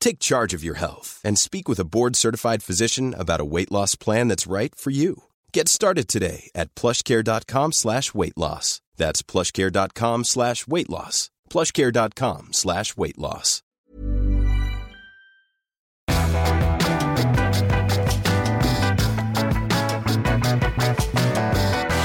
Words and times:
Take 0.00 0.18
charge 0.20 0.54
of 0.54 0.64
your 0.64 0.76
health 0.78 1.20
and 1.24 1.38
speak 1.38 1.68
with 1.68 1.80
a 1.80 1.84
board-certified 1.84 2.62
physician 2.62 3.14
about 3.14 3.40
a 3.40 3.44
weight 3.44 3.70
loss 3.72 3.94
plan 3.96 4.28
that's 4.28 4.46
right 4.46 4.74
for 4.74 4.90
you. 4.90 5.24
Get 5.52 5.68
started 5.68 6.08
today 6.08 6.50
at 6.54 6.74
plushcare.com 6.74 7.72
slash 7.72 8.14
weight 8.14 8.36
loss. 8.36 8.80
That's 8.96 9.22
plushcare.com 9.22 10.24
slash 10.24 10.66
weight 10.66 10.88
loss. 10.90 11.30
plushcare.com 11.50 12.48
slash 12.52 12.96
weight 12.96 13.18
loss. 13.18 13.62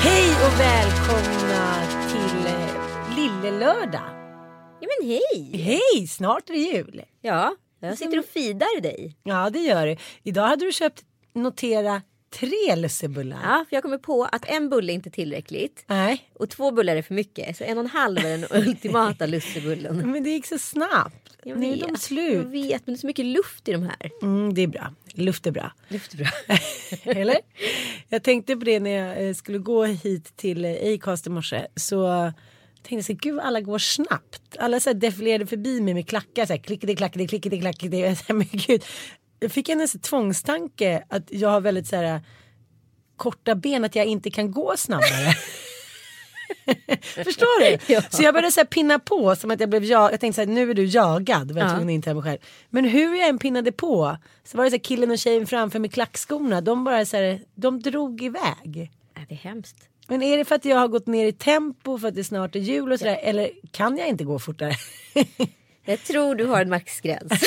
Hej 0.04 0.30
och 0.46 0.60
välkomna 0.60 1.82
till 2.12 2.48
eh, 2.48 3.16
Lillelördag. 3.16 4.10
Ja 4.82 4.88
men 5.00 5.08
hej! 5.10 5.62
Hej, 5.64 6.08
snart 6.08 6.50
är 6.50 6.54
det 6.54 6.60
jul. 6.60 7.02
Ja, 7.22 7.56
jag 7.88 7.98
sitter 7.98 8.20
och 8.20 8.26
fidar 8.26 8.82
dig. 8.82 9.16
Ja, 9.24 9.50
det 9.50 9.60
gör 9.60 9.88
du. 9.88 9.98
Idag 10.24 10.48
hade 10.48 10.66
du 10.66 10.72
köpt, 10.72 11.04
notera, 11.34 12.02
tre 12.40 12.76
lussebullar. 12.76 13.40
Ja, 13.44 13.66
för 13.70 13.76
jag 13.76 13.84
kommer 13.84 13.98
på 13.98 14.24
att 14.32 14.46
en 14.50 14.70
bulle 14.70 14.92
är 14.92 14.94
inte 14.94 15.10
tillräckligt. 15.10 15.84
Nej, 15.88 16.30
Och 16.34 16.50
två 16.50 16.72
bullar 16.72 16.96
är 16.96 17.02
för 17.02 17.14
mycket. 17.14 17.58
Så 17.58 17.64
en 17.64 17.78
och 17.78 17.84
en 17.84 17.90
halv 17.90 18.18
är 18.18 18.38
den 18.38 18.46
ultimata 18.68 19.26
lussebullen. 19.26 20.12
men 20.12 20.24
det 20.24 20.30
gick 20.30 20.46
så 20.46 20.58
snabbt. 20.60 21.16
Jag 21.44 21.60
nu 21.60 21.72
är 21.74 21.78
de 21.78 21.86
Jag 21.90 22.00
slut. 22.00 22.46
vet, 22.46 22.88
men 22.88 22.94
det 22.94 22.98
är 22.98 23.02
så 23.02 23.08
mycket 23.08 23.26
luft 23.26 23.68
i 23.68 23.72
de 23.72 23.84
här. 23.84 24.12
Mm, 24.22 24.54
det 24.54 24.62
är 24.62 24.68
bra. 24.68 24.94
Luft 25.14 25.48
är 25.48 25.52
bra. 25.52 25.72
Luft 25.88 26.14
är 26.14 26.18
bra. 26.18 26.28
Eller? 27.22 27.38
Jag 28.10 28.24
tänkte 28.24 28.56
på 28.56 28.66
det 28.66 28.80
när 28.80 28.92
jag 28.92 29.28
eh, 29.28 29.34
skulle 29.34 29.58
gå 29.58 29.84
hit 29.86 30.38
till 30.38 30.66
Acast 30.66 31.28
i 31.28 31.30
morse. 31.30 31.66
Så 31.76 32.32
tänkte 32.84 33.04
så 33.04 33.14
gud 33.14 33.40
alla 33.40 33.62
går 33.62 33.78
snabbt. 33.78 34.58
Alla 34.60 34.80
så 34.80 34.90
här 34.90 34.96
defilerade 34.96 35.46
förbi 35.48 35.82
mig 35.82 35.94
med 35.94 36.08
klackar. 36.10 36.46
Så 36.46 36.54
här, 36.54 36.60
klickade, 36.60 36.96
klackade, 36.96 37.28
klickade, 37.28 37.58
klackade. 37.58 37.98
Jag 37.98 38.18
så 38.18 38.24
här, 38.28 38.34
Men 38.36 38.48
gud. 38.52 38.84
Jag 39.40 39.52
fick 39.52 39.70
en 39.70 39.78
nästan 39.78 40.02
tvångstanke 40.02 41.04
att 41.10 41.24
jag 41.32 41.50
har 41.50 41.62
väldigt 41.62 41.88
så 41.88 41.96
här 41.96 42.22
korta 43.18 43.56
ben. 43.56 43.84
Att 43.84 43.96
jag 43.96 44.06
inte 44.06 44.30
kan 44.32 44.52
gå 44.52 44.78
snabbare. 44.78 45.34
Förstår 47.02 47.60
du? 47.60 47.78
Ja. 47.94 48.02
Så 48.10 48.24
jag 48.24 48.34
började 48.34 48.52
så 48.52 48.60
här 48.60 48.66
pinna 48.66 49.00
på 49.00 49.36
som 49.36 49.52
att 49.52 49.60
jag 49.60 49.70
blev 49.70 49.84
jag. 49.84 50.14
Jag 50.14 50.20
tänkte 50.20 50.36
så 50.36 50.42
här, 50.48 50.54
nu 50.56 50.72
är 50.72 50.74
du 50.74 50.86
jagad. 50.86 51.52
Jag 51.58 51.82
Ja. 51.82 51.90
inta 51.90 52.14
mig 52.14 52.24
själv. 52.24 52.40
Men 52.70 52.86
hur 52.86 53.16
jag 53.16 53.28
än 53.30 53.40
pinnade 53.40 53.72
på 53.72 54.18
så 54.44 54.58
var 54.58 54.64
det 54.64 54.70
så 54.70 54.76
här 54.76 54.84
killen 54.84 55.12
och 55.12 55.18
tjejen 55.20 55.48
framför 55.48 55.80
med 55.80 55.94
klackskorna. 55.94 56.62
De 56.62 56.84
bara 56.84 57.06
så 57.06 57.18
här, 57.18 57.42
de 57.56 57.80
drog 57.80 58.24
iväg. 58.24 58.92
Nej, 59.16 59.26
det 59.30 59.34
är 59.34 59.38
hemskt. 59.38 59.90
Men 60.08 60.22
är 60.22 60.38
det 60.38 60.46
för 60.46 60.56
att 60.56 60.66
jag 60.66 60.78
har 60.78 60.88
gått 60.88 61.08
ner 61.08 61.26
i 61.26 61.34
tempo 61.34 61.98
för 61.98 62.08
att 62.08 62.16
det 62.16 62.24
snart 62.24 62.56
är 62.56 62.60
jul 62.60 62.92
och 62.92 63.00
sådär. 63.00 63.20
Eller 63.22 63.52
kan 63.72 63.98
jag 63.98 64.08
inte 64.08 64.24
gå 64.24 64.40
fortare? 64.40 64.74
Jag 65.86 66.04
tror 66.04 66.36
du 66.36 66.46
har 66.46 66.62
en 66.62 66.70
maxgräns. 66.70 67.32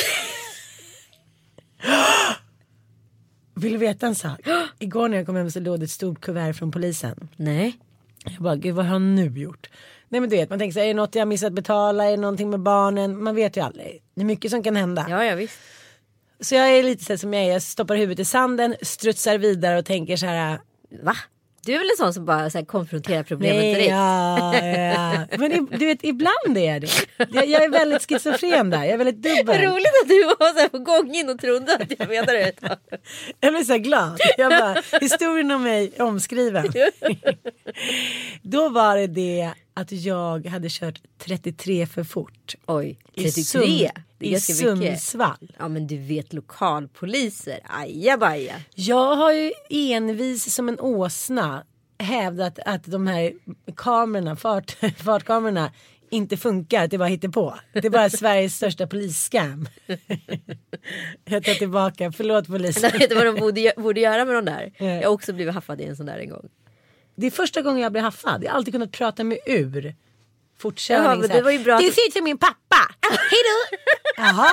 Vill 3.55 3.73
du 3.73 3.79
veta 3.79 4.07
en 4.07 4.15
sak? 4.15 4.41
Igår 4.79 5.09
när 5.09 5.17
jag 5.17 5.27
kom 5.27 5.37
hem 5.37 5.51
så 5.51 5.61
låg 5.61 5.81
det 5.81 5.85
ett 5.85 5.91
stort 5.91 6.21
kuvert 6.21 6.53
från 6.53 6.71
polisen. 6.71 7.29
Nej. 7.37 7.79
Jag 8.25 8.43
bara, 8.43 8.57
gud 8.57 8.75
vad 8.75 8.85
har 8.85 8.93
han 8.93 9.15
nu 9.15 9.41
gjort? 9.41 9.71
Nej 10.09 10.21
men 10.21 10.31
du 10.31 10.37
vet, 10.37 10.51
man 10.51 10.59
tänker 10.59 10.73
så 10.73 10.79
här, 10.79 10.87
är 10.87 10.95
det 10.95 10.95
något 10.95 11.15
jag 11.15 11.29
missat 11.29 11.53
betala? 11.53 12.05
Är 12.05 12.11
det 12.11 12.17
någonting 12.17 12.51
med 12.51 12.61
barnen? 12.61 13.23
Man 13.23 13.35
vet 13.35 13.57
ju 13.57 13.61
aldrig. 13.61 14.03
Det 14.15 14.21
är 14.21 14.25
mycket 14.25 14.51
som 14.51 14.63
kan 14.63 14.77
hända. 14.77 15.07
Ja, 15.09 15.25
ja 15.25 15.35
visst. 15.35 15.59
Så 16.41 16.55
jag 16.55 16.69
är 16.71 16.83
lite 16.83 17.05
så 17.05 17.19
som 17.19 17.35
jag 17.35 17.45
är, 17.45 17.53
jag 17.53 17.63
stoppar 17.63 17.97
huvudet 17.97 18.19
i 18.19 18.25
sanden, 18.25 18.75
strutsar 18.83 19.39
vidare 19.39 19.79
och 19.79 19.85
tänker 19.85 20.17
så 20.17 20.27
här. 20.27 20.61
Va? 21.03 21.17
Du 21.67 21.75
är 21.75 21.79
väl 21.79 21.91
en 21.91 21.97
sån 21.97 22.15
som 22.15 22.25
bara 22.25 22.51
så 22.51 22.59
här, 22.59 22.65
konfronterar 22.65 23.23
problemet 23.23 23.57
Nej, 23.63 23.75
direkt? 23.75 23.91
ja, 23.91 24.55
ja. 24.67 25.27
Men 25.39 25.53
i- 25.53 25.67
du 25.79 25.87
vet, 25.87 26.05
ibland 26.05 26.59
är 26.59 26.81
det. 26.81 26.89
Jag, 27.33 27.47
jag 27.49 27.63
är 27.65 27.69
väldigt 27.69 28.09
schizofren 28.09 28.71
där, 28.71 28.79
jag 28.85 28.89
är 28.93 28.97
väldigt 28.97 29.23
dubbel. 29.23 29.61
roligt 29.63 29.93
att 30.03 30.09
du 30.09 30.25
var 30.25 30.53
så 30.55 30.59
här 30.61 30.69
på 30.69 30.79
gång 30.79 31.15
in 31.15 31.29
och 31.31 31.39
trodde 31.41 31.75
att 31.75 31.93
jag 31.99 32.09
menade 32.09 32.33
det. 32.33 32.79
Jag 33.41 33.53
blir 33.53 33.65
så 33.65 33.73
här 33.73 33.79
glad. 33.79 34.21
Jag 34.39 34.51
bara, 34.51 34.83
historien 35.01 35.51
om 35.51 35.63
mig 35.63 35.93
omskriven. 35.99 36.73
Då 38.43 38.69
var 38.69 38.97
det 38.97 39.07
det 39.07 39.51
att 39.77 39.93
jag 39.93 40.47
hade 40.47 40.69
kört 40.71 41.01
33 41.19 41.87
för 41.87 42.05
fort. 42.05 42.55
Oj, 42.67 42.99
I 43.15 43.23
33. 43.23 43.43
Sund- 43.43 43.63
det 44.19 44.27
är 44.27 44.29
I 44.29 44.31
mycket. 44.31 44.43
Sundsvall. 44.57 45.53
Ja 45.59 45.69
men 45.69 45.87
du 45.87 45.99
vet 45.99 46.33
lokalpoliser, 46.33 47.61
ajabaja. 47.65 48.55
Jag 48.75 49.17
har 49.17 49.33
ju 49.33 49.53
envis 49.71 50.55
som 50.55 50.69
en 50.69 50.81
åsna 50.81 51.65
hävdat 51.99 52.59
att 52.59 52.85
de 52.85 53.07
här 53.07 53.33
kamerorna, 53.77 54.37
fart, 54.37 54.71
fartkamerorna 54.97 55.73
inte 56.11 56.37
funkar, 56.37 56.89
det 56.89 56.99
bara 56.99 57.09
hittar 57.09 57.29
på. 57.29 57.59
Det 57.73 57.85
är 57.85 57.91
bara 57.91 58.11
Sveriges 58.11 58.57
största 58.57 58.87
polisscam. 58.87 59.69
Jag 61.25 61.45
tar 61.45 61.55
tillbaka, 61.55 62.13
förlåt 62.13 62.47
polisen. 62.47 62.83
Jag 62.83 62.93
vet 62.93 63.03
inte 63.03 63.15
vad 63.15 63.27
de 63.27 63.41
borde, 63.41 63.73
borde 63.77 64.01
göra 64.01 64.25
med 64.25 64.35
de 64.35 64.45
där. 64.45 64.73
Jag 64.79 65.03
har 65.09 65.15
också 65.15 65.33
blivit 65.33 65.55
haffad 65.55 65.81
i 65.81 65.85
en 65.85 65.97
sån 65.97 66.07
där 66.07 66.19
en 66.19 66.29
gång. 66.31 66.49
Det 67.17 67.27
är 67.27 67.31
första 67.31 67.63
gången 67.63 67.83
jag 67.83 67.93
blir 67.93 68.03
haffad. 68.03 68.45
Jag 68.45 68.51
har 68.51 68.57
alltid 68.57 68.75
kunnat 68.75 68.93
prata 68.93 69.25
mig 69.25 69.39
ur 69.47 69.95
fortkörning. 70.59 71.23
Ja, 71.23 71.29
det 71.37 71.43
var 71.43 71.51
ju 71.51 71.59
bra 71.59 71.75
att- 71.77 71.83
ser 71.95 72.07
ut 72.07 72.13
som 72.13 72.25
min 72.25 72.39
pappa. 72.39 72.77
Hej 73.11 73.41
då. 73.45 73.77
Jaha. 74.23 74.51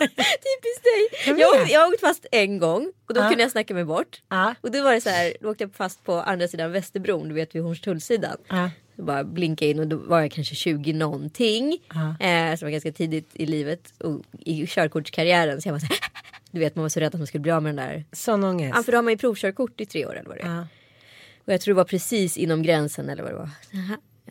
Typiskt 0.00 0.84
dig. 0.84 1.36
Jag 1.38 1.68
Jag, 1.70 1.80
har 1.80 1.88
åkt 1.92 2.00
fast 2.00 2.26
en 2.32 2.58
gång 2.58 2.92
och 3.08 3.14
då 3.14 3.20
Ja. 3.20 3.28
kunde 3.28 3.42
jag 3.42 3.50
snacka 3.52 3.74
mig 3.74 3.84
bort. 3.84 4.22
Ja. 4.28 4.54
Och 4.60 4.70
då 4.70 4.82
var 4.82 4.92
det 4.92 5.00
så 5.00 5.08
här, 5.10 5.34
då 5.40 5.50
åkte 5.50 5.64
jag 5.64 5.74
fast 5.74 6.04
på 6.04 6.12
andra 6.14 6.48
sidan 6.48 6.72
Västerbron, 6.72 7.28
du 7.28 7.34
vet 7.34 7.54
vid 7.54 7.62
Hornstullsidan. 7.62 8.36
Ja. 8.48 8.70
Så 8.96 9.02
bara 9.02 9.24
blinka 9.24 9.64
in 9.66 9.78
och 9.78 9.86
då 9.86 9.96
var 9.96 10.20
jag 10.20 10.32
kanske 10.32 10.54
20 10.54 10.92
någonting. 10.92 11.78
Ja. 11.88 12.26
Eh, 12.26 12.56
som 12.56 12.66
var 12.66 12.70
ganska 12.70 12.92
tidigt 12.92 13.28
i 13.32 13.46
livet 13.46 13.92
och 13.98 14.22
i 14.38 14.66
körkortskarriären. 14.66 15.62
Så 15.62 15.68
jag 15.68 15.72
var 15.72 15.78
så 15.80 15.86
här, 15.86 15.98
du 16.50 16.60
vet 16.60 16.76
man 16.76 16.82
var 16.82 16.88
så 16.88 17.00
rädd 17.00 17.06
att 17.14 17.20
man 17.20 17.26
skulle 17.26 17.42
bli 17.42 17.52
av 17.52 17.62
med 17.62 17.76
den 17.76 17.86
där. 17.88 18.04
Sån 18.12 18.44
ångest. 18.44 18.74
Ja 18.76 18.82
för 18.82 18.92
då 18.92 18.98
har 18.98 19.02
man 19.02 19.12
ju 19.12 19.18
provkörkort 19.18 19.80
i 19.80 19.86
tre 19.86 20.06
år 20.06 20.12
eller 20.18 20.28
vad 20.28 20.36
det 20.38 20.42
är. 20.42 20.66
Och 21.50 21.54
jag 21.54 21.60
tror 21.60 21.74
det 21.74 21.76
var 21.76 21.84
precis 21.84 22.36
inom 22.36 22.62
gränsen 22.62 23.08
eller 23.08 23.22
vad 23.22 23.32
det 23.32 23.38
var. 23.38 23.50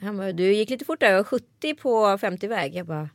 Han 0.02 0.18
bara, 0.18 0.32
du 0.32 0.54
gick 0.54 0.70
lite 0.70 0.86
fortare, 0.86 1.10
jag 1.10 1.18
var 1.18 1.24
70 1.24 1.76
på 1.76 2.18
50 2.18 2.48
väg. 2.48 2.76
Jag 2.76 2.86
bara, 2.86 3.10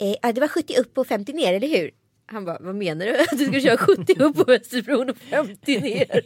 eh, 0.00 0.14
ja, 0.22 0.32
det 0.32 0.40
var 0.40 0.48
70 0.48 0.76
upp 0.80 0.98
och 0.98 1.06
50 1.06 1.32
ner, 1.32 1.54
eller 1.54 1.68
hur? 1.68 1.90
Han 2.26 2.44
bara, 2.44 2.58
vad 2.60 2.74
menar 2.74 3.06
du? 3.06 3.18
Att 3.18 3.30
du 3.38 3.46
ska 3.46 3.60
köra 3.60 3.76
70 3.76 4.22
upp 4.22 4.36
på 4.36 4.44
Västerbron 4.44 5.10
och 5.10 5.16
50 5.16 5.80
ner? 5.80 6.22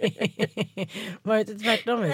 Var 1.23 1.35
det 1.35 1.41
inte 1.41 1.55
tvärtom? 1.55 2.01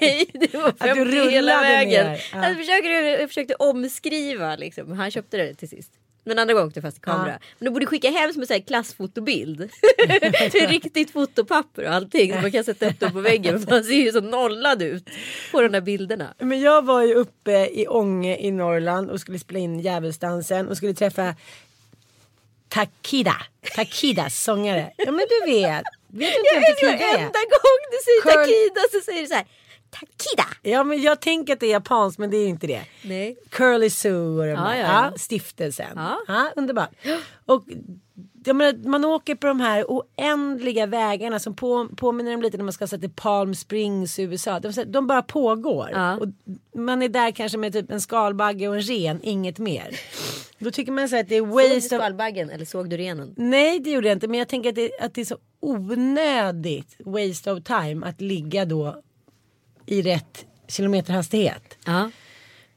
Nej, 0.00 0.30
det 0.32 0.54
var 0.54 0.68
Att 0.68 0.80
du 0.80 0.86
50 0.86 1.30
hela 1.30 1.60
vägen. 1.60 2.06
ner, 2.06 2.22
ja. 2.32 2.48
Jag, 2.48 2.56
försökte, 2.56 2.88
jag 2.88 3.28
försökte 3.28 3.54
omskriva 3.54 4.56
liksom. 4.56 4.92
Han 4.92 5.10
köpte 5.10 5.36
det 5.36 5.54
till 5.54 5.68
sist. 5.68 5.92
Men 6.28 6.38
andra 6.38 6.54
gången 6.54 6.66
åkte 6.68 6.78
jag 6.78 6.84
fast 6.84 6.96
i 6.98 7.00
kamera. 7.00 7.30
Ja. 7.32 7.38
Men 7.58 7.64
du 7.64 7.70
borde 7.70 7.86
skicka 7.86 8.10
hem 8.10 8.32
som 8.32 8.44
en 8.48 8.62
klassfotobild. 8.62 9.58
Med 10.08 10.70
riktigt 10.70 11.10
fotopapper 11.10 11.84
och 11.88 11.94
allting. 11.94 12.32
Så 12.34 12.40
man 12.40 12.52
kan 12.52 12.64
sätta 12.64 12.88
upp 12.90 13.00
dem 13.00 13.12
på 13.12 13.20
väggen. 13.20 13.66
Man 13.70 13.84
ser 13.84 13.94
ju 13.94 14.12
så 14.12 14.20
nollad 14.20 14.82
ut 14.82 15.08
på 15.52 15.60
de 15.62 15.68
där 15.68 15.80
bilderna. 15.80 16.34
Men 16.38 16.60
jag 16.60 16.84
var 16.84 17.02
ju 17.02 17.14
uppe 17.14 17.52
i 17.72 17.86
Ånge 17.88 18.36
i 18.36 18.50
Norrland 18.50 19.10
och 19.10 19.20
skulle 19.20 19.38
spela 19.38 19.58
in 19.58 19.80
Djävulsdansen 19.80 20.68
och 20.68 20.76
skulle 20.76 20.94
träffa 20.94 21.34
Takida. 22.68 23.34
Takidas 23.76 24.42
sångare. 24.44 24.92
Ja 24.96 25.12
men 25.12 25.26
du 25.28 25.52
vet. 25.52 25.82
Vet 26.08 26.32
du 26.32 26.38
inte 26.38 26.50
vem 26.54 26.62
Jag 26.62 26.76
Takida 26.76 27.04
är? 27.04 27.12
varenda 27.12 27.38
gång 27.38 27.80
du 27.90 27.98
säger 28.04 28.22
Curl- 28.22 28.44
Takida 28.44 28.80
så 28.92 29.00
säger 29.04 29.20
du 29.22 29.26
så 29.28 29.34
här. 29.34 29.46
Takida. 29.90 30.44
Ja 30.62 30.84
men 30.84 31.02
jag 31.02 31.20
tänker 31.20 31.52
att 31.52 31.60
det 31.60 31.66
är 31.66 31.70
japanskt 31.70 32.18
men 32.18 32.30
det 32.30 32.36
är 32.36 32.48
inte 32.48 32.66
det. 32.66 32.82
Nej. 33.04 33.36
Curly 33.50 33.90
Zoo 33.90 34.38
och 34.38 34.44
de 34.44 34.50
Ja, 34.50 34.76
ja, 34.76 34.82
Ja, 34.82 35.12
stiftelsen. 35.16 35.92
Ja. 35.96 36.18
Ja. 36.26 36.50
underbart. 36.56 36.90
Och 37.46 37.64
jag 38.44 38.56
menar, 38.56 38.88
man 38.88 39.04
åker 39.04 39.34
på 39.34 39.46
de 39.46 39.60
här 39.60 39.84
oändliga 39.88 40.86
vägarna 40.86 41.38
som 41.38 41.54
på, 41.56 41.88
påminner 41.96 42.34
om 42.34 42.42
lite 42.42 42.56
när 42.56 42.64
man 42.64 42.72
ska 42.72 42.86
sätta 42.86 43.00
till 43.00 43.10
Palm 43.10 43.54
Springs 43.54 44.18
i 44.18 44.22
USA. 44.22 44.60
De, 44.60 44.72
de 44.86 45.06
bara 45.06 45.22
pågår. 45.22 45.90
Ja. 45.92 46.16
Och 46.16 46.26
man 46.80 47.02
är 47.02 47.08
där 47.08 47.30
kanske 47.30 47.58
med 47.58 47.72
typ 47.72 47.90
en 47.90 48.00
skalbagge 48.00 48.68
och 48.68 48.74
en 48.74 48.82
ren, 48.82 49.20
inget 49.22 49.58
mer. 49.58 50.00
Då 50.58 50.70
tycker 50.70 50.92
man 50.92 51.08
så 51.08 51.20
att 51.20 51.28
det 51.28 51.36
är 51.36 51.40
Såg 51.40 51.48
du 51.48 51.74
waste 51.74 51.96
of... 51.96 52.02
skalbaggen 52.02 52.50
eller 52.50 52.64
såg 52.64 52.90
du 52.90 52.96
renen? 52.96 53.34
Nej 53.36 53.80
det 53.80 53.90
gjorde 53.90 54.08
jag 54.08 54.16
inte 54.16 54.28
men 54.28 54.38
jag 54.38 54.48
tänker 54.48 54.68
att 54.68 54.74
det, 54.74 54.90
att 55.00 55.14
det 55.14 55.20
är 55.20 55.24
så 55.24 55.38
onödigt 55.60 56.96
waste 57.04 57.52
of 57.52 57.64
time 57.64 58.06
att 58.06 58.20
ligga 58.20 58.64
då 58.64 59.02
i 59.88 60.02
rätt 60.02 60.46
kilometerhastighet. 60.68 61.78
Ja. 61.84 62.10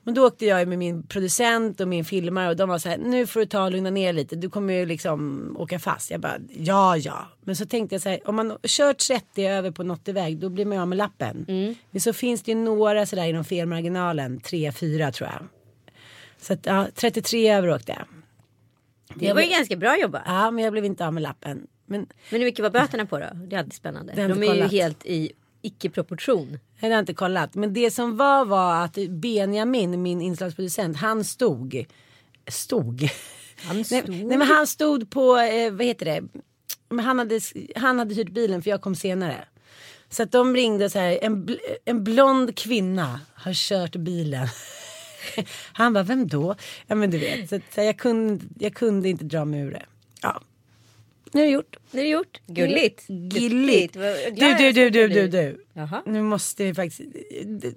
Men 0.04 0.14
då 0.14 0.28
åkte 0.28 0.46
jag 0.46 0.68
med 0.68 0.80
min 0.80 1.04
producent 1.08 1.80
och 1.80 1.88
min 1.88 2.06
filmare 2.06 2.50
och 2.50 2.56
de 2.56 2.70
var 2.70 2.80
så 2.80 2.90
här 2.90 2.98
nu 2.98 3.28
får 3.28 3.40
du 3.40 3.46
ta 3.46 3.64
och 3.64 3.72
lugna 3.72 3.90
ner 3.90 4.14
lite 4.14 4.36
du 4.36 4.50
kommer 4.50 4.74
ju 4.74 4.86
liksom 4.86 5.56
åka 5.60 5.80
fast. 5.80 6.12
Jag 6.12 6.20
bara 6.20 6.38
ja 6.50 6.98
ja. 6.98 7.28
Men 7.42 7.56
så 7.56 7.66
tänkte 7.66 7.96
jag 7.96 8.02
så 8.02 8.10
här 8.10 8.30
om 8.30 8.36
man 8.36 8.58
kör 8.64 8.94
30 8.94 9.46
över 9.46 9.72
på 9.72 9.84
80 9.84 10.12
väg 10.12 10.38
då 10.38 10.50
blir 10.50 10.66
man 10.66 10.76
ju 10.78 10.82
av 10.82 10.88
med 10.88 10.98
lappen. 10.98 11.46
Men 11.92 12.02
så 12.02 12.14
finns 12.14 12.44
det 12.44 12.52
ju 12.52 12.58
några 12.58 13.06
sådär 13.06 13.26
inom 13.26 13.44
felmarginalen 13.44 14.40
3-4 14.40 15.12
tror 15.12 15.30
jag. 15.30 15.48
Så 16.42 16.54
att 16.54 16.66
ja 16.66 16.88
33 16.96 17.52
över 17.52 17.70
åkte 17.70 17.92
jag. 17.92 18.06
Det 19.16 19.34
var 19.34 19.42
ju 19.42 19.50
ganska 19.50 19.76
bra 19.76 19.98
jobbat. 19.98 20.24
Ja 20.26 20.52
men 20.52 20.64
jag 20.64 20.74
blev 20.74 20.86
inte 20.86 21.08
av 21.08 21.14
med 21.14 21.24
lappen. 21.24 21.68
Men 21.86 22.08
Men 22.30 22.40
hur 22.40 22.46
mycket 22.46 22.64
var 22.64 22.70
böterna 22.70 23.06
på 23.06 23.20
då? 23.20 23.26
Det 23.34 23.56
är 23.56 23.60
alltid 23.60 23.74
spännande. 23.74 24.14
De 24.14 24.22
är 24.22 24.28
ju 24.28 24.48
kollat. 24.48 24.72
helt 24.72 25.06
i 25.06 25.32
icke-proportion. 25.62 26.60
Jag 26.80 26.90
har 26.92 27.00
inte 27.00 27.14
kollat. 27.14 27.56
Men 27.56 27.74
det 27.74 27.92
som 27.92 28.18
var 28.18 28.46
var 28.46 28.84
att 28.84 28.98
Benjamin, 29.10 30.02
min 30.02 30.22
inslagsproducent, 30.22 30.98
han 30.98 31.24
stod. 31.24 31.86
Stod. 32.48 33.10
Han 33.64 33.76
Nej, 33.76 33.84
stod. 33.86 34.10
nej 34.10 34.38
men 34.38 34.42
han 34.48 34.68
stod 34.68 35.10
på, 35.10 35.38
eh, 35.38 35.72
vad 35.72 35.86
heter 35.86 36.06
det? 36.06 36.22
Men 36.90 37.06
han, 37.06 37.20
hade, 37.20 37.40
han 37.76 38.00
hade 38.00 38.16
hyrt 38.16 38.30
bilen 38.30 38.62
för 38.62 38.70
jag 38.70 38.82
kom 38.82 38.96
senare. 38.96 39.38
Så 40.10 40.24
att 40.24 40.32
de 40.32 40.56
ringde 40.56 40.90
så 40.90 41.00
här, 41.00 41.20
en, 41.22 41.46
bl- 41.46 41.60
en 41.86 42.04
blond 42.04 42.58
kvinna 42.58 43.20
har 43.34 43.54
kört 43.54 43.96
bilen. 43.96 44.48
Han 45.74 45.94
bara, 45.94 46.04
vem 46.04 46.28
då? 46.28 46.56
Ja 46.88 46.96
men 46.96 47.12
du 47.12 47.18
vet, 47.18 47.50
så 47.50 47.56
att, 47.56 47.62
så 47.76 47.82
jag, 47.82 47.98
kunde, 47.98 48.46
jag 48.60 48.74
kunde 48.74 49.10
inte 49.10 49.24
dra 49.26 49.46
mig 49.46 49.60
ur 49.60 49.72
det. 49.72 49.86
Ja, 50.22 50.42
nu 51.34 51.42
är 51.42 51.46
det 51.46 51.52
gjort. 51.52 51.78
Nu 51.92 52.00
är 52.00 52.04
det 52.04 52.10
gjort. 52.10 52.42
Gulligt. 52.48 53.04
Gilligt. 53.10 53.96
Vad 53.96 54.06
Du, 54.36 54.54
du, 54.58 54.72
du, 54.72 54.90
du, 54.90 55.08
du, 55.08 55.28
du. 55.28 55.66
Jaha. 55.74 56.02
Nu 56.06 56.22
måste 56.22 56.64
vi 56.64 56.74
faktiskt, 56.74 57.02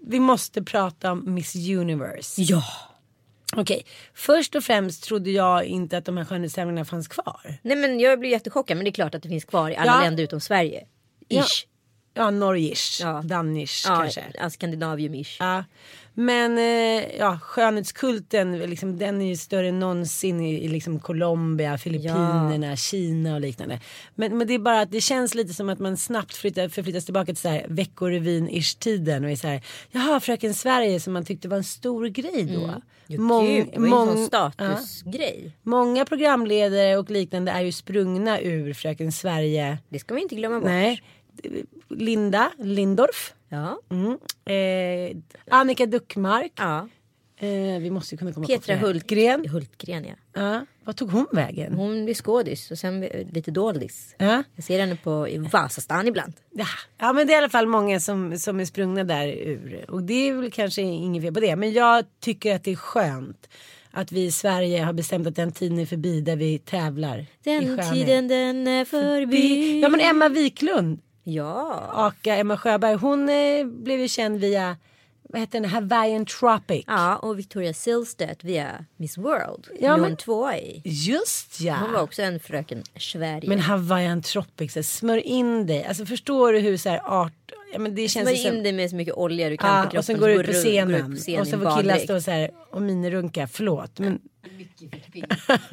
vi 0.07 0.21
måste 0.21 0.63
prata 0.63 1.13
om 1.13 1.35
Miss 1.35 1.55
Universe. 1.57 2.43
Ja. 2.43 2.63
Okej, 3.57 3.87
först 4.15 4.55
och 4.55 4.65
främst 4.65 5.05
trodde 5.05 5.31
jag 5.31 5.65
inte 5.65 5.99
att 5.99 6.05
de 6.05 6.17
här 6.17 6.25
skönhetstävlingarna 6.25 6.85
fanns 6.85 7.09
kvar. 7.09 7.59
Nej 7.63 7.77
men 7.77 8.01
jag 8.01 8.19
blir 8.21 8.31
jättechockad 8.31 8.77
men 8.77 8.85
det 8.85 8.91
är 8.91 8.93
klart 8.93 9.15
att 9.15 9.23
det 9.23 9.29
finns 9.29 9.45
kvar 9.45 9.71
i 9.71 9.77
alla 9.77 9.93
Ja. 9.93 10.01
länder 10.01 10.25
utom 10.25 10.41
Sverige. 10.41 10.85
Ja. 11.29 11.43
Ish. 11.45 11.67
Ja, 12.15 12.31
Norgish, 12.31 13.01
Ja. 13.01 13.23
Danish 13.25 13.85
Ja, 13.89 13.97
kanske. 14.01 14.25
ja. 14.35 14.49
Skandinavium-ish. 14.49 15.37
Ja. 15.39 15.65
Men 16.17 16.59
eh, 16.59 17.17
ja, 17.19 17.39
skönhetskulten, 17.43 18.59
liksom, 18.59 18.99
den 18.99 19.23
är 19.23 19.27
ju 19.27 19.37
större 19.37 19.69
än 19.69 19.79
någonsin 19.81 20.41
i, 20.41 20.65
i 20.65 20.69
liksom 20.69 21.01
Colombia, 21.01 21.79
Filippinerna, 21.79 22.77
Kina 22.77 23.35
och 23.35 23.41
liknande. 23.41 23.81
Men, 24.15 24.39
men 24.39 24.47
det 24.47 24.55
är 24.55 24.59
bara 24.59 24.81
att 24.81 24.91
det 24.91 25.01
känns 25.01 25.35
lite 25.35 25.55
som 25.55 25.69
att 25.69 25.79
man 25.79 25.97
snabbt 25.97 26.35
flyttar, 26.35 26.69
förflyttas 26.69 27.05
tillbaka 27.05 27.27
till 27.27 27.37
så 27.37 27.49
här 27.49 27.67
veckorevyn-ish 27.69 28.79
tiden 28.79 29.25
och 29.25 29.31
är 29.31 29.37
så 29.37 29.47
här, 29.49 29.63
jaha, 29.91 30.21
Fröken 30.21 30.55
Sverige 30.55 31.01
som 31.01 31.13
man 31.13 31.25
tyckte 31.25 31.49
var 31.49 31.57
en 31.57 31.65
stor 31.65 32.07
grej 32.07 32.45
då. 32.45 32.61
Mm. 32.65 32.81
Ja, 33.07 33.17
Mång- 33.19 33.47
Gud, 33.47 33.69
det 33.73 33.79
var 33.81 33.87
ju 33.89 34.11
en 34.11 34.17
sån 34.17 34.27
statusgrej. 34.27 35.57
Många 35.63 36.05
programledare 36.05 36.97
och 36.97 37.11
liknande 37.11 37.53
är 37.53 37.63
ju 37.63 37.73
sprungna 37.73 38.41
ur 38.41 38.73
Fröken 38.75 39.13
Sverige. 39.13 39.79
Det 39.89 39.99
ska 39.99 40.15
vi 40.15 40.23
inte 40.23 40.35
glömma 40.35 40.61
bort. 40.61 40.69
Nej, 40.69 41.03
Linda 41.89 42.51
Lindorff. 42.59 43.35
Ja. 43.55 43.79
Mm. 43.91 44.19
Eh, 44.45 45.17
Annika 45.51 45.87
Duckmark. 45.87 46.53
ja. 46.57 46.89
Eh, 47.37 47.81
vi 47.81 47.91
måste 47.91 48.15
ju 48.15 48.19
kunna 48.19 48.33
komma 48.33 48.47
på 48.47 48.53
Petra 48.53 48.65
fler. 48.65 48.77
Hultgren. 48.77 49.49
Hultgren 49.49 50.05
ja. 50.05 50.15
Ja, 50.43 50.67
vad 50.85 50.97
tog 50.97 51.11
hon 51.11 51.27
vägen? 51.33 51.75
Hon 51.75 52.05
blir 52.05 52.15
skådis 52.15 52.71
och 52.71 52.79
sen 52.79 53.01
lite 53.33 53.51
doldis. 53.51 54.15
Ja. 54.19 54.43
Jag 54.55 54.65
ser 54.65 54.81
henne 54.81 54.97
på 54.97 55.29
i 55.29 55.39
Vasastan 55.39 56.07
ibland. 56.09 56.33
Ja. 56.51 56.67
ja, 56.99 57.13
men 57.13 57.27
det 57.27 57.33
är 57.33 57.35
i 57.35 57.39
alla 57.39 57.49
fall 57.49 57.67
många 57.67 58.01
som, 58.01 58.39
som 58.39 58.61
är 58.61 58.65
sprungna 58.65 59.05
där 59.05 59.29
ur. 59.29 59.85
Och 59.91 60.03
det 60.03 60.29
är 60.29 60.35
väl 60.35 60.51
kanske 60.51 60.83
inget 60.83 61.23
fel 61.23 61.35
på 61.35 61.41
det. 61.41 61.57
Men 61.57 61.73
jag 61.73 62.05
tycker 62.21 62.55
att 62.55 62.65
det 62.65 62.73
är 62.73 62.77
skönt 62.77 63.49
att 63.91 64.13
vi 64.13 64.25
i 64.25 64.31
Sverige 64.31 64.83
har 64.83 64.93
bestämt 64.93 65.27
att 65.27 65.37
den 65.37 65.53
tiden 65.53 65.79
är 65.79 65.87
förbi 65.87 66.21
där 66.21 66.37
vi 66.37 66.59
tävlar. 66.59 67.27
Den 67.45 67.79
tiden 67.93 68.29
den 68.29 68.67
är 68.69 68.85
förbi. 68.85 69.81
Ja 69.81 69.89
men 69.89 70.01
Emma 70.01 70.29
Wiklund, 70.29 71.01
Ja. 71.25 71.81
och 72.07 72.27
Emma 72.27 72.57
Sjöberg, 72.57 72.95
hon 72.95 73.29
eh, 73.29 73.67
blev 73.67 74.01
ju 74.01 74.09
känd 74.09 74.41
via 74.41 74.77
vad 75.29 75.41
heter 75.41 75.61
den, 75.61 75.71
Hawaiian 75.71 76.27
Tropic. 76.27 76.85
Ja, 76.87 77.17
och 77.17 77.39
Victoria 77.39 77.75
Silvstedt 77.75 78.45
via 78.45 78.85
Miss 78.97 79.19
World. 79.19 79.69
Ja, 79.81 79.91
men- 79.97 80.01
men... 80.01 80.17
tvåa 80.17 80.59
i. 80.59 80.83
Just 80.85 81.61
ja. 81.61 81.75
Hon 81.77 81.93
var 81.93 82.03
också 82.03 82.23
en 82.23 82.41
fröken 82.41 82.83
Sverige. 82.97 83.49
Men 83.49 83.61
Hawaiian 83.61 84.23
Tropic, 84.23 84.73
så 84.73 84.79
här, 84.79 84.83
smör 84.85 85.19
in 85.27 85.67
dig. 85.67 85.85
Alltså 85.85 86.07
förstår 86.07 86.53
du 86.53 86.59
hur 86.59 86.77
så 86.77 86.89
här 86.89 87.01
art... 87.05 87.33
Ja, 87.73 87.79
men 87.79 87.95
det 87.95 88.09
känns 88.09 88.29
Smörj 88.29 88.37
ju 88.39 88.45
som... 88.49 88.57
in 88.57 88.63
dig 88.63 88.73
med 88.73 88.91
så 88.91 88.97
mycket 88.97 89.15
olja 89.15 89.49
du 89.51 89.57
kan 89.57 89.69
på 89.71 89.75
Ja, 89.77 89.83
kroppen. 89.83 89.99
och 89.99 90.05
sen 90.05 90.19
går 90.21 90.29
du 90.29 90.35
ut 90.35 90.47
på 90.47 90.53
scenen. 90.53 90.89
går 91.01 91.11
ut 91.11 91.17
på 91.17 91.23
scenen 91.23 91.41
och 91.41 91.47
så 91.47 91.59
får 91.59 91.77
killar 91.77 91.99
stå 91.99 92.21
så 92.21 92.31
här 92.31 92.51
och 92.71 92.83
minirunka. 92.83 93.47
Förlåt. 93.49 93.99
Men... 93.99 94.21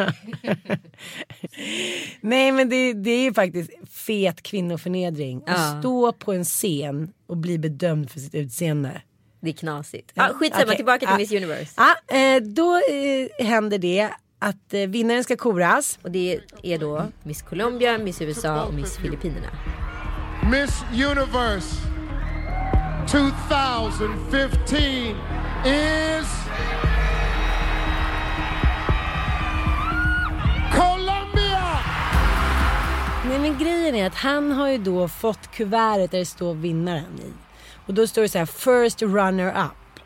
Nej 2.22 2.52
men 2.52 2.70
det, 2.70 2.94
det 2.94 3.12
är 3.12 3.24
ju 3.24 3.34
faktiskt 3.34 3.70
fet 3.90 4.42
kvinnoförnedring. 4.44 5.44
Ja. 5.46 5.54
Att 5.54 5.80
stå 5.80 6.12
på 6.14 6.34
en 6.34 6.44
scen 6.44 7.14
och 7.28 7.38
bli 7.38 7.58
bedömd 7.58 8.12
för 8.12 8.20
sitt 8.20 8.36
utseende. 8.36 9.02
Det 9.42 9.50
är 9.50 9.54
knasigt. 9.54 10.12
Ja, 10.14 10.30
skitsamma, 10.34 10.64
Okej. 10.64 10.76
tillbaka 10.76 11.00
till 11.00 11.08
Ja. 11.10 11.18
Miss 11.18 11.32
Universe. 11.32 11.74
Ja, 11.78 12.16
eh, 12.18 12.42
då 12.42 12.76
eh, 12.76 13.46
händer 13.46 13.78
det 13.78 14.10
att 14.40 14.74
eh, 14.74 14.80
vinnaren 14.88 15.24
ska 15.24 15.38
koras. 15.38 16.00
Och 16.02 16.12
det 16.12 16.40
är 16.64 16.78
då 16.78 17.06
Miss 17.24 17.42
Colombia, 17.42 17.98
Miss 17.98 18.22
USA 18.22 18.64
och 18.64 18.74
Miss 18.74 18.98
Filippinerna. 18.98 19.48
Miss 20.52 20.82
Universe 20.92 21.76
2015 23.08 25.16
is 25.66 26.28
Colombia! 30.76 31.80
Nej 33.30 33.40
men 33.40 33.58
grejen 33.58 33.96
är 33.96 34.08
att 34.08 34.16
han 34.16 34.52
har 34.52 34.70
ju 34.70 34.78
då 34.78 35.08
fått 35.08 35.52
kuvertet 35.52 36.12
där 36.12 36.20
det 36.20 36.26
står 36.26 36.54
vinnaren 36.54 37.20
i. 37.20 37.34
Och 37.86 37.94
då 37.94 38.08
står 38.08 38.22
det 38.22 38.30
så 38.30 38.38
här 38.38 38.46
first 38.46 39.02
runner 39.02 39.48
up. 39.66 40.00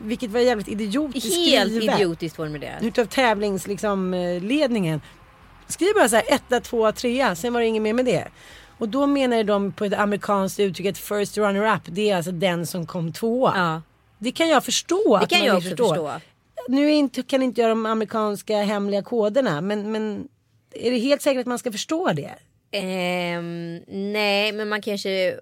Vilket 0.00 0.30
var 0.30 0.40
jävligt 0.40 0.68
idiotiskt 0.68 1.36
Helt 1.36 1.72
skrivet. 1.72 1.98
idiotiskt 1.98 2.36
formulerat. 2.36 2.82
Utav 2.82 3.04
tävlingsledningen. 3.04 3.68
Liksom, 3.68 4.14
eh. 4.14 5.00
Skriv 5.68 5.94
bara 5.94 6.08
så 6.08 6.16
här 6.16 6.24
etta, 6.28 6.60
tvåa, 6.60 6.92
trea. 6.92 7.34
Sen 7.34 7.52
var 7.52 7.60
det 7.60 7.66
inget 7.66 7.82
mer 7.82 7.92
med 7.94 8.04
det. 8.04 8.28
Och 8.78 8.88
då 8.88 9.06
menar 9.06 9.44
de 9.44 9.72
på 9.72 9.84
ett 9.84 9.94
amerikanskt 9.94 10.60
uttryck 10.60 10.86
att 10.86 10.98
first 10.98 11.38
runner 11.38 11.74
up. 11.76 11.82
Det 11.84 12.10
är 12.10 12.16
alltså 12.16 12.32
den 12.32 12.66
som 12.66 12.86
kom 12.86 13.12
tvåa. 13.12 13.52
Ja, 13.56 13.82
Det 14.18 14.32
kan 14.32 14.48
jag 14.48 14.64
förstå. 14.64 15.18
det 15.20 15.26
kan 15.36 15.44
jag 15.46 15.56
också 15.56 15.68
förstå. 15.68 16.10
Nu 16.68 16.86
är 16.86 16.94
inte, 16.94 17.22
kan 17.22 17.42
inte 17.42 17.60
jag 17.60 17.70
de 17.70 17.86
amerikanska 17.86 18.62
hemliga 18.62 19.02
koderna. 19.02 19.60
Men, 19.60 19.92
men 19.92 20.28
är 20.74 20.90
det 20.90 20.98
helt 20.98 21.22
säkert 21.22 21.40
att 21.40 21.46
man 21.46 21.58
ska 21.58 21.72
förstå 21.72 22.12
det? 22.12 22.34
Ehm, 22.72 23.80
nej, 24.12 24.52
men 24.52 24.68
man 24.68 24.82
kanske... 24.82 25.40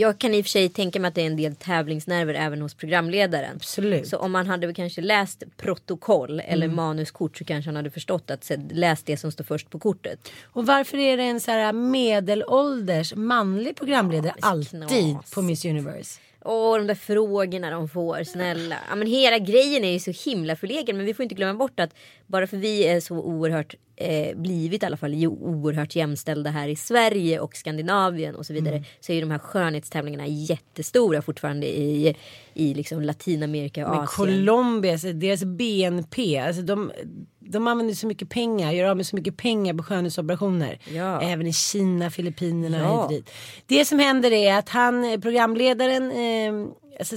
Jag 0.00 0.18
kan 0.18 0.34
i 0.34 0.40
och 0.40 0.44
för 0.44 0.50
sig 0.50 0.68
tänka 0.68 1.00
mig 1.00 1.08
att 1.08 1.14
det 1.14 1.22
är 1.22 1.26
en 1.26 1.36
del 1.36 1.56
tävlingsnerver 1.56 2.34
även 2.34 2.62
hos 2.62 2.74
programledaren. 2.74 3.56
Absolut. 3.56 4.08
Så 4.08 4.16
om 4.16 4.32
man 4.32 4.46
hade 4.46 4.74
kanske 4.74 5.00
läst 5.00 5.42
protokoll 5.56 6.40
eller 6.40 6.66
Mm. 6.66 6.76
manuskort 6.76 7.38
så 7.38 7.44
kanske 7.44 7.68
han 7.68 7.76
hade 7.76 7.90
förstått 7.90 8.30
att 8.30 8.50
läs 8.70 9.02
det 9.02 9.16
som 9.16 9.32
står 9.32 9.44
först 9.44 9.70
på 9.70 9.78
kortet. 9.78 10.28
Och 10.44 10.66
varför 10.66 10.98
är 10.98 11.16
det 11.16 11.22
en 11.22 11.40
så 11.40 11.50
här 11.50 11.72
medelålders 11.72 13.14
manlig 13.14 13.76
programledare 13.76 14.34
Ja, 14.40 14.48
alltid 14.48 15.16
på 15.34 15.42
Miss 15.42 15.64
Universe? 15.64 16.20
Åh, 16.44 16.76
de 16.78 16.86
där 16.86 16.94
frågorna 16.94 17.70
de 17.70 17.88
får, 17.88 18.24
snälla. 18.24 18.76
Ja, 18.88 18.94
men 18.96 19.08
hela 19.08 19.38
grejen 19.38 19.84
är 19.84 19.92
ju 19.92 19.98
så 20.00 20.30
himla 20.30 20.56
förlegen. 20.56 20.96
Men 20.96 21.06
vi 21.06 21.14
får 21.14 21.22
inte 21.22 21.34
glömma 21.34 21.54
bort 21.58 21.80
att 21.80 21.94
bara 22.26 22.46
för 22.46 22.56
vi 22.56 22.86
är 22.86 23.00
så 23.00 23.14
oerhört 23.14 23.74
eh, 24.00 24.36
blivit 24.36 24.82
i 24.82 24.86
alla 24.86 24.96
fall 24.96 25.26
oerhört 25.26 25.96
jämställda 25.96 26.50
här 26.50 26.68
i 26.68 26.76
Sverige 26.76 27.40
och 27.40 27.56
Skandinavien 27.56 28.34
och 28.34 28.46
så 28.46 28.52
vidare. 28.52 28.74
Mm. 28.74 28.84
Så 29.00 29.12
är 29.12 29.16
ju 29.16 29.20
de 29.20 29.30
här 29.30 29.38
skönhetstävlingarna 29.38 30.26
jättestora 30.26 31.22
fortfarande 31.22 31.66
i, 31.66 32.16
i 32.54 32.74
liksom 32.74 33.02
Latinamerika 33.02 33.86
och 33.86 33.90
Men 33.90 34.00
Asien. 34.04 34.26
Colombia, 34.26 34.92
alltså, 34.92 35.12
deras 35.12 35.44
BNP, 35.44 36.38
alltså 36.38 36.62
de, 36.62 36.92
de 37.38 37.66
använder 37.66 37.94
så 37.94 38.06
mycket 38.06 38.28
pengar, 38.28 38.72
gör 38.72 38.88
av 38.90 38.96
med 38.96 39.06
så 39.06 39.16
mycket 39.16 39.36
pengar 39.36 39.74
på 39.74 39.82
skönhetsoperationer. 39.82 40.78
Ja. 40.94 41.22
Även 41.22 41.46
i 41.46 41.52
Kina, 41.52 42.10
Filippinerna, 42.10 42.78
Ja. 42.78 43.04
och 43.04 43.12
dit. 43.12 43.30
Det 43.66 43.84
som 43.84 43.98
händer 43.98 44.32
är 44.32 44.58
att 44.58 44.68
han, 44.68 45.04
eh, 45.04 45.20
programledaren, 45.20 46.10
eh, 46.10 46.68
alltså, 46.98 47.16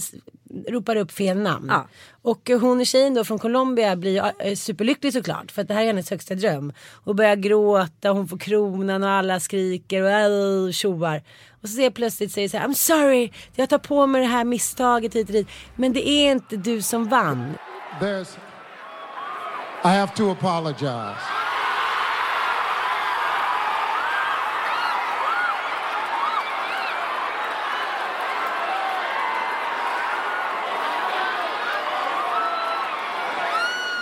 ropar 0.68 0.96
upp 0.96 1.12
fel 1.12 1.38
namn. 1.38 1.68
Ja. 1.70 1.88
Och 2.22 2.50
eh, 2.50 2.60
hon 2.60 2.86
tjejen 2.86 3.14
då 3.14 3.24
från 3.24 3.40
Colombia 3.40 3.96
blir 3.96 4.32
eh, 4.40 4.56
superlycklig 4.56 5.14
såklart. 5.14 5.52
För 5.52 5.62
att 5.62 5.68
det 5.68 5.74
här 5.74 5.82
är 5.82 5.88
hennes 5.88 6.10
högsta 6.10 6.36
dröm. 6.36 6.74
Och 7.04 7.16
börjar 7.16 7.36
gråta, 7.36 8.10
hon 8.10 8.28
får 8.28 8.38
kronan 8.38 9.04
och 9.04 9.10
alla 9.10 9.40
skriker 9.40 10.02
och 10.02 10.10
äh, 10.10 10.72
tjoar. 10.72 11.24
Och 11.62 11.70
så 11.70 11.76
ser 11.76 11.84
jag 11.84 11.94
plötsligt 11.94 12.32
säger 12.32 12.50
så 12.50 12.58
här, 12.58 12.68
I'm 12.68 12.74
sorry, 12.74 13.32
jag 13.56 13.70
tar 13.70 13.78
på 13.78 14.08
mig 14.08 14.22
det 14.22 14.28
här 14.28 14.44
misstaget 14.44 15.16
hit 15.16 15.28
och 15.28 15.34
dit. 15.34 15.48
Men 15.76 15.94
det 15.94 16.10
är 16.10 16.32
inte 16.32 16.58
du 16.58 16.82
som 16.82 17.10
vann. 17.10 17.54
There's. 18.00 18.38
I 19.86 19.88
have 19.88 20.16
to 20.16 20.32
apologize. 20.32 21.20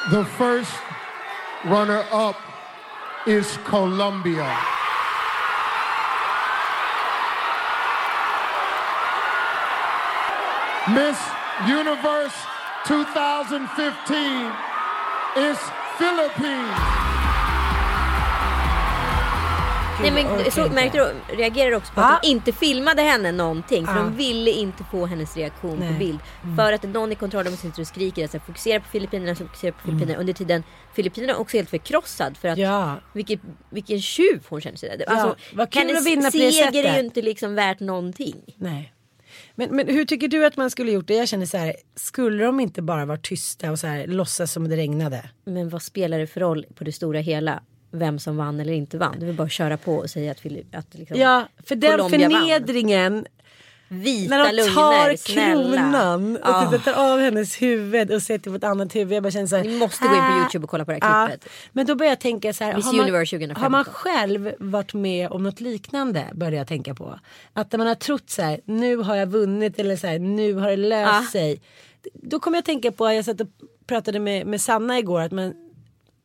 The 0.09 0.25
first 0.25 0.73
runner 1.65 2.03
up 2.11 2.35
is 3.27 3.57
Colombia. 3.65 4.57
Miss 10.89 11.21
Universe 11.67 12.33
2015 12.87 14.51
is 15.37 15.59
Philippines. 15.99 17.00
Nej, 20.01 20.11
men, 20.11 20.51
så, 20.51 20.69
märkte 20.69 20.97
du, 20.97 21.35
reagerar 21.35 21.71
också 21.75 21.93
på 21.93 22.01
att 22.01 22.11
Ja. 22.11 22.19
de 22.23 22.27
inte 22.27 22.51
filmade 22.51 23.01
henne 23.01 23.31
någonting. 23.31 23.85
För 23.85 23.93
Ja. 23.95 23.99
de 23.99 24.15
ville 24.17 24.51
inte 24.51 24.83
få 24.91 25.05
hennes 25.05 25.37
reaktion 25.37 25.77
Nej. 25.79 25.87
Mm. 25.87 25.93
på 25.93 26.05
bild. 26.05 26.19
För 26.57 26.73
att 26.73 26.83
någon 26.83 27.11
i 27.11 27.15
kontrollen 27.15 27.57
sitter 27.57 27.81
och 27.81 27.87
skriker. 27.87 28.21
Alltså, 28.21 28.39
fokusera 28.39 28.79
på 28.79 28.87
Filippinerna, 28.91 29.35
fokusera 29.35 29.71
på 29.71 29.79
Filippinerna. 29.81 30.19
Under 30.19 30.33
tiden 30.33 30.63
Filippinerna 30.93 31.33
är 31.33 31.39
också 31.39 31.57
helt 31.57 31.69
förkrossad. 31.69 32.37
För 32.37 32.47
att 32.47 32.57
Mm. 32.57 32.69
Ja. 32.71 32.95
vilken, 33.13 33.39
vilken 33.69 34.01
tjuv 34.01 34.45
hon 34.49 34.61
känner 34.61 34.77
sig. 34.77 35.03
Alltså, 35.07 35.35
vad 35.53 35.71
kul 35.71 35.81
hennes 35.81 35.97
att 35.97 36.05
vinna 36.07 36.31
seger 36.31 36.83
är 36.85 36.93
ju 36.97 36.99
inte 37.05 37.21
liksom 37.21 37.55
värt 37.55 37.79
någonting. 37.79 38.35
Nej. 38.57 38.93
Men, 39.55 39.75
men 39.75 39.87
hur 39.87 40.05
tycker 40.05 40.27
du 40.27 40.45
att 40.45 40.57
man 40.57 40.69
skulle 40.69 40.91
gjort 40.91 41.07
det? 41.07 41.13
Jag 41.15 41.27
känner 41.27 41.45
så 41.45 41.57
här, 41.57 41.75
skulle 41.95 42.43
de 42.43 42.59
inte 42.59 42.81
bara 42.81 43.05
vara 43.05 43.17
tysta 43.17 43.71
och 43.71 43.79
så 43.79 43.87
här, 43.87 44.07
låtsas 44.07 44.51
som 44.51 44.69
det 44.69 44.75
regnade? 44.75 45.29
Men 45.45 45.69
vad 45.69 45.81
spelar 45.81 46.19
det 46.19 46.27
för 46.27 46.39
roll 46.39 46.65
på 46.75 46.83
det 46.83 46.91
stora 46.91 47.19
hela? 47.19 47.63
Vem 47.91 48.19
som 48.19 48.37
vann 48.37 48.59
eller 48.59 48.73
inte 48.73 48.97
vann. 48.97 49.15
Det 49.19 49.25
väl 49.25 49.35
bara 49.35 49.43
att 49.43 49.51
köra 49.51 49.77
på 49.77 49.95
och 49.95 50.09
säga 50.09 50.31
att, 50.31 50.37
att 50.75 50.93
liksom, 50.95 51.17
Ja, 51.17 51.47
för 51.67 51.75
den 51.75 51.91
Colombia 51.91 52.29
vann. 52.29 52.41
förnedringen 52.41 53.25
Vita 53.93 54.37
när 54.37 54.53
de 54.57 54.69
tar 54.73 55.15
snälla. 55.17 55.63
kronan 55.77 56.35
och 56.37 56.41
Ja. 56.49 56.71
typ 56.71 56.83
tar 56.83 56.93
av 57.13 57.19
hennes 57.19 57.61
huvud 57.61 58.11
och 58.11 58.21
sätter 58.21 58.49
på 58.51 58.55
ett 58.55 58.63
annat 58.63 58.95
huvud. 58.95 59.13
Jag 59.15 59.23
bara 59.23 59.31
känner 59.31 59.47
så 59.47 59.55
här, 59.55 59.63
Ni 59.63 59.77
måste 59.77 60.07
gå 60.07 60.13
in 60.13 60.19
på 60.19 60.25
ah. 60.25 60.39
Youtube 60.39 60.63
och 60.63 60.69
kolla 60.69 60.85
på 60.85 60.91
det 60.91 60.99
här 61.01 61.21
Ja, 61.21 61.27
klippet. 61.27 61.49
men 61.71 61.85
då 61.85 61.95
börjar 61.95 62.11
jag 62.11 62.19
tänka 62.19 62.53
så 62.53 62.63
här. 62.63 62.75
Miss 62.75 62.85
har 62.85 62.93
man, 62.93 63.01
Universe 63.01 63.29
2015. 63.37 63.63
har 63.63 63.69
man 63.69 63.85
själv 63.85 64.51
varit 64.59 64.93
med 64.93 65.29
om 65.31 65.43
något 65.43 65.61
liknande? 65.61 66.27
Började 66.33 66.57
jag 66.57 66.67
tänka 66.67 66.95
på. 66.95 67.19
Att 67.53 67.71
när 67.71 67.77
man 67.77 67.87
har 67.87 67.95
trott 67.95 68.29
så 68.29 68.41
här. 68.41 68.59
Nu 68.65 68.95
har 68.97 69.15
jag 69.15 69.27
vunnit 69.27 69.79
eller 69.79 69.95
så 69.95 70.07
här. 70.07 70.19
Nu 70.19 70.53
har 70.53 70.69
det 70.69 70.77
löst 70.77 71.11
Ja. 71.13 71.27
sig. 71.31 71.61
Då 72.13 72.39
kommer 72.39 72.57
jag 72.57 72.65
tänka 72.65 72.91
på. 72.91 73.11
Jag 73.13 73.25
satt 73.25 73.41
och 73.41 73.47
pratade 73.87 74.19
med, 74.19 74.47
med 74.47 74.61
Sanna 74.61 74.99
igår. 74.99 75.21
Att 75.21 75.31
man, 75.31 75.53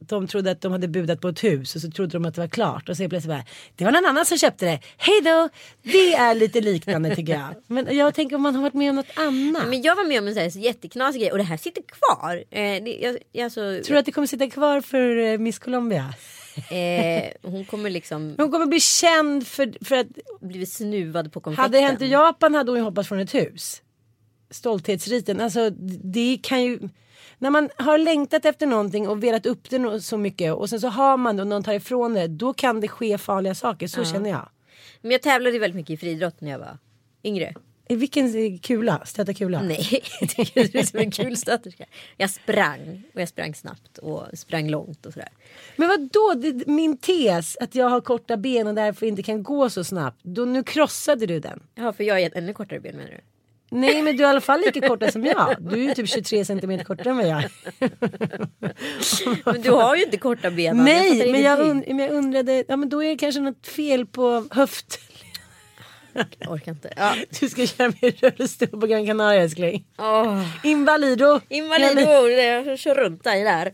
de 0.08 0.26
trodde 0.26 0.50
att 0.50 0.60
de 0.60 0.72
hade 0.72 0.88
budat 0.88 1.20
på 1.20 1.28
ett 1.28 1.44
hus 1.44 1.74
och 1.74 1.80
så 1.80 1.90
trodde 1.90 2.12
de 2.12 2.24
att 2.24 2.34
det 2.34 2.40
var 2.40 2.48
klart 2.48 2.88
och 2.88 2.96
så 2.96 3.08
plötsligt 3.08 3.34
bara 3.34 3.44
det 3.76 3.84
var 3.84 3.92
någon 3.92 4.06
annan 4.06 4.26
som 4.26 4.38
köpte 4.38 4.64
det. 4.64 4.80
Hej 4.96 5.20
då! 5.24 5.48
Det 5.82 6.14
är 6.14 6.34
lite 6.34 6.60
liknande 6.60 7.16
tycker 7.16 7.32
jag. 7.32 7.54
Men 7.66 7.96
jag 7.96 8.14
tänker 8.14 8.36
om 8.36 8.42
man 8.42 8.54
har 8.54 8.62
varit 8.62 8.74
med 8.74 8.90
om 8.90 8.96
något 8.96 9.18
annat. 9.18 9.68
Men 9.68 9.82
jag 9.82 9.96
var 9.96 10.04
med 10.04 10.18
om 10.18 10.28
en 10.28 10.34
sån 10.34 10.42
här 10.42 10.50
så 10.50 10.58
jätteknasig 10.58 11.20
grej 11.20 11.32
och 11.32 11.38
det 11.38 11.44
här 11.44 11.56
sitter 11.56 11.82
kvar. 11.82 12.44
Eh, 12.50 12.84
det, 12.84 12.98
jag, 13.02 13.18
jag, 13.32 13.44
alltså, 13.44 13.60
Tror 13.60 13.92
du 13.92 13.98
att 13.98 14.06
det 14.06 14.12
kommer 14.12 14.26
sitta 14.26 14.50
kvar 14.50 14.80
för 14.80 15.16
eh, 15.16 15.38
Miss 15.38 15.58
Colombia? 15.58 16.14
eh, 16.70 17.50
hon 17.50 17.64
kommer 17.64 17.90
liksom 17.90 18.34
Hon 18.38 18.50
kommer 18.50 18.66
bli 18.66 18.80
känd 18.80 19.46
för, 19.46 19.84
för 19.84 19.96
att 19.96 20.06
blivit 20.40 20.72
snuvad 20.72 21.32
på 21.32 21.40
konfekten. 21.40 21.62
Hade 21.62 21.78
det 21.78 21.86
hänt 21.86 22.02
i 22.02 22.06
Japan 22.06 22.54
hade 22.54 22.70
hon 22.70 22.78
ju 22.78 22.84
hoppat 22.84 23.08
från 23.08 23.18
ett 23.18 23.34
hus. 23.34 23.82
Stolthetsriten, 24.50 25.40
alltså 25.40 25.70
det 26.02 26.38
kan 26.42 26.62
ju 26.62 26.78
när 27.38 27.50
man 27.50 27.70
har 27.76 27.98
längtat 27.98 28.44
efter 28.44 28.66
någonting 28.66 29.08
och 29.08 29.22
velat 29.22 29.46
upp 29.46 29.70
det 29.70 30.00
så 30.00 30.18
mycket 30.18 30.54
och 30.54 30.70
sen 30.70 30.80
så 30.80 30.88
har 30.88 31.16
man 31.16 31.36
det 31.36 31.42
och 31.42 31.48
någon 31.48 31.62
tar 31.62 31.72
ifrån 31.72 32.14
det. 32.14 32.26
Då 32.26 32.54
kan 32.54 32.80
det 32.80 32.88
ske 32.88 33.18
farliga 33.18 33.54
saker, 33.54 33.86
så 33.86 34.04
känner 34.04 34.30
jag. 34.30 34.48
Men 35.00 35.10
jag 35.10 35.22
tävlade 35.22 35.58
väldigt 35.58 35.76
mycket 35.76 35.90
i 35.90 35.96
friidrott 35.96 36.40
när 36.40 36.50
jag 36.50 36.58
var 36.58 36.78
yngre. 37.24 37.54
I 37.88 37.96
vilken 37.96 38.58
kula? 38.58 39.02
Stöta 39.04 39.34
kula? 39.34 39.62
Nej, 39.62 40.02
du 40.54 40.78
är 40.78 40.86
som 40.86 40.98
en 40.98 41.10
kul 41.10 41.36
stöterska. 41.36 41.84
Jag 42.16 42.30
sprang 42.30 43.02
och 43.14 43.20
jag 43.20 43.28
sprang 43.28 43.54
snabbt 43.54 43.98
och 43.98 44.22
sprang 44.34 44.70
långt 44.70 45.06
och 45.06 45.12
sådär. 45.12 45.28
Men 45.76 45.88
vad 45.88 46.00
då? 46.12 46.34
Det, 46.36 46.66
min 46.66 46.98
tes 46.98 47.56
att 47.56 47.74
jag 47.74 47.88
har 47.88 48.00
korta 48.00 48.36
ben 48.36 48.66
och 48.66 48.74
därför 48.74 49.06
inte 49.06 49.22
kan 49.22 49.42
gå 49.42 49.70
så 49.70 49.84
snabbt. 49.84 50.20
Då, 50.22 50.44
nu 50.44 50.62
krossade 50.62 51.26
du 51.26 51.40
den. 51.40 51.62
Ja, 51.74 51.92
för 51.92 52.04
jag 52.04 52.14
har 52.14 52.30
ännu 52.38 52.52
kortare 52.52 52.80
ben 52.80 52.96
menar 52.96 53.10
du? 53.10 53.20
Nej 53.76 54.02
men 54.02 54.16
du 54.16 54.22
är 54.22 54.26
i 54.26 54.30
alla 54.30 54.40
fall 54.40 54.60
lika 54.60 54.88
korta 54.88 55.12
som 55.12 55.24
jag. 55.24 55.56
Du 55.58 55.74
är 55.74 55.88
ju 55.88 55.94
typ 55.94 56.08
23 56.08 56.44
centimeter 56.44 56.84
kortare 56.84 57.10
än 57.10 57.16
vad 57.16 57.28
jag. 57.28 57.44
Men 59.44 59.62
du 59.62 59.70
har 59.70 59.96
ju 59.96 60.02
inte 60.02 60.16
korta 60.16 60.50
ben. 60.50 60.84
Nej, 60.84 61.18
fattar 61.18 61.32
men 61.32 61.42
jag, 61.42 61.60
und, 61.60 61.84
men 61.86 61.98
jag 61.98 62.10
undrade, 62.10 62.64
ja 62.68 62.76
men 62.76 62.88
då 62.88 63.04
är 63.04 63.08
det 63.08 63.16
kanske 63.16 63.40
något 63.40 63.66
fel 63.66 64.06
på 64.06 64.46
höft. 64.50 65.00
Jag 66.38 66.52
orkar 66.52 66.72
inte. 66.72 66.92
Ja. 66.96 67.14
Du 67.40 67.48
ska 67.48 67.66
köra 67.66 67.92
med 68.00 68.20
rullstol 68.20 68.68
på 68.68 68.86
Gran 68.86 69.06
Canaria 69.06 69.42
älskling. 69.42 69.84
Oh. 69.98 70.44
Invalido. 70.62 71.40
Invalido, 71.48 72.28
jag 72.28 72.78
kör 72.78 72.94
runt 72.94 73.24
dig 73.24 73.44
där. 73.44 73.72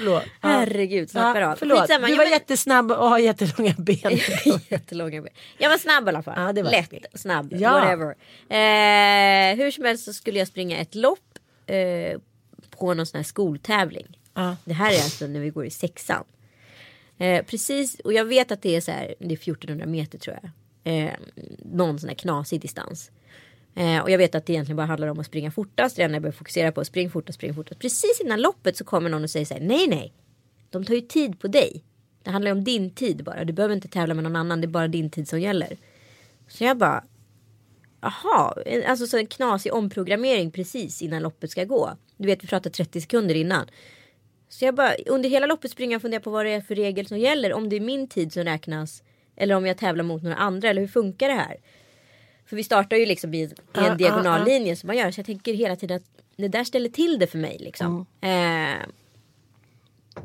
Förlåt. 0.00 0.22
Herregud, 0.40 1.10
snappar 1.10 1.40
Ja, 1.40 1.52
av. 1.52 1.56
förlåt. 1.56 1.80
Skitsamma, 1.80 2.06
Du 2.06 2.16
var 2.16 2.24
men- 2.24 2.32
jättesnabb 2.32 2.90
och 2.90 3.08
har 3.08 3.18
jättelånga 3.18 3.74
ben. 3.78 4.18
Jättelånga 4.68 5.22
ben. 5.22 5.32
Jag 5.58 5.70
var 5.70 5.78
snabb 5.78 6.06
i 6.06 6.08
alla 6.08 6.22
fall. 6.22 6.34
Ja, 6.36 6.52
det 6.52 6.62
var 6.62 6.70
Lätt, 6.70 6.90
det. 6.90 7.18
snabb, 7.18 7.52
Ja. 7.58 7.72
whatever. 7.72 8.14
Eh, 8.48 9.56
hur 9.56 9.70
som 9.70 9.84
helst 9.84 10.04
så 10.04 10.12
skulle 10.12 10.38
jag 10.38 10.48
springa 10.48 10.78
ett 10.78 10.94
lopp 10.94 11.38
eh, 11.66 12.18
på 12.78 12.94
någon 12.94 13.06
sån 13.06 13.18
här 13.18 13.24
skoltävling. 13.24 14.18
Ja. 14.34 14.56
Det 14.64 14.72
här 14.74 14.90
är 14.92 15.02
alltså 15.02 15.26
när 15.26 15.40
vi 15.40 15.50
går 15.50 15.66
i 15.66 15.70
sexan. 15.70 16.24
Eh, 17.18 17.44
precis, 17.44 18.00
och 18.00 18.12
jag 18.12 18.24
vet 18.24 18.52
att 18.52 18.62
det 18.62 18.76
är 18.76 18.80
så 18.80 18.90
här, 18.90 19.14
det 19.18 19.24
är 19.34 19.36
1400 19.38 19.86
meter 19.86 20.18
tror 20.18 20.38
jag. 20.42 20.50
Eh, 20.94 21.10
någon 21.64 21.98
sån 21.98 22.08
här 22.08 22.16
knasig 22.16 22.60
distans. 22.60 23.10
Eh, 23.74 24.02
och 24.02 24.10
jag 24.10 24.18
vet 24.18 24.34
att 24.34 24.46
det 24.46 24.52
egentligen 24.52 24.76
bara 24.76 24.86
handlar 24.86 25.08
om 25.08 25.20
att 25.20 25.26
springa 25.26 25.50
fortast. 25.50 25.96
Det 25.96 26.02
enda 26.02 26.14
jag 26.14 26.22
behöver 26.22 26.38
fokusera 26.38 26.72
på. 26.72 26.84
Spring 26.84 27.10
fortast, 27.10 27.36
spring 27.38 27.54
fortast. 27.54 27.80
Precis 27.80 28.20
innan 28.20 28.40
loppet 28.40 28.76
så 28.76 28.84
kommer 28.84 29.10
någon 29.10 29.22
och 29.22 29.30
säger 29.30 29.46
så 29.46 29.54
här. 29.54 29.60
Nej, 29.60 29.86
nej. 29.88 30.12
De 30.70 30.84
tar 30.84 30.94
ju 30.94 31.00
tid 31.00 31.40
på 31.40 31.48
dig. 31.48 31.84
Det 32.22 32.30
handlar 32.30 32.50
ju 32.50 32.58
om 32.58 32.64
din 32.64 32.94
tid 32.94 33.24
bara. 33.24 33.44
Du 33.44 33.52
behöver 33.52 33.74
inte 33.74 33.88
tävla 33.88 34.14
med 34.14 34.24
någon 34.24 34.36
annan. 34.36 34.60
Det 34.60 34.66
är 34.66 34.68
bara 34.68 34.88
din 34.88 35.10
tid 35.10 35.28
som 35.28 35.40
gäller. 35.40 35.76
Så 36.48 36.64
jag 36.64 36.78
bara. 36.78 37.04
Jaha, 38.00 38.54
alltså 38.86 39.06
så 39.06 39.18
en 39.18 39.26
knasig 39.26 39.74
omprogrammering 39.74 40.50
precis 40.50 41.02
innan 41.02 41.22
loppet 41.22 41.50
ska 41.50 41.64
gå. 41.64 41.96
Du 42.16 42.26
vet 42.26 42.44
vi 42.44 42.48
pratar 42.48 42.70
30 42.70 43.00
sekunder 43.00 43.34
innan. 43.34 43.66
Så 44.48 44.64
jag 44.64 44.74
bara 44.74 44.94
under 45.06 45.28
hela 45.28 45.46
loppet 45.46 45.70
springer 45.70 45.92
jag 45.92 45.98
och 45.98 46.02
funderar 46.02 46.22
på 46.22 46.30
vad 46.30 46.46
det 46.46 46.52
är 46.52 46.60
för 46.60 46.74
regel 46.74 47.06
som 47.06 47.18
gäller. 47.18 47.52
Om 47.52 47.68
det 47.68 47.76
är 47.76 47.80
min 47.80 48.08
tid 48.08 48.32
som 48.32 48.44
räknas. 48.44 49.02
Eller 49.36 49.54
om 49.54 49.66
jag 49.66 49.78
tävlar 49.78 50.04
mot 50.04 50.22
några 50.22 50.36
andra. 50.36 50.68
Eller 50.68 50.80
hur 50.80 50.88
funkar 50.88 51.28
det 51.28 51.34
här? 51.34 51.56
För 52.50 52.56
vi 52.56 52.64
startar 52.64 52.96
ju 52.96 53.06
liksom 53.06 53.34
i 53.34 53.42
en, 53.42 53.84
en 53.84 53.96
diagonal 53.96 54.44
linje 54.44 54.76
som 54.76 54.86
man 54.86 54.96
gör. 54.96 55.10
Så 55.10 55.18
jag 55.18 55.26
tänker 55.26 55.54
hela 55.54 55.76
tiden 55.76 55.96
att 55.96 56.22
det 56.36 56.48
där 56.48 56.64
ställer 56.64 56.88
till 56.88 57.18
det 57.18 57.26
för 57.26 57.38
mig 57.38 57.56
liksom. 57.60 58.06
Eh, 58.20 58.86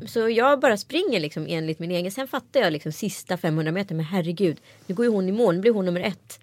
så 0.06 0.28
jag 0.28 0.60
bara 0.60 0.76
springer 0.76 1.20
liksom 1.20 1.46
enligt 1.48 1.78
min 1.78 1.90
egen. 1.90 2.12
Sen 2.12 2.28
fattar 2.28 2.60
jag 2.60 2.72
liksom 2.72 2.92
sista 2.92 3.36
500 3.36 3.72
meter. 3.72 3.94
Men 3.94 4.04
herregud, 4.04 4.56
nu 4.86 4.94
går 4.94 5.06
ju 5.06 5.12
hon 5.12 5.28
i 5.28 5.32
mål. 5.32 5.54
Nu 5.54 5.60
blir 5.60 5.72
hon 5.72 5.84
nummer 5.84 6.00
ett. 6.00 6.40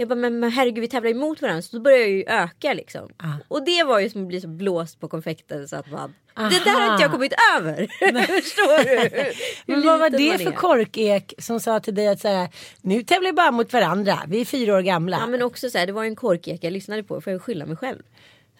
Jag 0.00 0.08
bara, 0.08 0.14
men, 0.14 0.40
men 0.40 0.50
herregud 0.50 0.80
vi 0.80 0.88
tävlar 0.88 1.10
emot 1.10 1.42
varandra. 1.42 1.62
Så 1.62 1.76
då 1.76 1.82
börjar 1.82 1.98
jag 1.98 2.08
ju 2.08 2.24
öka 2.26 2.74
liksom. 2.74 3.08
Och 3.48 3.64
det 3.64 3.84
var 3.84 4.00
ju 4.00 4.10
som 4.10 4.22
att 4.22 4.28
bli 4.28 4.40
så 4.40 4.48
blåst 4.48 5.00
på 5.00 5.08
konfekten 5.08 5.68
så 5.68 5.76
att 5.76 5.90
man. 5.90 6.14
Det 6.34 6.64
där 6.64 6.80
har 6.80 6.92
inte 6.92 7.02
jag 7.02 7.12
kommit 7.12 7.32
över. 7.56 7.76
Förstår 8.42 8.84
du? 8.84 9.32
Men 9.66 9.82
vad 9.82 10.00
var 10.00 10.10
det 10.10 10.44
för 10.44 10.52
korkek 10.52 11.34
som 11.38 11.60
sa 11.60 11.80
till 11.80 11.94
dig 11.94 12.08
att 12.08 12.20
säga 12.20 12.48
nu 12.80 13.02
tävlar 13.02 13.30
vi 13.30 13.32
bara 13.32 13.50
mot 13.50 13.72
varandra. 13.72 14.18
Vi 14.28 14.40
är 14.40 14.44
fyra 14.44 14.74
år 14.74 14.80
gamla. 14.80 15.18
Ja 15.20 15.26
men 15.26 15.42
också 15.42 15.70
så 15.70 15.78
här, 15.78 15.86
det 15.86 15.92
var 15.92 16.02
ju 16.02 16.08
en 16.08 16.16
korkek 16.16 16.64
jag 16.64 16.72
lyssnade 16.72 17.02
på. 17.02 17.20
Får 17.20 17.32
jag 17.32 17.42
skylla 17.42 17.66
mig 17.66 17.76
själv. 17.76 18.02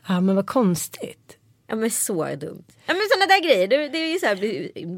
Ja 0.09 0.21
men 0.21 0.37
vad 0.37 0.47
konstigt. 0.47 1.37
Ja 1.67 1.77
men 1.77 1.91
så 1.91 2.25
dumt. 2.25 2.65
Ja 2.87 2.95
men 2.95 3.03
sådana 3.11 3.27
där 3.27 3.43
grejer. 3.43 3.69
Det, 3.69 3.89
det 3.89 3.99
är 3.99 4.13
ju 4.13 4.19
så 4.19 4.27
här, 4.27 4.37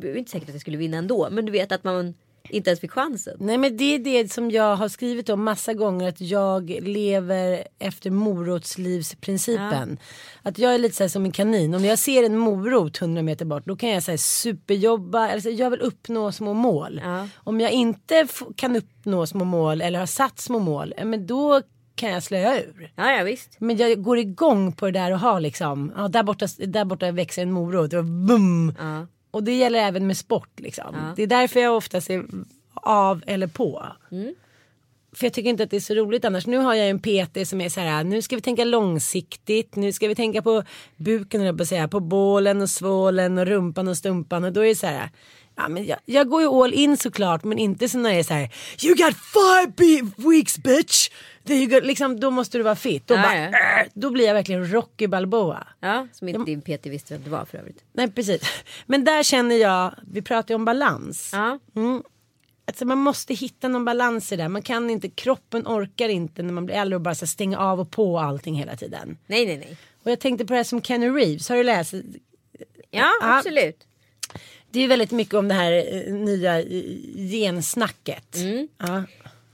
det 0.00 0.08
är 0.08 0.16
inte 0.16 0.30
säkert 0.30 0.48
att 0.48 0.54
jag 0.54 0.60
skulle 0.60 0.76
vinna 0.76 0.96
ändå. 0.96 1.28
Men 1.30 1.46
du 1.46 1.52
vet 1.52 1.72
att 1.72 1.84
man 1.84 2.14
inte 2.50 2.70
ens 2.70 2.80
fick 2.80 2.90
chansen. 2.90 3.36
Nej 3.40 3.58
men 3.58 3.76
det 3.76 3.94
är 3.94 3.98
det 3.98 4.32
som 4.32 4.50
jag 4.50 4.76
har 4.76 4.88
skrivit 4.88 5.28
om 5.28 5.44
massa 5.44 5.74
gånger 5.74 6.08
att 6.08 6.20
jag 6.20 6.70
lever 6.70 7.64
efter 7.78 8.10
morotslivsprincipen. 8.10 9.98
Att 10.42 10.58
jag 10.58 10.74
är 10.74 10.78
lite 10.78 10.96
så 10.96 11.08
som 11.08 11.24
en 11.24 11.32
kanin. 11.32 11.74
Om 11.74 11.84
jag 11.84 11.98
ser 11.98 12.22
en 12.22 12.36
morot 12.36 13.02
100 13.02 13.22
meter 13.22 13.44
bort 13.44 13.66
då 13.66 13.76
kan 13.76 13.88
jag 13.88 14.02
säga 14.02 14.18
superjobba. 14.18 15.32
Alltså, 15.32 15.50
jag 15.50 15.70
vill 15.70 15.80
uppnå 15.80 16.32
små 16.32 16.54
mål. 16.54 17.00
Ja. 17.04 17.28
Om 17.36 17.60
jag 17.60 17.72
inte 17.72 18.26
kan 18.56 18.76
uppnå 18.76 19.26
små 19.26 19.44
mål 19.44 19.80
eller 19.80 19.98
har 19.98 20.06
satt 20.06 20.40
små 20.40 20.58
mål. 20.58 20.94
ja, 20.96 21.04
Men 21.04 21.26
då 21.26 21.62
kan 21.94 22.10
jag 22.10 22.22
slöa 22.22 22.60
ur. 22.60 22.92
Ja 22.96 23.12
ja 23.12 23.24
visst. 23.24 23.56
Men 23.58 23.76
jag 23.76 24.02
går 24.02 24.18
igång 24.18 24.72
på 24.72 24.86
det 24.86 24.92
där 24.92 25.12
och 25.12 25.18
har 25.20 25.40
liksom. 25.40 25.92
Ja, 25.96 26.08
där, 26.08 26.22
borta, 26.22 26.46
där 26.58 26.84
borta 26.84 27.10
växer 27.10 27.42
en 27.42 27.52
morot 27.52 27.92
och 27.92 28.04
bum. 28.04 28.74
Ja. 28.78 29.06
Och 29.30 29.44
det 29.44 29.52
gäller 29.52 29.78
även 29.78 30.06
med 30.06 30.16
sport 30.16 30.60
liksom. 30.60 30.96
Det 31.16 31.22
är 31.22 31.26
därför 31.26 31.60
jag 31.60 31.76
ofta 31.76 32.00
ser 32.00 32.24
av 32.74 33.22
eller 33.26 33.46
på. 33.46 33.86
För 35.12 35.26
jag 35.26 35.32
tycker 35.32 35.50
inte 35.50 35.62
att 35.62 35.70
det 35.70 35.76
är 35.76 35.80
så 35.80 35.94
roligt 35.94 36.24
annars. 36.24 36.46
Nu 36.46 36.58
har 36.58 36.74
jag 36.74 36.88
en 36.88 36.98
PT 36.98 37.48
som 37.48 37.60
är 37.60 37.68
så 37.68 37.80
här. 37.80 38.04
Nu 38.04 38.22
ska 38.22 38.36
vi 38.36 38.42
tänka 38.42 38.64
långsiktigt. 38.64 39.76
Nu 39.76 39.92
ska 39.92 40.08
vi 40.08 40.14
tänka 40.14 40.42
på 40.42 40.62
buken 40.96 41.56
på 41.56 41.64
säga. 41.64 41.88
På 41.88 42.00
bålen 42.00 42.62
och 42.62 42.70
svålen 42.70 43.38
och 43.38 43.46
rumpan 43.46 43.88
och 43.88 43.96
stumpan. 43.96 44.44
Och 44.44 44.52
då 44.52 44.60
är 44.60 44.68
det 44.68 44.74
så 44.74 44.86
här. 44.86 45.10
Ja, 45.62 45.68
men 45.68 45.86
jag, 45.86 45.98
jag 46.04 46.28
går 46.28 46.42
ju 46.42 46.48
all 46.48 46.74
in 46.74 46.96
såklart 46.96 47.44
men 47.44 47.58
inte 47.58 47.88
så 47.88 47.98
när 47.98 48.10
det 48.12 48.18
är 48.18 48.22
så 48.22 48.34
här. 48.34 48.50
You 48.84 48.94
got 48.94 49.14
five 49.16 50.10
weeks 50.30 50.58
bitch. 50.58 51.08
Got, 51.70 51.84
liksom, 51.84 52.20
då 52.20 52.30
måste 52.30 52.58
du 52.58 52.62
vara 52.64 52.76
fit. 52.76 53.06
Då, 53.06 53.14
Ja, 53.14 53.22
bara, 53.22 53.36
ja. 53.36 53.44
"Äh", 53.80 53.86
då 53.94 54.10
blir 54.10 54.26
jag 54.26 54.34
verkligen 54.34 54.72
Rocky 54.72 55.06
Balboa. 55.06 55.66
Ja, 55.80 56.06
som 56.12 56.28
inte 56.28 56.40
din 56.44 56.60
PT 56.62 56.86
visste 56.86 57.14
vem 57.14 57.22
det 57.24 57.30
var 57.30 57.44
för 57.44 57.58
övrigt. 57.58 57.84
Nej 57.92 58.10
precis. 58.12 58.42
Men 58.86 59.04
där 59.04 59.22
känner 59.22 59.56
jag, 59.56 59.94
vi 60.12 60.22
pratar 60.22 60.50
ju 60.50 60.54
om 60.54 60.64
balans. 60.64 61.30
Ja. 61.32 61.58
Alltså 62.66 62.84
man 62.84 62.98
måste 62.98 63.34
hitta 63.34 63.68
någon 63.68 63.84
balans 63.84 64.32
i 64.32 64.36
det. 64.36 64.48
Man 64.48 64.62
kan 64.62 64.90
inte, 64.90 65.08
kroppen 65.08 65.62
orkar 65.66 66.08
inte 66.08 66.42
när 66.42 66.52
man 66.52 66.66
blir 66.66 66.76
äldre 66.76 66.94
och 66.96 67.00
bara 67.02 67.14
så 67.14 67.26
stänga 67.26 67.58
av 67.58 67.80
och 67.80 67.90
på 67.90 68.18
allting 68.18 68.54
hela 68.54 68.76
tiden. 68.76 69.18
Nej 69.26 69.46
nej 69.46 69.56
nej. 69.56 69.76
Och 70.04 70.10
jag 70.10 70.20
tänkte 70.20 70.44
på 70.46 70.52
det 70.52 70.56
här 70.56 70.64
som 70.64 70.82
Kenny 70.82 71.08
Reeves, 71.08 71.48
har 71.48 71.56
du 71.56 71.62
läst? 71.62 71.94
Ja. 72.90 73.10
absolut. 73.22 73.86
Det 74.70 74.80
är 74.80 74.88
väldigt 74.88 75.10
mycket 75.10 75.34
om 75.34 75.48
det 75.48 75.54
här 75.54 75.72
eh, 76.06 76.12
nya 76.14 76.60
eh, 76.60 76.82
gensnacket. 77.30 78.36
Ja. 78.78 79.04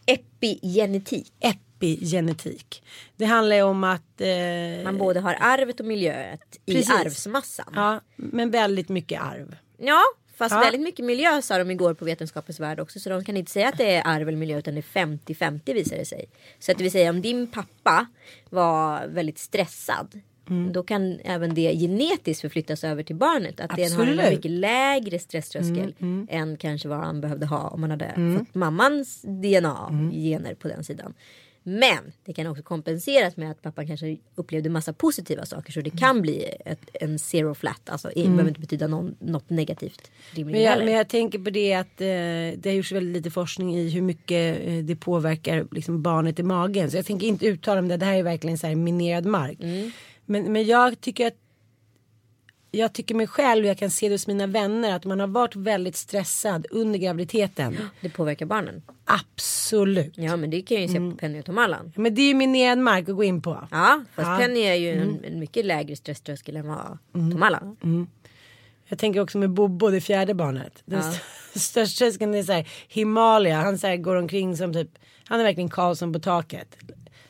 Epigenetik. 0.07 1.33
Epigenetik. 1.41 2.83
Det 3.17 3.25
handlar 3.25 3.57
ju 3.57 3.63
om 3.63 3.85
att... 3.85 4.21
Eh, 4.21 4.85
Man 4.85 4.99
både 4.99 5.21
har 5.21 5.37
arvet 5.41 5.81
och 5.81 5.87
miljöet 5.87 6.61
i 6.67 6.75
Precis. 6.75 6.91
arvsmassan. 6.91 7.73
ja, 7.75 8.01
men 8.17 8.51
väldigt 8.51 8.89
mycket 8.89 9.21
arv. 9.23 9.57
Ja, 9.79 10.03
fast 10.37 10.53
Ja. 10.55 10.61
väldigt 10.61 10.81
mycket 10.81 11.05
miljö 11.05 11.43
sa 11.43 11.59
de 11.59 11.71
igår 11.71 11.95
på 11.95 12.05
Vetenskapens 12.05 12.61
Värld 12.61 12.81
också. 12.81 13.01
Så 13.01 13.11
de 13.11 13.25
kan 13.25 13.37
inte 13.37 13.51
säga 13.53 13.69
att 13.69 13.79
det 13.79 13.95
är 13.95 14.03
arv 14.07 14.29
eller 14.29 14.39
miljö 14.39 14.59
utan 14.59 14.75
det 14.75 14.81
är 14.81 15.07
50-50 15.07 15.75
visar 15.75 15.97
det 15.97 16.05
sig. 16.05 16.25
Så 16.59 16.73
att 16.73 16.79
det 16.79 16.85
vill 16.85 16.93
säga 16.93 17.11
om 17.11 17.23
din 17.23 17.47
pappa 17.47 18.07
var 18.51 19.07
väldigt 19.07 19.39
stressad. 19.39 20.21
Mm. 20.51 20.73
Då 20.73 20.83
kan 20.83 21.21
även 21.25 21.55
det 21.55 21.75
genetiskt 21.77 22.41
förflyttas 22.41 22.85
över 22.85 23.03
till 23.03 23.17
barnet. 23.17 23.61
Att 23.61 23.77
det 23.77 23.83
har 23.83 23.89
en 23.91 23.93
Absolut. 23.93 24.21
Mm, 24.21 24.35
mycket 24.35 24.51
lägre 24.51 25.19
stresströskel 25.19 25.95
än 26.29 26.57
kanske 26.57 26.89
vad 26.89 26.99
han 26.99 27.21
behövde 27.21 27.47
ha 27.47 27.69
om 27.69 27.81
man 27.81 27.91
hade 27.91 28.37
fått 28.39 28.55
mammans 28.55 29.23
DNA 29.23 29.87
Mm. 29.91 30.11
gener 30.13 30.55
på 30.55 30.69
den 30.69 30.85
sidan. 30.85 31.15
Men 31.69 31.99
det 32.25 32.33
kan 32.33 32.47
också 32.47 32.63
kompenseras 32.63 33.37
med 33.37 33.51
att 33.51 33.63
pappan 33.63 33.87
kanske 33.87 34.17
upplevde 34.35 34.69
massa 34.71 34.93
positiva 34.93 35.47
saker 35.47 35.73
så 35.73 35.81
det 35.81 35.91
Mm. 35.91 35.99
kan 35.99 36.23
bli 36.23 36.45
ett, 36.65 36.81
en 36.95 37.19
zero 37.19 37.55
flat. 37.55 37.81
Alltså 37.91 38.09
det 38.15 38.23
behöver 38.23 38.49
inte 38.49 38.61
betyda 38.61 38.87
någon, 38.87 39.15
något 39.21 39.51
negativt. 39.51 40.11
Men 40.37 40.63
jag, 40.63 40.79
men 40.79 40.93
jag 40.95 41.09
tänker 41.09 41.39
på 41.39 41.51
det 41.51 41.75
att 41.75 42.01
eh, 42.01 42.07
det 42.07 42.61
har 42.65 42.73
gjorts 42.73 42.93
väldigt 42.93 43.17
lite 43.17 43.31
forskning 43.31 43.77
i 43.77 43.89
hur 43.91 44.03
mycket 44.03 44.59
eh, 44.67 44.75
det 44.85 44.97
påverkar 44.97 45.67
liksom, 45.71 46.03
barnet 46.03 46.39
i 46.39 46.43
magen. 46.43 46.91
Så 46.91 46.97
jag 46.97 47.07
tänker 47.07 47.27
inte 47.27 47.47
uttala 47.47 47.81
om 47.81 47.89
det. 47.89 47.97
Det 47.97 48.07
här 48.07 48.15
är 48.19 48.23
verkligen 48.23 48.59
så 48.59 48.67
här 48.67 48.75
minerad 48.75 49.27
mark. 49.27 49.59
Men, 50.27 50.53
men 50.53 50.65
jag 50.67 51.01
tycker 51.01 51.27
att 51.27 51.35
jag 52.71 52.93
tycker 52.93 53.15
mig 53.15 53.27
själv, 53.27 53.67
jag 53.67 53.79
kan 53.79 53.91
se 53.91 54.09
det 54.09 54.15
hos 54.15 54.27
mina 54.27 54.47
vänner, 54.47 54.97
att 54.97 55.05
man 55.05 55.21
har 55.21 55.27
varit 55.27 55.57
väldigt 55.57 55.97
stressad 55.97 56.67
under 56.71 56.99
graviditeten. 56.99 57.77
Det 58.01 58.09
påverkar 58.09 58.47
barnen. 58.47 58.83
Absolut. 59.05 60.13
Ja 60.17 60.37
men 60.37 60.51
det 60.51 60.63
kan 60.63 60.75
jag 60.75 60.83
ju 60.83 60.89
se 60.89 60.97
Mm. 60.97 61.11
på 61.13 61.17
Penny 61.19 61.41
och 61.41 61.45
Tom 61.45 61.59
Allan. 61.59 61.93
Men 61.97 62.15
det 62.15 62.23
är 62.23 62.29
ju 62.29 62.35
minerad 62.35 62.79
mark 62.79 63.09
att 63.09 63.17
gå 63.17 63.25
in 63.25 63.43
på. 63.43 63.69
Ja 63.71 64.05
fast 64.15 64.29
Ja. 64.29 64.37
Penny 64.41 64.61
är 64.61 64.75
ju 64.75 64.93
Mm. 64.93 65.09
en, 65.09 65.25
en 65.33 65.39
mycket 65.41 65.65
lägre 65.67 65.97
stresströskel 65.97 66.57
än 66.57 66.69
vad 66.69 66.99
Tom 67.13 67.43
Allan. 67.43 67.77
Jag 68.89 68.99
tänker 68.99 69.21
också 69.21 69.39
med 69.39 69.51
Bobo, 69.51 69.91
det 69.91 70.01
fjärde 70.01 70.35
barnet. 70.35 70.83
Den 70.85 70.99
Ja. 71.03 71.09
st- 71.11 71.25
största 71.59 72.05
tröskeln 72.05 72.35
är 72.35 72.43
så 72.43 72.53
här, 72.53 72.69
Himalaya. 72.89 73.57
Han 73.63 73.79
så 73.79 73.87
här, 73.87 73.97
går 73.97 74.17
omkring 74.17 74.57
som 74.57 74.73
typ, 74.73 74.91
han 75.29 75.41
är 75.41 75.45
verkligen 75.45 75.71
Karlsson 75.71 76.13
på 76.13 76.19
taket. 76.19 76.77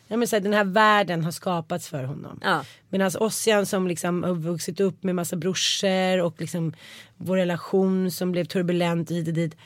Ja, 0.09 0.17
men 0.17 0.29
så 0.29 0.37
här, 0.37 0.41
den 0.41 0.53
här 0.53 0.65
världen 0.65 1.25
har 1.25 1.31
skapats 1.31 1.89
för 1.89 2.05
honom. 2.05 2.41
Ja. 2.43 2.65
Medan 2.89 3.11
Ossian 3.21 3.67
som 3.67 3.89
liksom 3.89 4.23
har 4.23 4.35
vuxit 4.35 4.81
upp 4.81 5.03
med 5.03 5.15
massa 5.15 5.37
brorsor 5.37 6.23
och 6.23 6.41
liksom 6.41 6.73
vår 7.17 7.37
relation 7.37 8.11
som 8.11 8.33
blev 8.33 8.45
turbulent 8.45 9.11
hit 9.11 9.29
och 9.29 9.35
dit. 9.35 9.57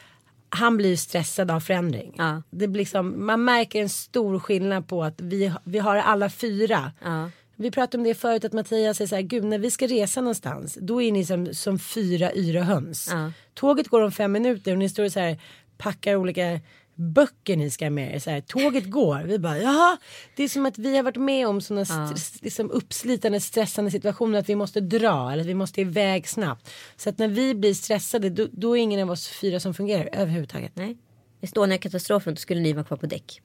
Han 0.49 0.77
blir 0.77 0.97
stressad 0.97 1.51
av 1.51 1.61
förändring. 1.61 2.15
Ja. 2.19 2.43
Det 2.51 2.69
blir 2.69 2.81
liksom, 2.81 3.27
man 3.27 3.45
märker 3.45 3.83
en 3.83 3.89
stor 3.89 4.39
skillnad 4.39 4.89
på 4.89 5.05
att 5.05 5.21
vi, 5.21 5.53
vi 5.65 5.79
har 5.79 5.97
alla 5.97 6.31
fyra. 6.31 6.93
Ja. 7.05 7.31
Vi 7.57 7.71
pratade 7.71 7.99
om 7.99 8.05
det 8.05 8.15
förut 8.15 8.45
att 8.45 8.53
Mattias 8.53 8.97
säger 8.97 9.09
så 9.09 9.15
här, 9.15 9.23
gud 9.23 9.45
när 9.45 9.59
vi 9.59 9.71
ska 9.71 9.87
resa 9.87 10.21
någonstans 10.21 10.79
då 10.81 11.03
är 11.03 11.13
ni 11.13 11.25
som, 11.25 11.55
som 11.55 11.79
fyra 11.79 12.33
yra 12.35 12.63
höns. 12.63 13.13
Tåget 13.55 13.89
går 13.89 14.01
om 14.01 14.13
fem 14.13 14.33
minuter 14.33 14.73
och 14.73 14.79
ni 14.79 14.89
står 14.89 15.05
och 15.05 15.13
så 15.13 15.21
här 15.21 15.39
packar 15.79 16.17
olika 16.17 16.61
böcker 17.01 17.57
ni 17.57 17.71
ska 17.71 17.91
med 17.91 18.15
er. 18.15 18.19
Så 18.19 18.31
här, 18.31 18.41
tåget 18.41 18.91
går. 18.91 19.23
Vi 19.25 19.39
bara 19.39 19.59
jaha. 19.59 19.97
Det 20.37 20.43
är 20.43 20.49
som 20.49 20.67
att 20.67 20.79
vi 20.79 20.97
har 20.97 21.03
varit 21.03 21.17
med 21.17 21.49
om 21.49 21.61
sådana 21.61 21.83
st- 21.83 22.39
liksom 22.43 22.71
uppslitande 22.71 23.41
stressande 23.41 23.91
situationer 23.91 24.39
att 24.39 24.49
vi 24.49 24.55
måste 24.55 24.81
dra 24.81 25.33
eller 25.33 25.41
att 25.43 25.49
vi 25.49 25.55
måste 25.55 25.81
iväg 25.81 26.29
snabbt. 26.29 26.71
Så 26.97 27.09
att 27.09 27.19
när 27.19 27.29
vi 27.29 27.55
blir 27.55 27.75
stressade 27.75 28.31
då, 28.31 28.47
då 28.53 28.77
är 28.77 28.81
ingen 28.83 29.01
av 29.03 29.11
oss 29.11 29.29
fyra 29.29 29.61
som 29.61 29.75
fungerar 29.75 30.09
överhuvudtaget. 30.13 30.73
Nej. 30.75 30.97
Estonia-katastrofen 31.41 32.35
då 32.35 32.39
skulle 32.39 32.61
ni 32.61 32.73
vara 32.73 32.85
kvar 32.85 32.97
på 32.97 33.07
däck. 33.07 33.41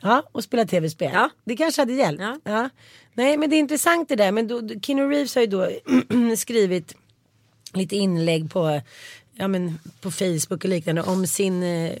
Ja, 0.00 0.22
och 0.32 0.44
spela 0.44 0.64
tv-spel. 0.64 1.10
Ja. 1.14 1.30
Det 1.44 1.56
kanske 1.56 1.80
hade 1.82 1.92
hjälpt. 1.92 2.22
Ja. 2.44 2.68
Nej, 3.14 3.36
men 3.36 3.50
det 3.50 3.56
är 3.56 3.58
intressant 3.60 4.08
det 4.08 4.16
där. 4.16 4.32
Men 4.32 4.48
då- 4.48 4.68
Keanu 4.82 5.08
Reeves 5.08 5.34
har 5.34 5.42
ju 5.42 5.46
då 5.48 5.68
skrivit 6.36 6.94
lite 7.74 7.96
inlägg 7.96 8.50
på, 8.50 8.80
ja, 9.34 9.48
men, 9.48 9.78
på 10.00 10.10
Facebook 10.10 10.64
och 10.64 10.70
liknande 10.70 11.02
om 11.02 11.26
sin, 11.26 11.62
eh, 11.62 11.92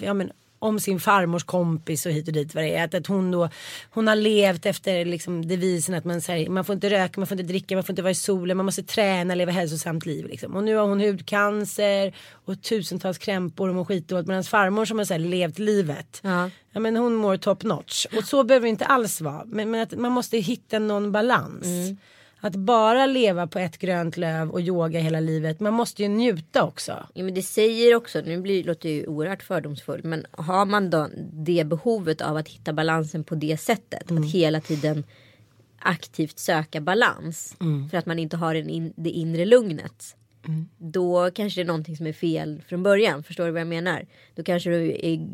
ja, 0.00 0.14
men, 0.14 0.32
om 0.60 0.80
sin 0.80 1.00
farmors 1.00 1.44
kompis 1.44 2.06
och 2.06 2.12
hit 2.12 2.28
och 2.28 2.34
dit 2.34 2.54
vad 2.54 2.64
det 2.64 2.76
är. 2.76 2.84
Att, 2.84 2.94
att 2.94 3.06
hon 3.06 3.30
då, 3.30 3.48
hon 3.90 4.08
har 4.08 4.16
levt 4.16 4.66
efter 4.66 5.04
liksom, 5.04 5.48
devisen 5.48 5.94
att 5.94 6.04
man, 6.04 6.20
säger, 6.20 6.50
man 6.50 6.64
får 6.64 6.74
inte 6.74 6.90
röka, 6.90 7.20
man 7.20 7.26
får 7.26 7.40
inte 7.40 7.52
dricka, 7.52 7.74
man 7.74 7.84
får 7.84 7.92
inte 7.92 8.02
vara 8.02 8.10
i 8.10 8.14
solen, 8.14 8.56
man 8.56 8.66
måste 8.66 8.82
träna, 8.82 9.34
leva 9.34 9.52
hälsosamt 9.52 10.06
liv. 10.06 10.26
Liksom. 10.26 10.56
Och 10.56 10.64
nu 10.64 10.76
har 10.76 10.86
hon 10.86 11.00
hudcancer 11.00 12.14
och 12.44 12.62
tusentals 12.62 13.18
krämpor 13.18 13.68
och 13.68 13.74
mår 13.74 13.84
skitdåligt. 13.84 14.28
Medan 14.28 14.44
farmor 14.44 14.84
som 14.84 14.98
har 14.98 15.04
så 15.04 15.14
här, 15.14 15.18
levt 15.18 15.58
livet. 15.58 16.20
Ja. 16.22 16.50
Ja, 16.72 16.80
men 16.80 16.96
hon 16.96 17.14
mår 17.14 17.36
top 17.36 17.62
notch. 17.62 18.06
Och 18.16 18.24
så 18.24 18.44
behöver 18.44 18.64
det 18.64 18.70
inte 18.70 18.86
alls 18.86 19.20
vara. 19.20 19.44
Men, 19.46 19.70
men 19.70 19.80
att 19.80 19.98
man 19.98 20.12
måste 20.12 20.38
hitta 20.38 20.78
någon 20.78 21.12
balans. 21.12 21.66
Att 22.42 22.56
bara 22.56 23.06
leva 23.06 23.46
på 23.46 23.58
ett 23.58 23.78
grönt 23.78 24.16
löv 24.16 24.50
och 24.50 24.60
yoga 24.60 25.00
hela 25.00 25.20
livet. 25.20 25.60
Man 25.60 25.74
måste 25.74 26.02
ju 26.02 26.08
njuta 26.08 26.64
också. 26.64 27.06
Ja, 27.14 27.24
men 27.24 27.34
det 27.34 27.42
säger 27.42 27.94
också, 27.94 28.20
nu 28.20 28.40
blir, 28.40 28.64
låter 28.64 28.88
jag 28.88 28.96
ju 28.96 29.06
oerhört 29.06 29.42
fördomsfull, 29.42 30.00
men 30.04 30.26
har 30.30 30.64
man 30.66 30.90
då 30.90 31.08
det 31.32 31.64
behovet 31.64 32.20
av 32.20 32.36
att 32.36 32.48
hitta 32.48 32.72
balansen 32.72 33.24
på 33.24 33.34
det 33.34 33.56
sättet, 33.60 34.10
Mm. 34.10 34.22
att 34.22 34.30
hela 34.30 34.60
tiden 34.60 35.04
aktivt 35.78 36.38
söka 36.38 36.80
balans 36.80 37.56
Mm. 37.60 37.88
för 37.90 37.98
att 37.98 38.06
man 38.06 38.18
inte 38.18 38.36
har 38.36 38.54
en 38.54 38.68
in, 38.68 38.92
det 38.96 39.10
inre 39.10 39.44
lugnet. 39.44 40.16
Mm. 40.48 40.68
Då 40.78 41.30
kanske 41.30 41.60
det 41.60 41.64
är 41.64 41.66
någonting 41.66 41.96
som 41.96 42.06
är 42.06 42.12
fel 42.12 42.62
från 42.68 42.82
början. 42.82 43.22
Förstår 43.22 43.44
du 43.46 43.50
vad 43.50 43.60
jag 43.60 43.68
menar? 43.68 44.06
Då 44.34 44.42
kanske 44.42 44.70
du 44.70 44.90
är 44.90 45.26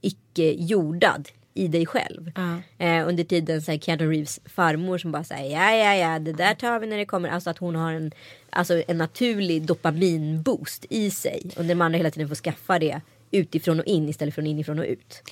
icke 0.00 0.52
jordad 0.52 1.28
i 1.54 1.68
dig 1.68 1.86
själv. 1.86 2.30
Ja. 2.34 2.84
Eh, 2.86 3.08
under 3.08 3.24
tiden 3.24 3.62
så 3.62 3.70
här 3.70 3.78
Keanu 3.78 4.10
Reeves 4.10 4.40
farmor 4.44 4.98
som 4.98 5.12
bara 5.12 5.24
säger 5.24 5.58
ja 5.58 5.76
ja 5.76 5.94
ja 5.94 6.18
det 6.18 6.32
där 6.32 6.54
tar 6.54 6.78
vi 6.78 6.86
när 6.86 6.96
det 6.96 7.06
kommer. 7.06 7.28
Alltså 7.28 7.50
att 7.50 7.58
hon 7.58 7.76
har 7.76 7.92
en, 7.92 8.12
alltså 8.50 8.82
en 8.88 8.98
naturlig 8.98 9.62
dopaminboost 9.62 10.86
i 10.90 11.10
sig. 11.10 11.50
Och 11.56 11.64
den 11.64 11.82
andra 11.82 11.96
hela 11.96 12.10
tiden 12.10 12.28
får 12.28 12.34
skaffa 12.34 12.78
det 12.78 13.00
utifrån 13.30 13.80
och 13.80 13.86
in 13.86 14.08
istället 14.08 14.34
från 14.34 14.46
inifrån 14.46 14.78
och 14.78 14.84
ut. 14.84 15.22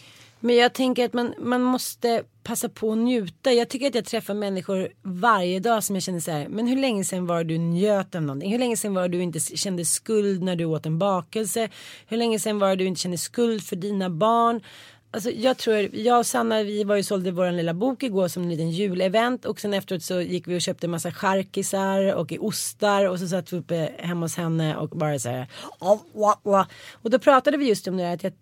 Men 0.45 0.57
jag 0.57 0.73
tänker 0.73 1.05
att 1.05 1.13
man, 1.13 1.35
man 1.39 1.63
måste 1.63 2.23
passa 2.43 2.69
på 2.69 2.93
att 2.93 2.99
njuta. 2.99 3.53
Jag 3.53 3.69
tycker 3.69 3.87
att 3.87 3.95
jag 3.95 4.05
träffar 4.05 4.35
människor 4.35 4.89
varje 5.03 5.61
dag 5.61 5.85
som 5.85 5.97
jag 5.97 6.03
känner 6.03 6.21
så 6.21 6.31
här. 6.31 6.49
Men 6.49 6.67
hur 6.67 6.77
länge 6.77 7.05
sedan 7.05 7.27
var 7.27 7.45
du 7.45 7.59
njöt 7.59 8.15
av 8.15 8.23
någonting? 8.23 8.53
Hur 8.53 8.59
länge 8.59 8.77
sedan 8.77 8.95
var 8.95 9.09
du 9.09 9.23
inte 9.23 9.41
kände 9.41 9.85
skuld 9.85 10.43
när 10.43 10.57
du 10.57 10.65
åt 10.65 10.87
en 10.87 10.99
bakelse? 10.99 11.69
Hur 12.07 12.17
länge 12.17 12.39
sedan 12.39 12.59
var 12.59 12.77
du 12.77 12.85
inte 12.85 13.01
kände 13.01 13.19
skuld 13.19 13.63
för 13.63 13.77
dina 13.77 14.11
barn? 14.11 14.61
Alltså 15.15 15.31
jag 15.31 15.59
tror, 15.59 15.77
jag 15.97 16.19
och 16.19 16.27
Sanna 16.27 16.63
vi 16.63 16.85
var 16.85 16.97
ju 16.97 17.03
sålde 17.03 17.31
vår 17.31 17.53
lilla 17.53 17.75
bok 17.75 18.03
igår 18.03 18.29
som 18.29 18.43
en 18.43 18.51
liten 18.51 18.71
julevent 18.71 19.45
och 19.45 19.61
sen 19.61 19.75
efteråt 19.75 20.03
så 20.03 20.21
gick 20.21 20.49
vi 20.49 20.57
och 20.57 20.61
köpte 20.61 20.87
en 20.87 20.91
massa 20.91 21.13
charkisar 21.13 22.15
och 22.15 22.33
ostar 22.41 23.09
och 23.09 23.19
så 23.19 23.29
satt 23.29 23.53
vi 23.53 23.57
uppe 23.57 23.93
hemma 23.99 24.25
hos 24.25 24.37
henne 24.37 24.77
och 24.77 24.89
bara 24.89 25.19
så 25.19 25.29
här. 25.29 25.47
Och 27.03 27.11
då 27.11 27.19
pratade 27.19 27.57
vi 27.57 27.69
just 27.69 27.89
om 27.89 27.97
det 27.97 28.05
här 28.05 28.15
att 28.15 28.23
jag 28.23 28.33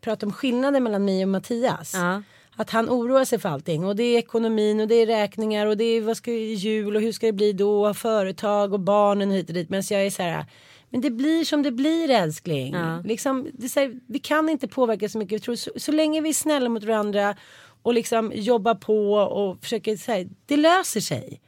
pratade 0.00 0.26
om 0.26 0.32
skillnaden 0.32 0.82
mellan 0.82 1.04
mig 1.04 1.22
och 1.22 1.28
Mattias. 1.28 1.92
Ja. 1.94 2.22
Att 2.56 2.70
han 2.70 2.88
oroar 2.88 3.24
sig 3.24 3.38
för 3.38 3.48
allting 3.48 3.84
och 3.84 3.96
det 3.96 4.02
är 4.02 4.18
ekonomin 4.18 4.80
och 4.80 4.88
det 4.88 4.94
är 4.94 5.06
räkningar 5.06 5.66
och 5.66 5.76
det 5.76 5.84
är 5.84 6.00
vad 6.00 6.16
ska 6.16 6.30
jul 6.32 6.96
och 6.96 7.02
hur 7.02 7.12
ska 7.12 7.26
det 7.26 7.32
bli 7.32 7.52
då 7.52 7.94
företag 7.94 8.72
och 8.72 8.80
barnen 8.80 9.30
hit 9.30 9.48
och 9.48 9.54
dit. 9.54 9.70
Men 9.70 9.82
jag 9.90 10.06
är 10.06 10.10
så 10.10 10.22
här 10.22 10.46
men 10.92 11.00
det 11.00 11.10
blir 11.10 11.44
som 11.44 11.62
det 11.62 11.72
blir 11.72 12.10
älskling. 12.10 12.72
Ja. 12.74 13.02
Liksom, 13.04 13.50
så 13.70 13.80
här, 13.80 14.00
vi 14.08 14.18
kan 14.18 14.48
inte 14.48 14.68
påverka 14.68 15.08
så 15.08 15.18
mycket. 15.18 15.32
Jag 15.32 15.42
tror, 15.42 15.54
så, 15.56 15.70
så 15.76 15.92
länge 15.92 16.20
vi 16.20 16.28
är 16.28 16.32
snälla 16.32 16.68
mot 16.68 16.84
varandra 16.84 17.36
och 17.82 17.94
liksom 17.94 18.32
jobbar 18.34 18.74
på 18.74 19.12
och 19.14 19.62
försöker 19.62 19.96
så 19.96 20.12
här, 20.12 20.28
det 20.46 20.56
löser 20.56 21.00
sig. 21.00 21.40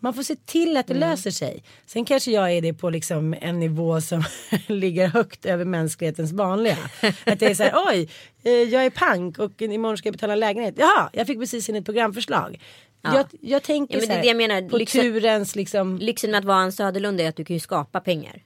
Man 0.00 0.14
får 0.14 0.22
se 0.22 0.36
till 0.36 0.76
att 0.76 0.86
det 0.86 0.94
löser 0.94 1.30
sig. 1.30 1.62
Sen 1.86 2.04
kanske 2.04 2.30
jag 2.30 2.52
är 2.52 2.62
det 2.62 2.74
på 2.74 2.90
liksom 2.90 3.34
en 3.40 3.58
nivå 3.60 4.00
som 4.00 4.22
ligger 4.66 5.06
högt 5.06 5.44
över 5.46 5.64
mänsklighetens 5.64 6.32
vanliga. 6.32 6.78
Att 7.26 7.40
det 7.40 7.46
är 7.46 7.54
så 7.54 7.62
här, 7.62 7.72
oj, 7.88 8.08
eh, 8.42 8.52
jag 8.52 8.84
är 8.86 8.90
pank 8.90 9.38
och 9.38 9.62
imorgon 9.62 9.96
ska 9.98 10.06
jag 10.06 10.14
betala 10.14 10.34
lägenhet. 10.34 10.74
Jaha, 10.78 11.10
jag 11.12 11.26
fick 11.26 11.38
precis 11.38 11.68
in 11.68 11.76
ett 11.76 11.84
programförslag. 11.84 12.60
Ja. 13.02 13.16
Jag, 13.16 13.26
jag 13.40 13.62
tänker 13.62 13.94
Ja, 13.94 13.98
men 14.00 14.06
så 14.06 14.06
det 14.06 14.12
är 14.12 14.16
här, 14.16 14.22
det 14.22 14.28
jag 14.28 14.36
menar, 14.36 14.68
på 14.68 14.78
lyxen- 14.78 15.02
turens 15.02 15.56
liksom. 15.56 15.98
Lyxen 15.98 16.30
med 16.30 16.38
att 16.38 16.44
vara 16.44 16.62
en 16.62 16.72
Söderlund 16.72 17.20
är 17.20 17.28
att 17.28 17.36
du 17.36 17.44
kan 17.44 17.56
ju 17.56 17.60
skapa 17.60 18.00
pengar. 18.00 18.42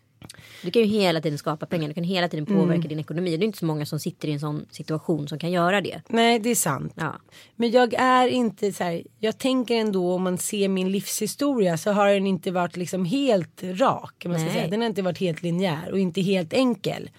Du 0.62 0.70
kan 0.70 0.82
ju 0.82 0.88
hela 0.88 1.20
tiden 1.20 1.38
skapa 1.38 1.66
pengar, 1.66 1.88
du 1.88 1.94
kan 1.94 2.04
hela 2.04 2.28
tiden 2.28 2.46
påverka 2.46 2.74
Mm. 2.74 2.88
din 2.88 3.00
ekonomi. 3.00 3.36
Det 3.36 3.44
är 3.44 3.46
inte 3.46 3.58
så 3.58 3.64
många 3.64 3.86
som 3.86 4.00
sitter 4.00 4.28
i 4.28 4.32
en 4.32 4.40
sån 4.40 4.66
situation 4.70 5.28
som 5.28 5.38
kan 5.38 5.50
göra 5.50 5.80
det. 5.80 6.00
Nej, 6.08 6.38
det 6.38 6.50
är 6.50 6.54
sant. 6.54 6.92
Ja. 6.96 7.14
Men 7.56 7.70
jag 7.70 7.94
är 7.94 8.28
inte 8.28 8.72
så 8.72 8.84
här, 8.84 9.02
jag 9.18 9.38
tänker 9.38 9.74
ändå 9.76 10.12
om 10.14 10.22
man 10.22 10.38
ser 10.38 10.68
min 10.68 10.92
livshistoria 10.92 11.76
så 11.76 11.92
har 11.92 12.08
den 12.08 12.26
inte 12.26 12.50
varit 12.50 12.76
liksom 12.76 13.04
helt 13.04 13.62
rak. 13.62 14.24
Man 14.26 14.34
ska 14.38 14.44
Nej. 14.44 14.54
säga. 14.54 14.68
Den 14.68 14.80
har 14.80 14.86
inte 14.86 15.02
varit 15.02 15.18
helt 15.18 15.42
linjär 15.42 15.90
och 15.92 15.98
inte 15.98 16.20
helt 16.20 16.52
enkel. 16.52 17.10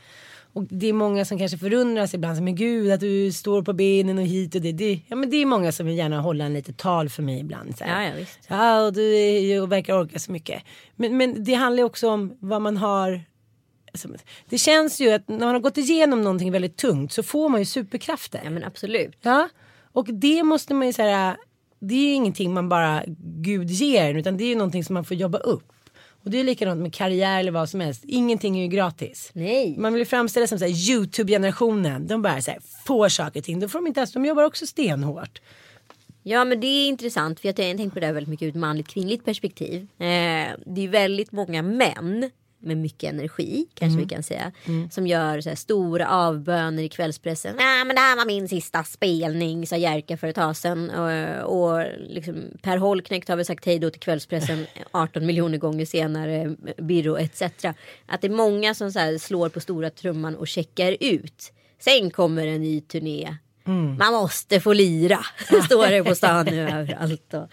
Och 0.57 0.63
det 0.69 0.87
är 0.87 0.93
många 0.93 1.25
som 1.25 1.37
kanske 1.37 1.57
förundras 1.57 2.13
ibland. 2.13 2.41
Men 2.41 2.55
gud 2.55 2.91
att 2.91 2.99
du 2.99 3.31
står 3.31 3.61
på 3.61 3.73
benen 3.73 4.17
och 4.17 4.23
hit 4.23 4.55
och 4.55 4.61
det. 4.61 4.71
det 4.71 4.99
ja 5.07 5.15
men 5.15 5.29
det 5.29 5.37
är 5.37 5.45
många 5.45 5.71
som 5.71 5.85
vill 5.85 5.97
gärna 5.97 6.21
hålla 6.21 6.45
en 6.45 6.53
lite 6.53 6.73
tal 6.73 7.09
för 7.09 7.23
mig 7.23 7.39
ibland. 7.39 7.77
Så 7.77 7.83
här. 7.83 8.03
Ja, 8.03 8.09
ja, 8.09 8.15
visst. 8.17 8.39
Ja 8.47 8.85
och 8.85 8.93
du 8.93 9.17
är 9.17 9.61
och 9.61 9.71
verkar 9.71 10.01
orka 10.01 10.19
så 10.19 10.31
mycket. 10.31 10.63
Men, 10.95 11.17
men 11.17 11.43
det 11.43 11.53
handlar 11.53 11.77
ju 11.77 11.85
också 11.85 12.09
om 12.09 12.37
vad 12.39 12.61
man 12.61 12.77
har. 12.77 13.21
Alltså, 13.91 14.09
det 14.49 14.57
känns 14.57 15.01
ju 15.01 15.11
att 15.11 15.27
när 15.27 15.39
man 15.39 15.47
har 15.47 15.59
gått 15.59 15.77
igenom 15.77 16.21
någonting 16.21 16.51
väldigt 16.51 16.77
tungt 16.77 17.11
så 17.11 17.23
får 17.23 17.49
man 17.49 17.59
ju 17.59 17.65
superkrafter. 17.65 18.41
Ja 18.43 18.49
men 18.49 18.63
absolut. 18.63 19.17
Ja, 19.21 19.49
och 19.91 20.05
det 20.13 20.43
måste 20.43 20.73
man 20.73 20.87
ju 20.87 20.93
säga. 20.93 21.37
Det 21.79 21.95
är 21.95 22.07
ju 22.07 22.13
ingenting 22.13 22.53
man 22.53 22.69
bara 22.69 23.03
Gud 23.21 23.69
ger 23.69 24.15
utan 24.15 24.37
det 24.37 24.43
är 24.43 24.49
ju 24.49 24.55
någonting 24.55 24.83
som 24.83 24.93
man 24.93 25.05
får 25.05 25.17
jobba 25.17 25.37
upp. 25.37 25.71
Och 26.27 26.31
det 26.31 26.39
är 26.39 26.43
likadant 26.43 26.81
med 26.81 26.93
karriär 26.93 27.39
eller 27.39 27.51
vad 27.51 27.69
som 27.69 27.79
helst. 27.79 28.03
Ingenting 28.07 28.59
är 28.59 28.63
ju 28.63 28.67
gratis. 28.67 29.31
Nej. 29.33 29.75
Man 29.77 29.93
vill 29.93 29.99
ju 29.99 30.05
framställa 30.05 30.47
som 30.47 30.59
så 30.59 30.65
här, 30.65 30.91
Youtube-generationen. 30.91 32.07
De 32.07 32.21
bara 32.21 32.41
så 32.41 32.51
här, 32.51 32.59
får 32.85 33.09
saker 33.09 33.39
och 33.39 33.43
ting. 33.43 33.59
Då 33.59 33.67
får 33.67 33.79
de 33.79 33.87
inte 33.87 33.99
ens, 33.99 34.13
de 34.13 34.25
jobbar 34.25 34.43
också 34.43 34.65
stenhårt. 34.65 35.41
Ja 36.23 36.45
men 36.45 36.59
det 36.59 36.67
är 36.67 36.87
intressant 36.87 37.39
för 37.39 37.47
jag 37.47 37.53
har 37.53 37.77
tänkt 37.77 37.93
på 37.93 37.99
det 37.99 38.05
här 38.05 38.13
väldigt 38.13 38.29
mycket 38.29 38.45
ur 38.45 38.49
ett 38.49 38.55
manligt 38.55 38.87
kvinnligt 38.87 39.25
perspektiv. 39.25 39.81
Eh, 39.81 40.05
det 40.65 40.81
är 40.81 40.87
väldigt 40.87 41.31
många 41.31 41.61
män 41.61 42.31
med 42.67 42.77
mycket 42.77 43.13
energi 43.13 43.65
kanske 43.73 43.99
vi 43.99 44.05
kan 44.09 44.23
säga. 44.23 44.51
Som 44.91 45.07
gör 45.07 45.41
så 45.41 45.49
här 45.49 45.55
stora 45.55 46.07
avböner 46.09 46.83
i 46.83 46.89
kvällspressen. 46.89 47.55
Ja 47.59 47.83
men 47.85 47.95
det 47.95 48.01
här 48.01 48.15
var 48.17 48.25
min 48.25 48.47
sista 48.47 48.83
spelning 48.83 49.67
sa 49.67 49.75
Jerka 49.77 50.17
för 50.17 50.27
ett 50.27 50.35
tag 50.35 50.57
sedan. 50.57 50.89
Och, 50.89 51.61
och 51.61 51.85
liksom, 51.99 52.43
Per 52.61 52.77
Holknekt 52.77 53.29
har 53.29 53.35
väl 53.35 53.45
sagt 53.45 53.65
hej 53.65 53.79
då 53.79 53.89
till 53.89 54.01
kvällspressen 54.01 54.65
18 54.91 55.25
miljoner 55.25 55.57
gånger 55.57 55.85
senare. 55.85 56.55
Birro 56.77 57.17
etc. 57.17 57.41
Att 58.05 58.21
det 58.21 58.27
är 58.27 58.31
många 58.31 58.73
som 58.73 58.91
så 58.91 58.99
här 58.99 59.17
slår 59.17 59.49
på 59.49 59.59
stora 59.59 59.89
trumman 59.89 60.35
och 60.35 60.47
checkar 60.47 60.97
ut. 60.99 61.53
Sen 61.79 62.11
kommer 62.11 62.47
en 62.47 62.61
ny 62.61 62.81
turné. 62.81 63.37
Man 63.67 64.13
måste 64.13 64.59
få 64.59 64.73
lira. 64.73 65.19
Står 65.65 65.87
det 65.87 66.03
på 66.03 66.15
stan 66.15 66.45
nu 66.45 66.61
överallt. 66.69 67.33
Och, 67.33 67.47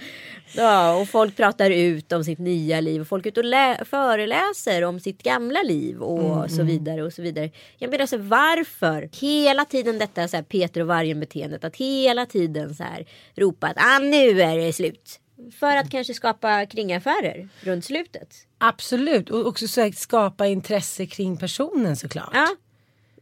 ja, 0.55 0.94
och 0.94 1.09
folk 1.09 1.37
pratar 1.37 1.70
ut 1.70 2.12
om 2.12 2.24
sitt 2.24 2.38
nya 2.38 2.81
liv. 2.81 3.00
Och 3.00 3.09
folk 3.09 3.27
ute 3.27 3.40
och 3.40 3.46
lä- 3.46 3.85
föreläser 3.85 4.83
om 4.85 5.00
sitt 5.00 5.22
gamla 5.22 5.62
liv. 5.62 6.03
Och 6.03 6.50
så 6.50 6.62
vidare. 6.62 7.03
och 7.03 7.12
så 7.12 7.22
vidare. 7.22 7.50
Jag 7.79 7.90
menar 7.90 8.07
så 8.07 8.18
varför 8.18 9.09
hela 9.20 9.64
tiden 9.64 9.98
detta 9.98 10.29
så 10.29 10.37
här, 10.37 10.44
Peter 10.44 10.81
och 10.81 10.87
vargen 10.87 11.20
beteendet. 11.20 11.64
Att 11.64 11.77
hela 11.77 12.27
tiden 12.27 12.74
så 12.74 12.83
här 12.83 13.07
ropa 13.37 13.66
att 13.66 13.77
ah, 13.79 13.98
nu 13.98 14.42
är 14.42 14.57
det 14.57 14.72
slut. 14.72 15.20
För 15.61 15.77
att 15.77 15.90
kanske 15.90 16.14
skapa 16.14 16.66
kringaffärer 16.66 17.48
runt 17.61 17.85
slutet. 17.85 18.29
Absolut, 18.59 19.31
och 19.31 19.46
också 19.46 19.66
skapa 19.94 20.46
intresse 20.46 21.07
kring 21.07 21.37
personen 21.37 21.96
såklart. 21.96 22.31
Ja. 22.33 22.48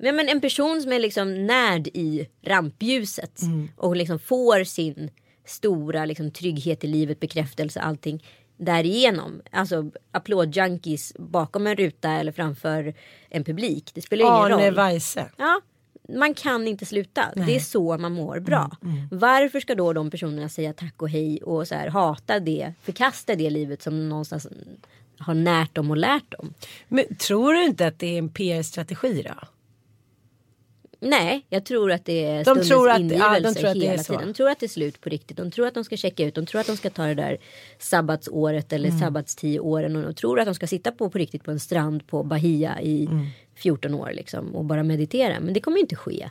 Ja, 0.05 0.13
men 0.13 0.29
en 0.29 0.41
person 0.41 0.83
som 0.83 0.93
är 0.93 0.99
liksom 0.99 1.47
närd 1.47 1.87
i 1.87 2.29
rampljuset 2.43 3.41
och 3.77 3.97
liksom 3.97 4.19
får 4.19 4.65
sin 4.65 5.11
stora 5.45 6.05
liksom, 6.05 6.31
trygghet 6.31 6.85
i 6.85 6.87
livet, 6.87 7.21
bekräftelse, 7.21 7.81
allting 7.81 8.25
därigenom. 8.57 9.43
Alltså 9.51 9.91
applådjunkies 10.11 11.13
bakom 11.19 11.67
en 11.67 11.77
ruta 11.77 12.11
eller 12.11 12.33
framför 12.33 12.95
en 13.29 13.45
publik. 13.45 13.91
Det 13.95 14.03
spelar 14.03 14.25
ingen 14.25 14.53
Arne 14.53 14.67
roll. 14.67 14.75
Weise. 14.75 15.31
Ja, 15.37 15.61
man 16.09 16.35
kan 16.35 16.69
inte 16.69 16.87
sluta. 16.87 17.25
Det 17.35 17.57
är 17.57 17.61
så 17.61 17.99
man 17.99 18.13
mår 18.13 18.41
bra. 18.41 18.71
Varför 19.11 19.61
ska 19.61 19.75
då 19.75 19.93
de 19.93 20.11
personerna 20.11 20.49
säga 20.49 20.73
tack 20.73 21.03
och 21.03 21.11
hej 21.11 21.43
och 21.43 21.69
så 21.69 21.75
här, 21.75 21.89
hata 21.89 22.41
det, 22.41 22.73
förkasta 22.83 23.35
det 23.35 23.51
livet 23.51 23.83
som 23.83 24.09
någonstans 24.09 24.49
har 25.19 25.35
närt 25.35 25.75
dem 25.75 25.91
och 25.91 25.97
lärt 25.97 26.31
dem? 26.31 26.55
Men 26.89 27.17
tror 27.17 27.53
du 27.53 27.65
inte 27.65 27.87
att 27.87 27.99
det 27.99 28.07
är 28.15 28.19
en 28.19 28.29
PR-strategi 28.29 29.23
då? 29.23 29.49
Nej, 31.05 31.47
jag 31.49 31.65
tror 31.65 31.93
att 31.93 32.05
det 32.05 32.25
är 32.25 32.45
De 32.45 32.63
tror 32.65 32.91
att- 32.91 33.01
ja, 33.01 33.05
ingivelse 33.37 33.41
de 33.43 33.55
tror 33.55 33.69
att 33.71 33.75
det 33.81 33.87
är 33.87 33.91
hela 33.91 34.03
så. 34.03 34.13
tiden. 34.13 34.27
De 34.29 34.35
tror 34.35 34.49
att 34.51 34.61
det 34.61 34.67
är 34.67 34.69
slut 34.69 35.01
på 35.01 35.09
riktigt. 35.09 35.37
De 35.37 35.51
tror 35.51 35.67
att 35.67 35.75
de 35.75 35.85
ska 35.85 35.97
checka 35.97 36.25
ut. 36.25 36.35
De 36.35 36.47
tror 36.47 36.61
att 36.61 36.67
de 36.67 36.77
ska 36.77 36.91
ta 36.91 37.07
det 37.07 37.15
där 37.15 37.39
sabbatsåret 37.79 38.73
eller 38.73 38.89
Mm. 38.89 39.01
sabbatstioåren. 39.01 39.97
Och 39.97 40.03
de 40.03 40.15
tror 40.15 40.41
att 40.41 40.47
de 40.47 40.55
ska 40.55 40.67
sitta 40.67 40.93
på, 40.93 41.11
på 41.11 41.19
riktigt 41.19 41.45
på 41.45 41.51
en 41.51 41.61
strand 41.61 42.07
på 42.07 42.23
Bahia 42.23 42.81
i 42.83 43.07
Mm. 43.07 43.27
14 43.55 43.95
år 43.95 44.11
liksom, 44.15 44.55
och 44.57 44.65
bara 44.65 44.83
meditera. 44.83 45.41
Men 45.41 45.55
det 45.55 45.61
kommer 45.61 45.77
ju 45.77 45.81
inte 45.83 45.97
ske. 45.97 46.29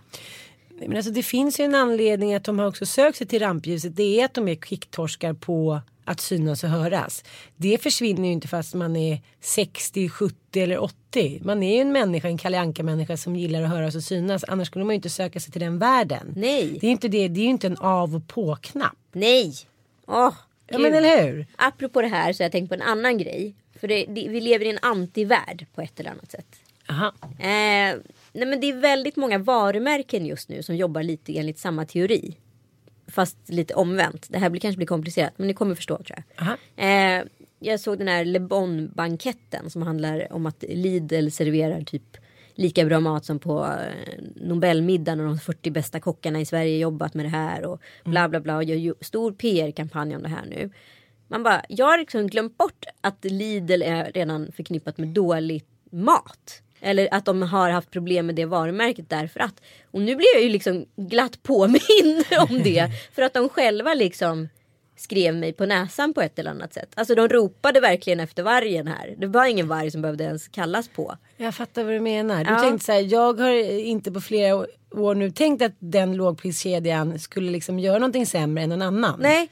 Men 0.88 0.98
alltså, 0.98 1.12
det 1.12 1.24
finns 1.24 1.60
ju 1.60 1.64
en 1.64 1.76
anledning 1.76 2.34
att 2.34 2.44
de 2.44 2.60
har 2.60 2.68
också 2.68 2.86
sökt 2.86 3.18
sig 3.18 3.28
till 3.28 3.40
rampljuset. 3.40 3.96
Det 3.96 4.22
är 4.22 4.26
att 4.26 4.34
de 4.34 4.48
är 4.48 4.56
kicktorskar 4.56 5.34
på 5.34 5.82
att 6.06 6.20
synas 6.20 6.64
och 6.64 6.70
höras. 6.70 7.24
Det 7.56 7.78
försvinner 7.84 8.28
ju 8.28 8.34
inte 8.34 8.48
fast 8.48 8.74
man 8.74 8.96
är 8.96 9.22
60, 9.42 10.10
70 10.10 10.62
eller 10.62 10.78
80. 10.78 11.42
Man 11.44 11.64
är 11.64 11.76
ju 11.76 11.82
en 11.82 11.92
människa, 11.92 12.28
en 12.28 12.38
Kalle 12.38 12.60
Anka-människa 12.60 13.18
som 13.18 13.36
gillar 13.36 13.64
att 13.64 13.70
höras 13.70 13.96
och 13.96 14.04
synas. 14.04 14.44
Annars 14.48 14.68
skulle 14.68 14.86
man 14.86 14.94
ju 14.94 14.96
inte 14.96 15.10
söka 15.10 15.40
sig 15.40 15.52
till 15.52 15.62
den 15.62 15.80
världen. 15.80 16.34
Nej. 16.36 16.78
Det 16.82 16.88
är 16.88 16.92
inte 16.92 17.08
det. 17.08 17.28
Det 17.28 17.40
är 17.40 17.44
ju 17.44 17.50
inte 17.50 17.68
en 17.68 17.78
av 17.78 18.16
och 18.16 18.28
på-knapp. 18.28 18.98
Nej! 19.12 19.54
Åh, 20.08 20.34
Ja 20.72 20.80
men 20.80 20.94
eller 20.94 21.24
hur? 21.24 21.46
Apropå 21.56 22.02
det 22.02 22.08
här 22.08 22.34
så 22.34 22.44
har 22.44 22.46
jag 22.46 22.52
tänkt 22.52 22.70
på 22.70 22.76
en 22.76 22.82
annan 22.82 23.18
grej. 23.18 23.56
För 23.80 23.88
det, 23.88 24.06
det, 24.06 24.28
vi 24.30 24.42
lever 24.42 24.66
i 24.66 24.70
en 24.70 24.80
antivärld 24.82 25.66
på 25.76 25.82
ett 25.82 26.00
eller 26.00 26.12
annat 26.12 26.32
sätt. 26.32 26.56
Aha. 26.90 27.14
Eh, 27.40 27.96
nej 28.34 28.48
men 28.48 28.60
det 28.60 28.70
är 28.70 28.78
väldigt 28.78 29.16
många 29.16 29.38
varumärken 29.38 30.26
just 30.26 30.50
nu 30.50 30.64
som 30.64 30.76
jobbar 30.76 31.04
lite 31.04 31.38
enligt 31.38 31.60
samma 31.60 31.86
teori. 31.86 32.38
Fast 33.08 33.38
lite 33.50 33.74
omvänt. 33.74 34.28
Det 34.30 34.38
här 34.38 34.50
blir, 34.50 34.62
kanske 34.62 34.78
blir 34.78 34.88
komplicerat 34.88 35.34
men 35.38 35.48
ni 35.48 35.54
kommer 35.54 35.76
förstå 35.76 35.98
tror 35.98 36.24
jag. 36.36 36.48
Eh, 36.76 37.24
jag 37.60 37.80
såg 37.80 37.98
den 37.98 38.08
här 38.08 38.26
Le 38.26 38.40
Bon-banketten 38.40 39.70
som 39.70 39.82
handlar 39.82 40.34
om 40.34 40.46
att 40.46 40.64
Lidl 40.68 41.30
serverar 41.30 41.82
typ 41.82 42.18
lika 42.56 42.86
bra 42.86 43.00
mat 43.00 43.26
som 43.26 43.40
på 43.40 43.66
eh, 43.66 44.24
Nobelmiddagen 44.36 45.20
och 45.20 45.26
de 45.26 45.40
40 45.40 45.72
bästa 45.72 46.00
kockarna 46.00 46.42
i 46.42 46.46
Sverige 46.46 46.78
jobbat 46.78 47.14
med 47.14 47.26
det 47.26 47.30
här 47.30 47.66
och 47.66 47.82
bla 48.04 48.30
bla 48.30 48.40
bla 48.40 48.56
och 48.56 48.64
gör 48.64 48.96
stor 49.02 49.32
PR-kampanj 49.32 50.16
om 50.16 50.24
det 50.24 50.30
här 50.30 50.46
nu. 50.46 50.70
Man 51.28 51.44
bara, 51.44 51.62
jag 51.70 51.86
har 51.86 51.98
liksom 51.98 52.28
glömt 52.28 52.58
bort 52.58 52.86
att 53.02 53.26
Lidl 53.26 53.82
är 53.82 54.12
redan 54.12 54.52
förknippat 54.52 54.98
med 54.98 55.08
dålig 55.08 55.64
mat. 55.92 56.62
Eller 56.82 57.08
att 57.12 57.26
de 57.26 57.42
har 57.42 57.70
haft 57.70 57.92
problem 57.92 58.26
med 58.26 58.36
det 58.36 58.46
varumärket 58.46 59.10
därför 59.10 59.40
att. 59.40 59.62
Och 59.92 60.02
nu 60.02 60.16
blir 60.16 60.28
jag 60.36 60.44
ju 60.44 60.50
liksom 60.50 60.86
glatt 60.96 61.44
påmind 61.44 62.26
om 62.50 62.64
det. 62.64 62.88
För 63.16 63.22
att 63.22 63.34
de 63.34 63.50
själva 63.50 63.94
liksom 63.94 64.50
skrev 64.98 65.36
mig 65.36 65.54
på 65.54 65.66
näsan 65.66 66.14
på 66.14 66.22
ett 66.22 66.40
eller 66.40 66.52
annat 66.52 66.74
sätt. 66.74 66.90
Alltså 66.96 67.16
de 67.16 67.28
ropade 67.30 67.80
verkligen 67.80 68.20
efter 68.20 68.44
vargen 68.44 68.88
här. 68.88 69.16
Det 69.18 69.28
var 69.28 69.46
ingen 69.46 69.68
varg 69.68 69.92
som 69.92 70.02
behövde 70.02 70.24
ens 70.24 70.48
kallas 70.48 70.88
på. 70.88 71.16
Jag 71.38 71.56
fattar 71.56 71.84
vad 71.84 71.94
du 71.94 72.00
menar. 72.00 72.44
Du 72.44 72.52
Ja. 72.52 72.60
tänkte 72.60 72.86
så 72.86 72.92
här, 72.92 73.00
jag 73.14 73.40
har 73.40 73.52
inte 73.80 74.12
på 74.12 74.22
flera 74.22 74.66
år 74.92 75.16
nu 75.16 75.32
tänkt 75.32 75.62
att 75.62 75.72
den 75.80 76.16
lågpriskedjan 76.16 77.20
skulle 77.20 77.52
liksom 77.52 77.80
göra 77.80 78.00
någonting 78.00 78.26
sämre 78.26 78.64
än 78.64 78.70
någon 78.70 78.82
annan. 78.82 79.20
Nej, 79.20 79.50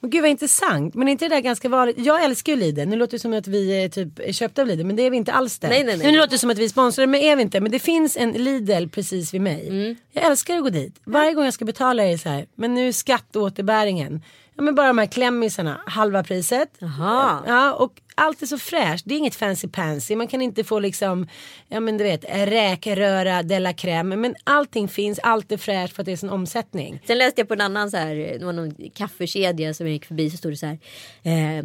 Men 0.00 0.10
gud 0.10 0.22
vad 0.22 0.30
intressant. 0.30 0.94
Men 0.94 1.08
är 1.08 1.12
inte 1.12 1.24
det 1.24 1.34
där 1.34 1.40
ganska 1.40 1.68
vanligt? 1.68 1.98
Jag 1.98 2.24
älskar 2.24 2.52
ju 2.52 2.58
Lidl. 2.58 2.80
Nu 2.80 2.96
låter 2.96 3.12
det 3.12 3.18
som 3.18 3.32
att 3.32 3.46
vi 3.46 3.84
är 3.84 3.88
typ 3.88 4.34
köpta 4.34 4.62
av 4.62 4.68
Lidl. 4.68 4.84
Men 4.84 4.96
det 4.96 5.02
är 5.02 5.10
vi 5.10 5.16
inte 5.16 5.32
alls 5.32 5.58
det. 5.58 5.68
Nej, 5.68 5.84
nej, 5.84 5.96
nej. 5.96 6.12
Nu 6.12 6.18
låter 6.18 6.30
det 6.30 6.38
som 6.38 6.50
att 6.50 6.58
vi 6.58 6.64
är 6.64 6.68
sponsrade. 6.68 7.06
Men 7.06 7.20
är 7.20 7.36
vi 7.36 7.42
inte. 7.42 7.60
Men 7.60 7.72
det 7.72 7.78
finns 7.78 8.16
en 8.16 8.32
Lidl 8.32 8.88
precis 8.88 9.34
vid 9.34 9.40
mig. 9.40 9.68
Mm. 9.68 9.96
Jag 10.12 10.24
älskar 10.24 10.56
att 10.56 10.62
gå 10.62 10.70
dit. 10.70 11.00
Varje 11.04 11.32
gång 11.32 11.44
jag 11.44 11.54
ska 11.54 11.64
betala 11.64 12.04
är 12.04 12.10
det 12.10 12.18
så 12.18 12.28
här. 12.28 12.46
Men 12.54 12.74
nu 12.74 12.88
är 12.88 12.92
skatteåterbäringen. 12.92 14.22
Ja 14.58 14.64
men 14.64 14.74
bara 14.74 14.86
de 14.86 14.98
här 14.98 15.06
klämmisarna. 15.06 15.80
Halva 15.86 16.22
priset. 16.22 16.68
Jaha. 16.78 17.42
Ja 17.46 17.72
och 17.72 17.92
allt 18.14 18.42
är 18.42 18.46
så 18.46 18.58
fräscht. 18.58 19.04
Det 19.06 19.14
är 19.14 19.18
inget 19.18 19.34
fancy 19.34 19.68
pansy. 19.68 20.16
Man 20.16 20.26
kan 20.26 20.42
inte 20.42 20.64
få 20.64 20.78
liksom. 20.80 21.26
Ja 21.68 21.80
men 21.80 21.98
du 21.98 22.04
vet. 22.04 22.24
Räkröra 22.28 23.42
de 23.42 23.60
la 23.60 23.72
crème. 23.72 24.16
Men 24.16 24.34
allting 24.44 24.88
finns. 24.88 25.18
Allt 25.18 25.52
är 25.52 25.56
fräscht 25.56 25.94
för 25.94 26.02
att 26.02 26.06
det 26.06 26.12
är 26.12 26.16
sån 26.16 26.30
omsättning. 26.30 27.00
Sen 27.06 27.18
läste 27.18 27.40
jag 27.40 27.48
på 27.48 27.54
en 27.54 27.60
annan 27.60 27.90
så 27.90 27.96
här, 27.96 28.14
det 28.38 28.44
var 28.44 28.52
någon 28.52 28.74
kaffekedja 28.94 29.74
som 29.74 29.86
jag 29.86 29.92
gick 29.92 30.04
förbi 30.04 30.30
så 30.30 30.36
stod 30.36 30.52
det 30.52 30.56
så 30.56 30.66
här. 30.66 30.78
Eh, 31.22 31.64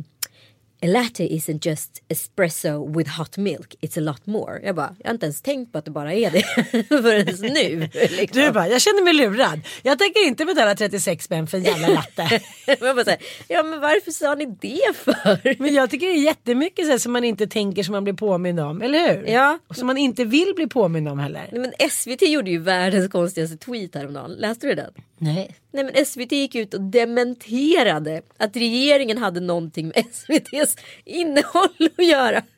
A 0.84 0.86
latte 0.86 1.24
isn't 1.24 1.66
just 1.66 2.04
espresso 2.10 2.98
with 2.98 3.10
hot 3.10 3.38
milk, 3.38 3.76
it's 3.82 3.98
a 3.98 4.02
lot 4.02 4.26
more. 4.26 4.60
Jag 4.64 4.76
bara, 4.76 4.96
jag 5.00 5.08
har 5.08 5.14
inte 5.14 5.26
ens 5.26 5.42
tänkt 5.42 5.72
på 5.72 5.78
att 5.78 5.86
det 5.86 5.92
bara 5.92 6.14
är 6.14 6.32
det 6.32 6.42
förrän 6.88 7.54
nu. 7.54 7.90
Liksom. 7.94 8.42
Du 8.42 8.52
bara, 8.52 8.68
jag 8.68 8.82
känner 8.82 9.04
mig 9.04 9.14
lurad. 9.14 9.62
Jag 9.84 10.00
tänker 10.00 10.28
inte 10.28 10.46
betala 10.46 10.76
36 10.76 11.26
spänn 11.26 11.48
för 11.48 11.58
en 11.58 11.64
jävla 11.64 11.88
latte. 11.88 12.42
jag 12.68 12.80
bara 12.80 13.04
så 13.04 13.10
här, 13.10 13.20
ja 13.48 13.64
men 13.64 13.80
varför 13.80 14.12
sa 14.12 14.36
ni 14.36 14.46
det 14.46 14.96
för? 14.96 15.62
Men 15.62 15.74
jag 15.74 15.90
tycker 15.90 16.08
det 16.08 16.14
är 16.14 16.24
jättemycket 16.24 16.86
så 16.86 16.92
här, 16.92 16.98
som 16.98 17.12
man 17.14 17.24
inte 17.24 17.48
tänker 17.48 17.84
som 17.84 17.92
man 17.92 18.04
blir 18.04 18.14
påmind 18.14 18.60
om, 18.60 18.82
eller 18.82 19.16
hur? 19.16 19.28
Ja. 19.28 19.60
Och 19.68 19.76
som 19.76 19.88
man 19.88 19.98
inte 19.98 20.26
vill 20.26 20.54
bli 20.56 20.68
påmind 20.68 21.08
om 21.08 21.20
heller. 21.20 21.50
Nej, 21.52 21.62
men 21.62 21.90
SVT 21.90 22.22
gjorde 22.22 22.52
ju 22.52 22.60
världens 22.60 23.12
konstigaste 23.12 23.58
tweet 23.58 23.96
häromdagen. 23.96 24.32
Läste 24.32 24.68
du 24.68 24.76
den? 24.76 24.94
Nej. 25.18 25.56
Nej 25.74 25.84
men 25.84 26.06
SVT 26.06 26.32
gick 26.32 26.56
ut 26.56 26.74
och 26.74 26.82
dementerade 26.82 28.22
att 28.38 28.56
regeringen 28.56 29.18
hade 29.18 29.40
någonting 29.40 29.88
med 29.88 30.06
SVTs 30.12 30.76
innehåll 31.06 31.90
att 31.98 32.06
göra. 32.08 32.42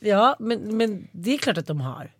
Ja, 0.00 0.36
men, 0.38 0.76
men 0.76 1.08
det 1.12 1.34
är 1.34 1.38
klart 1.38 1.58
att 1.58 1.66
de 1.66 1.80
har. 1.80 2.10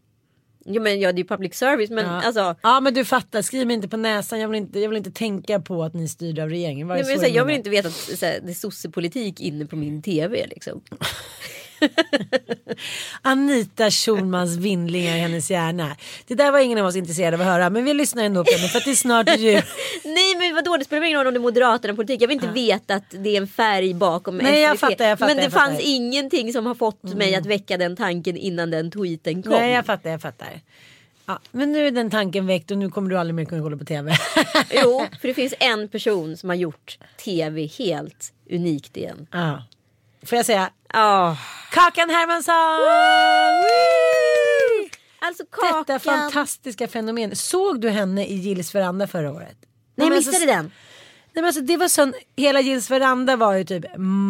Jo 0.64 0.83
men 0.83 1.01
ja 1.01 1.12
det 1.12 1.16
är 1.16 1.23
ju 1.23 1.29
public 1.29 1.55
service 1.55 1.90
men 1.90 2.05
Ja. 2.05 2.23
alltså. 2.23 2.57
ja 2.62 2.81
men 2.81 2.94
du 2.94 3.05
fattar, 3.05 3.42
skriv 3.42 3.66
mig 3.66 3.75
inte 3.75 3.88
på 3.88 3.96
näsan. 3.96 4.40
Jag 4.40 4.49
vill 4.49 4.59
inte, 4.59 4.81
jag 4.81 4.88
vill 4.88 4.99
inte 4.99 5.11
tänka 5.11 5.61
på 5.61 5.83
att 5.83 5.94
ni 5.94 6.03
är 6.03 6.07
styrda 6.07 6.42
av 6.42 6.49
regeringen. 6.49 6.88
Nej, 6.88 7.05
men, 7.07 7.18
så 7.18 7.25
jag 7.25 7.31
jag 7.31 7.44
vill 7.44 7.57
inte 7.57 7.70
veta 7.70 7.88
att 7.88 7.94
så 7.94 8.27
här, 8.27 8.40
det 8.42 8.51
är 8.51 8.55
sossepolitik 8.55 9.40
inne 9.40 9.66
på 9.66 9.77
min 9.77 10.03
tv 10.03 10.46
liksom. 10.46 10.81
Anita 13.23 13.90
Schulmans 13.90 14.57
vindlingar 14.57 15.16
i 15.16 15.19
hennes 15.19 15.51
hjärna. 15.51 15.97
Det 16.27 16.35
där 16.35 16.53
var 16.53 16.59
ingen 16.59 16.79
av 16.79 16.87
oss 16.87 16.97
intresserad 16.97 17.35
av 17.35 17.40
att 17.40 17.47
höra. 17.47 17.71
Men 17.71 17.85
vi 17.85 17.95
lyssnar 17.95 18.25
ändå 18.25 18.45
på 18.45 18.53
henne 18.57 18.69
för 18.69 18.79
att 18.79 18.85
det 18.85 18.90
är 18.90 18.95
snart 18.95 19.29
jul. 19.38 19.62
Nej 20.05 20.37
men 20.38 20.55
vadå 20.55 20.77
det 20.77 20.85
spelar 20.85 21.07
ingen 21.07 21.19
roll 21.19 21.27
om 21.27 21.35
det 21.35 21.38
är 21.38 21.43
Moderaterna 21.43 21.95
politik. 21.95 22.23
Jag 22.23 22.29
vill 22.29 22.35
inte 22.35 22.49
veta 22.49 22.95
att 22.95 23.05
det 23.11 23.37
är 23.37 23.40
en 23.40 23.49
färg 23.49 23.95
bakom 23.95 24.37
Nej, 24.37 24.61
jag 24.61 24.79
fattar, 24.79 25.09
jag 25.09 25.19
fattar, 25.19 25.35
men 25.35 25.45
det 25.45 25.51
fanns 25.51 25.81
ingenting 25.81 26.53
som 26.53 26.66
har 26.66 26.75
fått 26.75 27.03
mig 27.03 27.35
att 27.35 27.47
väcka 27.47 27.77
den 27.77 27.97
tanken 27.97 28.37
innan 28.37 28.71
den 28.71 28.90
tweeten 28.90 29.43
kom. 29.43 29.53
Nej 29.53 29.73
jag 29.73 29.87
fattar, 29.87 30.11
jag 30.11 30.23
fattar. 30.23 30.61
Ja, 31.27 31.38
men 31.51 31.73
nu 31.73 31.87
är 31.87 31.90
den 31.90 32.11
tanken 32.11 32.47
väckt 32.47 32.71
och 32.71 32.79
nu 32.79 32.90
kommer 32.90 33.11
du 33.11 33.19
aldrig 33.19 33.35
mer 33.35 33.45
kunna 33.45 33.62
kolla 33.62 33.77
på 33.77 33.85
tv. 33.85 34.12
Jo, 34.71 35.07
för 35.21 35.29
det 35.29 35.35
finns 35.35 35.55
en 35.61 35.88
person 35.88 36.37
som 36.37 36.49
har 36.49 36.57
gjort 36.57 36.99
tv 37.25 37.66
helt 37.66 38.33
unikt 38.51 38.97
igen. 38.97 39.27
ja. 39.31 39.64
Får 40.23 40.37
jag 40.37 40.47
säga 40.47 40.71
Ja, 40.92 41.37
Kakan 41.70 42.11
Hermansson! 42.11 42.55
alltså 45.18 45.44
Kakan. 45.50 45.85
Detta 45.87 45.98
fantastiska 45.98 46.88
fenomen. 46.88 47.37
Såg 47.37 47.81
du 47.81 47.88
henne 47.90 48.26
i 48.26 48.35
Gills 48.35 48.74
veranda 48.74 49.07
förra 49.07 49.33
året? 49.33 49.57
Nej 49.94 50.07
jag 50.07 50.09
men 50.09 50.16
missade 50.18 50.37
alltså, 50.37 50.46
den. 50.46 50.64
Nej, 50.64 51.42
men 51.42 51.44
alltså, 51.44 51.61
det 51.61 51.76
var 51.76 51.88
sån, 51.88 52.12
hela 52.37 52.61
Gills 52.61 52.90
veranda 52.90 53.37
var 53.37 53.55
ju 53.55 53.64
typ 53.64 53.85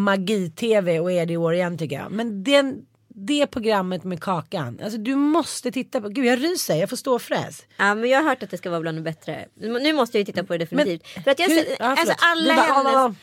magi-tv 0.04 1.00
och 1.00 1.12
är 1.12 1.26
det 1.26 1.32
i 1.32 1.36
år 1.36 1.54
igen 1.54 1.78
tycker 1.78 1.96
jag. 1.96 2.12
Men 2.12 2.44
den, 2.44 2.86
det 3.08 3.46
programmet 3.46 4.04
med 4.04 4.22
Kakan, 4.22 4.80
alltså 4.84 4.98
du 4.98 5.14
måste 5.14 5.70
titta 5.72 6.00
på, 6.00 6.08
gud 6.08 6.24
jag 6.24 6.44
ryser, 6.44 6.74
jag 6.74 6.90
får 6.90 6.96
stå 6.96 7.14
och 7.14 7.22
fräs. 7.22 7.62
Ja 7.76 7.94
men 7.94 8.10
jag 8.10 8.22
har 8.22 8.28
hört 8.28 8.42
att 8.42 8.50
det 8.50 8.58
ska 8.58 8.70
vara 8.70 8.80
bland 8.80 8.98
det 8.98 9.02
bättre. 9.02 9.46
Nu 9.54 9.92
måste 9.92 10.18
jag 10.18 10.20
ju 10.20 10.32
titta 10.32 10.44
på 10.44 10.52
det 10.52 10.58
definitivt. 10.58 11.06
för 11.24 11.30
att 11.30 11.38
jag, 11.38 11.48
hur- 11.48 11.76
ja, 11.78 11.84
alltså 11.86 12.14
alla 12.18 12.56
bara, 12.56 12.62
hennes. 13.02 13.16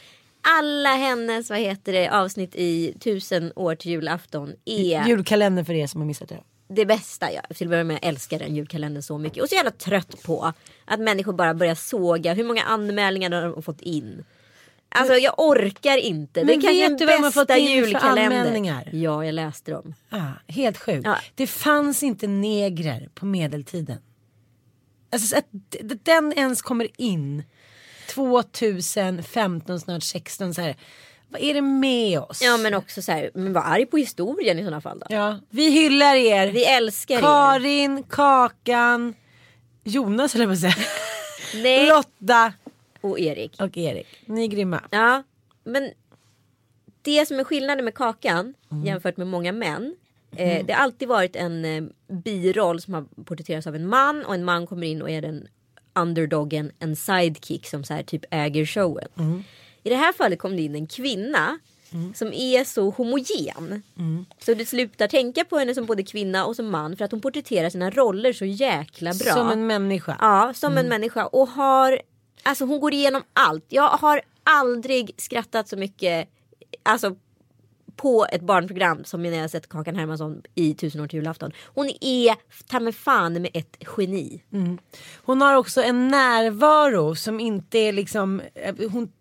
Alla 0.48 0.90
hennes 0.90 1.50
vad 1.50 1.60
heter 1.60 1.94
det, 1.94 2.10
avsnitt 2.10 2.56
i 2.56 2.94
tusen 3.00 3.52
år 3.56 3.76
till 3.76 3.92
julafton 3.92 4.54
är 4.66 5.08
Julkalender 5.08 5.64
för 5.64 5.74
er 5.74 5.88
som 5.88 6.02
har 6.02 6.06
missat 6.06 6.30
det. 6.30 6.40
det 6.68 6.86
bästa. 6.86 7.32
Jag 7.34 7.58
till 7.58 7.68
att 7.68 7.70
börja 7.70 7.84
med 7.84 8.00
älskar 8.02 8.40
den 8.40 8.56
julkalendern 8.56 9.04
så 9.04 9.18
mycket. 9.18 9.44
Och 9.44 9.50
så 9.50 9.56
jävla 9.56 9.72
trött 9.72 10.24
på 10.24 10.54
att 10.86 11.00
människor 11.00 11.34
bara 11.34 11.54
börjar 11.54 11.76
såga. 11.76 12.34
Hur 12.34 12.44
många 12.44 12.64
anmälningar 12.64 13.32
har 13.32 13.50
de 13.50 13.64
fått 13.64 13.82
in? 13.82 14.26
Alltså 14.90 15.14
jag 15.14 15.34
orkar 15.38 15.98
inte. 15.98 16.46
Men 16.46 16.60
det 16.60 16.68
är 16.68 16.90
vet 16.90 17.00
du 17.00 17.06
vad 17.06 17.20
har 17.22 17.32
fått 17.32 17.50
in 17.50 17.86
för 17.86 17.96
anmälningar? 17.96 18.90
Ja, 18.94 19.26
jag 19.26 19.34
läste 19.34 19.72
dem. 19.72 19.94
Ah, 20.10 20.32
helt 20.48 20.78
sjukt. 20.78 21.06
Ja. 21.06 21.18
Det 21.36 21.48
fanns 21.48 22.04
inte 22.04 22.28
negrer 22.28 23.10
på 23.14 23.26
medeltiden. 23.26 23.98
Alltså 25.12 25.28
så 25.28 25.38
att 25.38 25.46
den 26.06 26.34
ens 26.34 26.62
kommer 26.62 26.88
in 26.98 27.44
2015, 28.08 29.80
snart 29.80 30.04
16 30.04 30.54
så 30.54 30.62
här. 30.62 30.76
Vad 31.30 31.42
är 31.42 31.54
det 31.54 31.62
med 31.62 32.20
oss? 32.20 32.42
Ja 32.42 32.58
men 32.58 32.74
också 32.74 33.02
så 33.02 33.12
här, 33.12 33.32
men 33.34 33.54
var 33.54 33.62
arg 33.62 33.86
på 33.86 33.98
historien 33.98 34.60
i 34.60 34.64
sådana 34.64 34.82
fall 34.82 35.00
då. 35.00 35.06
Ja, 35.10 35.40
vi 35.50 35.70
hyllar 35.72 36.16
er. 36.16 36.48
Vi 36.52 36.66
älskar 36.66 37.16
er. 37.18 37.22
Karin, 37.22 38.04
Kakan, 38.04 39.14
Jonas 39.84 40.36
eller 40.36 40.46
vad 40.46 40.58
säga. 40.60 40.74
Nej. 41.64 41.88
Lotta 41.90 42.54
Och 43.02 43.20
Erik. 43.20 43.62
och 43.62 43.78
Erik. 43.78 44.08
Ni 44.26 44.44
är 44.44 44.48
grymma. 44.48 44.82
Ja, 44.92 45.24
men 45.64 45.92
det 47.02 47.26
som 47.26 47.40
är 47.40 47.44
skillnaden 47.44 47.86
med 47.86 47.94
Kakan 47.96 48.54
Mm. 48.72 48.86
jämfört 48.86 49.18
med 49.18 49.28
många 49.28 49.52
män. 49.52 49.96
Eh, 50.36 50.66
det 50.66 50.74
har 50.74 50.84
alltid 50.84 51.08
varit 51.08 51.36
en 51.36 51.66
eh, 51.66 51.84
biroll 52.16 52.82
som 52.82 52.94
har 52.94 53.06
porträtterats 53.26 53.68
av 53.68 53.76
en 53.76 53.88
man 53.88 54.26
och 54.26 54.34
en 54.34 54.46
man 54.46 54.68
kommer 54.68 54.88
in 54.88 55.02
och 55.02 55.10
är 55.10 55.22
den 55.22 55.48
underdoggen, 56.02 56.72
en 56.80 56.96
sidekick 56.96 57.68
som 57.68 57.84
så 57.84 57.94
här 57.94 58.04
typ 58.04 58.26
äger 58.32 58.66
showen. 58.66 59.08
Mm. 59.18 59.44
I 59.84 59.90
det 59.90 59.96
här 59.96 60.14
fallet 60.14 60.40
kom 60.40 60.56
det 60.56 60.62
in 60.62 60.76
en 60.76 60.88
kvinna 60.88 61.60
som 62.16 62.34
är 62.34 62.64
så 62.64 62.90
homogen. 62.90 63.84
Mm. 63.98 64.26
Så 64.40 64.54
du 64.54 64.66
slutar 64.66 65.08
tänka 65.08 65.46
på 65.46 65.58
henne 65.58 65.74
som 65.74 65.86
både 65.86 66.04
kvinna 66.04 66.46
och 66.46 66.56
som 66.56 66.70
man 66.70 66.98
för 66.98 67.06
att 67.06 67.12
hon 67.12 67.22
porträtterar 67.22 67.70
sina 67.70 67.90
roller 67.90 68.34
så 68.34 68.46
jäkla 68.46 69.14
bra. 69.14 69.34
Som 69.34 69.50
en 69.50 69.68
människa. 69.68 70.18
Ja, 70.20 70.54
som 70.56 70.78
en 70.78 70.90
människa 70.90 71.26
och 71.26 71.48
har 71.48 72.02
Alltså 72.44 72.66
hon 72.66 72.80
går 72.80 72.94
igenom 72.94 73.24
allt. 73.34 73.66
Jag 73.70 73.90
har 73.90 74.22
aldrig 74.44 75.12
skrattat 75.18 75.68
så 75.68 75.78
mycket 75.78 76.30
Alltså 76.84 77.16
på 77.98 78.28
ett 78.32 78.42
barnprogram 78.42 79.04
som 79.04 79.24
när 79.24 79.38
jag 79.38 79.50
sett 79.50 79.70
Kakan 79.70 79.96
Hermansson 79.96 80.42
i 80.56 80.74
Tusen 80.74 81.02
år 81.02 81.08
till 81.08 81.20
julafton. 81.20 81.52
Hon 81.66 81.92
är 82.02 82.36
ta 82.68 82.80
mig 82.80 82.94
fan 82.94 83.34
med 83.34 83.52
ett 83.54 83.78
geni. 83.98 84.44
Hon 85.24 85.42
har 85.42 85.56
också 85.56 85.82
en 85.82 86.08
närvaro 86.08 87.16
som 87.16 87.40
inte 87.40 87.78
är 87.78 87.94
liksom, 87.94 88.42
eh, 88.56 88.76
hon, 88.92 89.12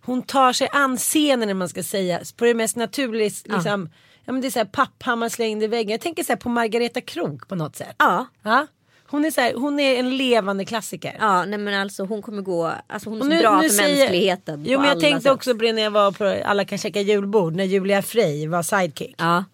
hon 0.00 0.22
tar 0.22 0.52
sig 0.52 0.68
an 0.72 0.96
scenen 0.96 1.48
när 1.48 1.54
man 1.54 1.68
ska 1.68 1.82
säga 1.82 2.20
på 2.36 2.44
det 2.44 2.54
mest 2.54 2.76
naturliga. 2.76 3.24
Liksom, 3.24 3.90
ja. 4.24 4.32
men 4.32 4.40
det 4.40 4.48
är 4.48 4.50
så 4.50 4.58
här 4.58 4.66
papphammar 4.66 5.28
slängd 5.28 5.62
i 5.62 5.66
väggen. 5.66 5.90
Jag 5.90 6.00
tänker 6.00 6.24
så 6.24 6.32
här 6.32 6.36
på 6.36 6.48
Margareta 6.48 7.00
Krok 7.00 7.48
på 7.48 7.54
något 7.54 7.76
sätt. 7.76 7.96
Ja, 7.98 8.26
Ja? 8.42 8.66
Hon, 9.08 9.24
är 9.24 9.30
så 9.30 9.40
här, 9.40 9.54
hon 9.54 9.80
är 9.80 9.96
en 9.98 10.16
levande 10.16 10.64
klassiker. 10.64 11.16
ja 11.20 11.44
nej 11.44 11.58
men 11.58 11.74
alltså 11.80 12.04
hon 12.04 12.22
kommer 12.22 12.42
gå, 12.42 12.72
alltså 12.86 13.08
hon 13.10 13.18
är 13.18 13.22
så 13.22 13.28
nu- 13.28 13.40
bra 13.40 13.60
nu 13.60 13.68
för 13.68 13.74
säger- 13.76 13.98
mänskligheten. 13.98 14.64
Jo 14.66 14.78
men 14.80 14.88
jag 14.88 15.00
tänkte 15.00 15.22
sätt. 15.22 15.32
också 15.32 15.54
på 15.54 15.62
det 15.62 15.72
när 15.72 15.82
jag 15.82 15.90
var 15.90 16.12
på 16.12 16.42
Alla 16.44 16.64
kan 16.64 16.78
käka 16.78 17.00
julbord 17.00 17.54
när 17.56 17.64
Julia 17.64 18.02
Frey 18.02 18.48
var 18.48 18.62
sidekick. 18.62 19.14
Ja. 19.18 19.44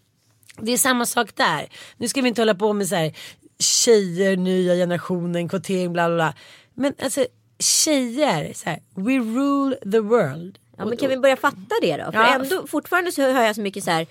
Det 0.59 0.73
är 0.73 0.77
samma 0.79 1.07
sak 1.07 1.37
där. 1.37 1.69
Nu 1.97 2.09
ska 2.09 2.23
vi 2.23 2.29
inte 2.29 2.41
hålla 2.41 2.55
på 2.55 2.73
med 2.73 2.89
så 2.89 2.95
här 2.95 3.13
tjejer, 3.59 4.37
nya 4.37 4.75
generationen, 4.75 5.49
kvotering, 5.49 5.93
bla 5.93 6.09
bla 6.09 6.15
bla. 6.17 6.35
Men 6.75 6.95
alltså 7.03 7.27
tjejer, 7.59 8.53
så 8.55 8.69
här, 8.71 8.79
we 8.95 9.13
rule 9.19 9.77
the 9.93 10.01
world. 10.01 10.59
Ja 10.79 10.85
men 10.85 10.97
kan 10.97 11.09
vi 11.09 11.17
börja 11.17 11.37
fatta 11.37 11.75
det 11.83 11.97
då? 11.97 12.13
För 12.13 12.19
Ja. 12.19 12.35
ändå 12.35 12.67
fortfarande 12.67 13.13
så 13.13 13.23
hör 13.23 13.43
jag 13.45 13.55
så 13.55 13.61
mycket 13.61 13.85
så 13.85 13.91
här 13.91 14.07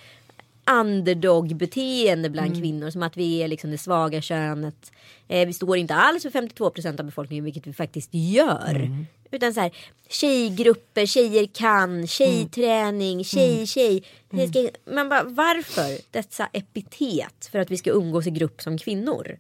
underdog-beteende 0.72 2.30
bland 2.30 2.48
Mm. 2.48 2.62
kvinnor. 2.62 2.90
Som 2.90 3.04
att 3.04 3.18
vi 3.18 3.44
är 3.44 3.48
liksom 3.48 3.72
det 3.72 3.78
svaga 3.78 4.22
könet. 4.22 4.92
Eh, 5.28 5.48
vi 5.48 5.54
står 5.54 5.78
inte 5.78 5.96
alls 5.96 6.24
för 6.24 6.30
52% 6.30 7.00
av 7.00 7.06
befolkningen 7.06 7.46
vilket 7.46 7.68
vi 7.68 7.74
faktiskt 7.74 8.10
gör. 8.14 8.76
Mm. 8.76 9.06
Utan 9.32 9.54
så 9.54 9.60
här 9.62 9.72
tjejgrupper, 10.10 11.06
tjejer 11.06 11.46
kan, 11.46 12.08
tjejträning, 12.08 13.12
Mm. 13.14 13.24
tjej, 13.24 13.68
tjej. 13.68 14.04
tjej 14.32 14.48
ska, 14.48 14.70
man 14.94 15.10
bara 15.10 15.24
varför 15.24 15.98
dessa 16.12 16.50
epitet 16.54 17.50
för 17.52 17.60
att 17.60 17.72
vi 17.72 17.78
ska 17.78 17.90
umgås 17.92 18.28
i 18.28 18.32
grupp 18.32 18.62
som 18.62 18.78
kvinnor? 18.78 19.40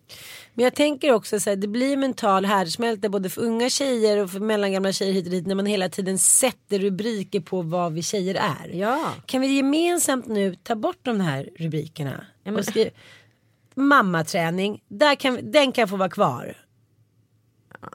Men 0.54 0.64
jag 0.64 0.76
tänker 0.76 1.12
också 1.12 1.40
så 1.40 1.50
här, 1.50 1.58
det 1.58 1.68
blir 1.68 1.98
mental 1.98 2.46
härdsmälta 2.46 3.10
både 3.10 3.30
för 3.30 3.42
unga 3.42 3.70
tjejer 3.70 4.18
och 4.18 4.32
för 4.32 4.40
mellangamla 4.40 4.92
tjejer 4.92 5.14
hit 5.14 5.26
och 5.26 5.32
dit 5.32 5.48
när 5.48 5.56
man 5.56 5.66
hela 5.66 5.90
tiden 5.90 6.18
sätter 6.18 6.80
rubriker 6.80 7.40
på 7.40 7.62
vad 7.62 7.94
vi 7.94 8.04
tjejer 8.04 8.36
är. 8.36 8.70
Ja. 8.74 9.14
Kan 9.26 9.42
vi 9.42 9.48
gemensamt 9.58 10.28
nu 10.28 10.56
ta 10.56 10.76
bort 10.76 11.00
de 11.02 11.20
här 11.22 11.50
rubrikerna? 11.58 12.26
men- 12.44 12.56
Och 12.56 12.66
skriva, 12.66 12.90
mammaträning, 13.76 14.82
där 14.88 15.16
kan, 15.16 15.52
den 15.52 15.72
kan 15.72 15.88
få 15.88 15.96
vara 15.96 16.10
kvar. 16.10 16.58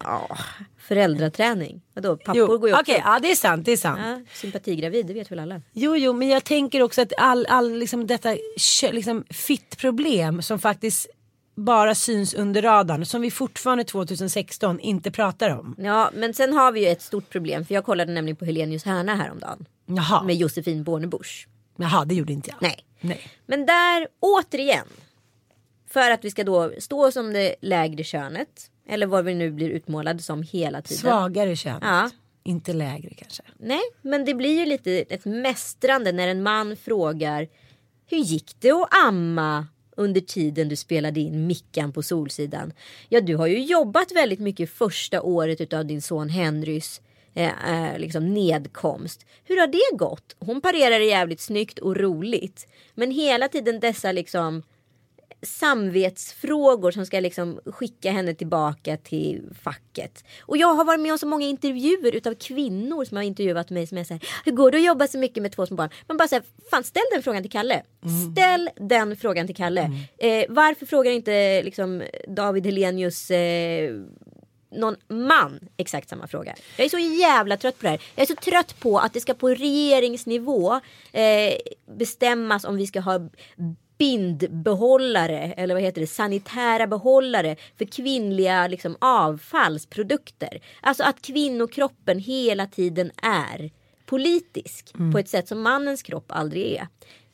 Ja, 0.03 0.37
föräldraträning. 0.79 1.83
Vadå, 1.95 2.17
pappor 2.17 2.37
Jo, 2.37 2.47
går 2.59 2.69
ju 2.69 2.75
också. 2.75 2.83
okej, 2.83 3.03
ja 3.05 3.19
det 3.23 3.31
är 3.31 3.35
sant, 3.35 3.65
det 3.65 3.73
är 3.73 3.77
sant. 3.77 4.01
Ja, 4.05 4.21
sympatigravid, 4.35 5.07
det 5.07 5.15
vet 5.15 5.31
väl 5.33 5.39
alla. 5.39 5.61
Jo, 5.73 5.97
jo, 5.97 6.13
men 6.13 6.29
jag 6.29 6.45
tänker 6.45 6.83
också 6.83 7.03
att 7.03 7.13
all, 7.17 7.47
all 7.47 7.73
liksom 7.79 8.07
detta 8.07 8.37
liksom 8.93 9.25
fittproblem 9.31 10.43
som 10.43 10.59
faktiskt 10.59 11.07
bara 11.57 11.95
syns 11.95 12.35
under 12.35 12.63
radarn 12.63 13.07
som 13.07 13.21
vi 13.21 13.31
fortfarande 13.31 13.85
2016 13.85 14.81
inte 14.81 15.11
pratar 15.11 15.51
om. 15.51 15.75
Ja, 15.79 16.11
men 16.15 16.35
sen 16.35 16.53
har 16.53 16.73
vi 16.73 16.81
ju 16.81 16.87
ett 16.89 17.03
stort 17.03 17.31
problem. 17.31 17.65
För 17.65 17.75
jag 17.75 17.85
kollade 17.85 18.13
nämligen 18.13 18.37
på 18.37 18.45
Helenius 18.45 18.85
Härna 18.85 19.15
häromdagen. 19.15 19.67
Jaha, 19.87 20.23
Med 20.23 20.37
Josefin 20.37 20.85
Bornebusch. 20.85 21.49
Jaha 21.77 22.05
det 22.05 22.15
gjorde 22.15 22.33
inte 22.33 22.51
jag. 22.51 22.59
Nej. 22.63 22.87
Nej. 23.01 23.21
Men 23.47 23.67
där 23.67 24.09
återigen. 24.21 24.87
För 25.91 26.11
att 26.11 26.25
vi 26.25 26.31
ska 26.31 26.45
då 26.45 26.73
stå 26.79 27.11
som 27.13 27.33
det 27.33 27.55
lägre 27.61 28.05
könet. 28.05 28.71
Eller 28.89 29.07
vad 29.07 29.25
vi 29.25 29.35
nu 29.35 29.51
blir 29.51 29.69
utmålade 29.69 30.23
som 30.23 30.43
hela 30.43 30.83
tiden. 30.83 31.01
Svagare 31.01 31.57
kön. 31.57 31.79
Ja. 31.83 32.11
Inte 32.43 32.73
lägre 32.73 33.15
kanske. 33.15 33.43
Nej, 33.59 33.83
men 34.03 34.25
det 34.25 34.35
blir 34.35 34.59
ju 34.59 34.67
lite 34.67 34.93
ett 34.93 35.25
mästrande 35.25 36.13
när 36.13 36.29
en 36.29 36.43
man 36.43 36.77
frågar 36.77 37.49
Hur 38.07 38.19
gick 38.19 38.57
det 38.59 38.71
att 38.71 38.95
amma 39.07 39.67
under 39.97 40.21
tiden 40.21 40.69
du 40.69 40.77
spelade 40.77 41.21
in 41.21 41.47
Mickan 41.47 41.93
på 41.93 42.03
Solsidan? 42.03 42.73
Ja, 43.09 43.21
du 43.21 43.37
har 43.37 43.47
ju 43.47 43.65
jobbat 43.65 44.13
väldigt 44.13 44.41
mycket 44.41 44.71
första 44.71 45.23
året 45.23 45.61
utav 45.61 45.87
din 45.87 46.03
son 46.03 46.29
Henrys 46.29 47.01
eh, 47.35 47.93
eh, 47.93 47.99
liksom 47.99 48.35
nedkomst. 48.35 49.27
Hur 49.45 49.61
har 49.61 49.67
det 49.67 49.97
gått? 49.97 50.37
Hon 50.39 50.61
parerar 50.61 50.99
det 50.99 51.05
jävligt 51.05 51.41
snyggt 51.41 51.79
och 51.79 51.97
roligt. 51.97 52.67
Men 52.95 53.11
hela 53.11 53.49
tiden 53.49 53.81
dessa 53.81 54.13
liksom 54.13 54.63
samvetsfrågor 55.45 56.91
som 56.91 57.07
ska 57.07 57.21
liksom 57.21 57.61
skicka 57.67 58.11
henne 58.11 58.35
tillbaka 58.35 58.97
till 58.97 59.43
facket. 59.63 60.25
Och 60.41 60.57
jag 60.57 60.75
har 60.75 60.85
varit 60.85 61.01
med 61.01 61.13
om 61.13 61.19
så 61.19 61.27
många 61.27 61.47
intervjuer 61.47 62.15
utav 62.15 62.35
kvinnor 62.35 63.05
som 63.05 63.17
har 63.17 63.25
intervjuat 63.25 63.71
mig 63.71 63.87
som 63.87 63.99
är 63.99 64.05
så 64.05 64.15
här, 64.15 64.23
hur 64.45 64.53
går 64.53 64.71
det 64.71 64.79
att 64.79 64.85
jobba 64.85 65.07
så 65.07 65.19
mycket 65.19 65.43
med 65.43 65.53
två 65.53 65.67
små 65.67 65.77
barn? 65.77 65.91
Man 66.07 66.17
bara 66.17 66.29
säger, 66.29 66.45
fan 66.71 66.85
ställ 66.85 67.03
den 67.13 67.23
frågan 67.23 67.43
till 67.43 67.53
Kalle. 67.53 67.83
Ställ 68.33 68.71
den 68.77 69.17
frågan 69.17 69.47
till 69.47 69.57
Kalle. 69.57 69.91
Eh, 70.19 70.45
varför 70.49 70.87
frågar 70.87 71.13
inte 71.13 71.63
liksom 71.63 72.03
David 72.29 72.67
Helenius 72.67 73.31
eh, 73.31 73.91
någon 74.77 74.97
man 75.09 75.61
exakt 75.77 76.09
samma 76.09 76.27
fråga. 76.27 76.55
Jag 76.77 76.85
är 76.85 76.89
så 76.89 76.99
jävla 76.99 77.57
trött 77.57 77.79
på 77.79 77.83
det 77.83 77.89
här. 77.89 78.03
Jag 78.15 78.23
är 78.23 78.27
så 78.27 78.51
trött 78.51 78.81
på 78.81 78.99
att 78.99 79.13
det 79.13 79.21
ska 79.21 79.35
på 79.35 79.49
regeringsnivå 79.49 80.81
eh, 81.13 81.55
bestämmas 81.99 82.65
om 82.65 82.77
vi 82.77 82.87
ska 82.87 83.01
ha 83.01 83.21
bindbehållare 83.99 85.39
eller 85.57 85.75
vad 85.75 85.83
heter 85.83 86.01
det 86.01 86.07
sanitära 86.07 86.87
behållare 86.87 87.57
för 87.79 87.85
kvinnliga 87.85 88.69
liksom, 88.69 88.97
avfallsprodukter. 88.99 90.61
Alltså 90.81 91.05
att 91.05 91.23
kvinnokroppen 91.23 92.19
hela 92.19 92.67
tiden 92.67 93.11
är 93.23 93.71
politisk 94.07 94.93
på 95.13 95.19
ett 95.19 95.29
sätt 95.29 95.49
som 95.49 95.63
mannens 95.63 96.03
kropp 96.03 96.27
aldrig 96.29 96.73
är. 96.73 96.89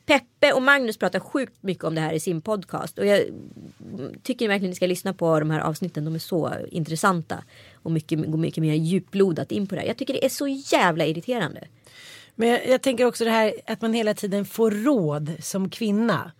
Peppe 0.05 0.53
och 0.53 0.61
Magnus 0.61 0.97
pratar 0.97 1.19
sjukt 1.19 1.63
mycket 1.63 1.83
om 1.83 1.95
det 1.95 2.01
här 2.01 2.13
i 2.13 2.19
sin 2.19 2.41
podcast 2.41 2.97
och 2.97 3.05
jag 3.05 3.21
tycker 4.23 4.47
verkligen 4.47 4.69
ni 4.69 4.75
ska 4.75 4.87
lyssna 4.87 5.13
på 5.13 5.39
de 5.39 5.49
här 5.51 5.59
avsnitten. 5.59 6.05
De 6.05 6.15
är 6.15 6.19
så 6.19 6.53
intressanta 6.71 7.43
och 7.73 7.91
mycket, 7.91 8.31
går 8.31 8.37
mycket 8.37 8.61
mer 8.61 8.73
djuplodat 8.73 9.51
in 9.51 9.67
på 9.67 9.75
det 9.75 9.81
här. 9.81 9.87
Jag 9.87 9.97
tycker 9.97 10.13
det 10.13 10.25
är 10.25 10.29
så 10.29 10.47
jävla 10.47 11.05
irriterande. 11.05 11.67
Men 12.35 12.49
jag, 12.49 12.67
jag 12.67 12.81
tänker 12.81 13.05
också 13.05 13.25
det 13.25 13.31
här 13.31 13.53
att 13.67 13.81
man 13.81 13.93
hela 13.93 14.13
tiden 14.13 14.45
får 14.45 14.71
råd 14.71 15.31
som 15.39 15.69
kvinna. 15.69 16.31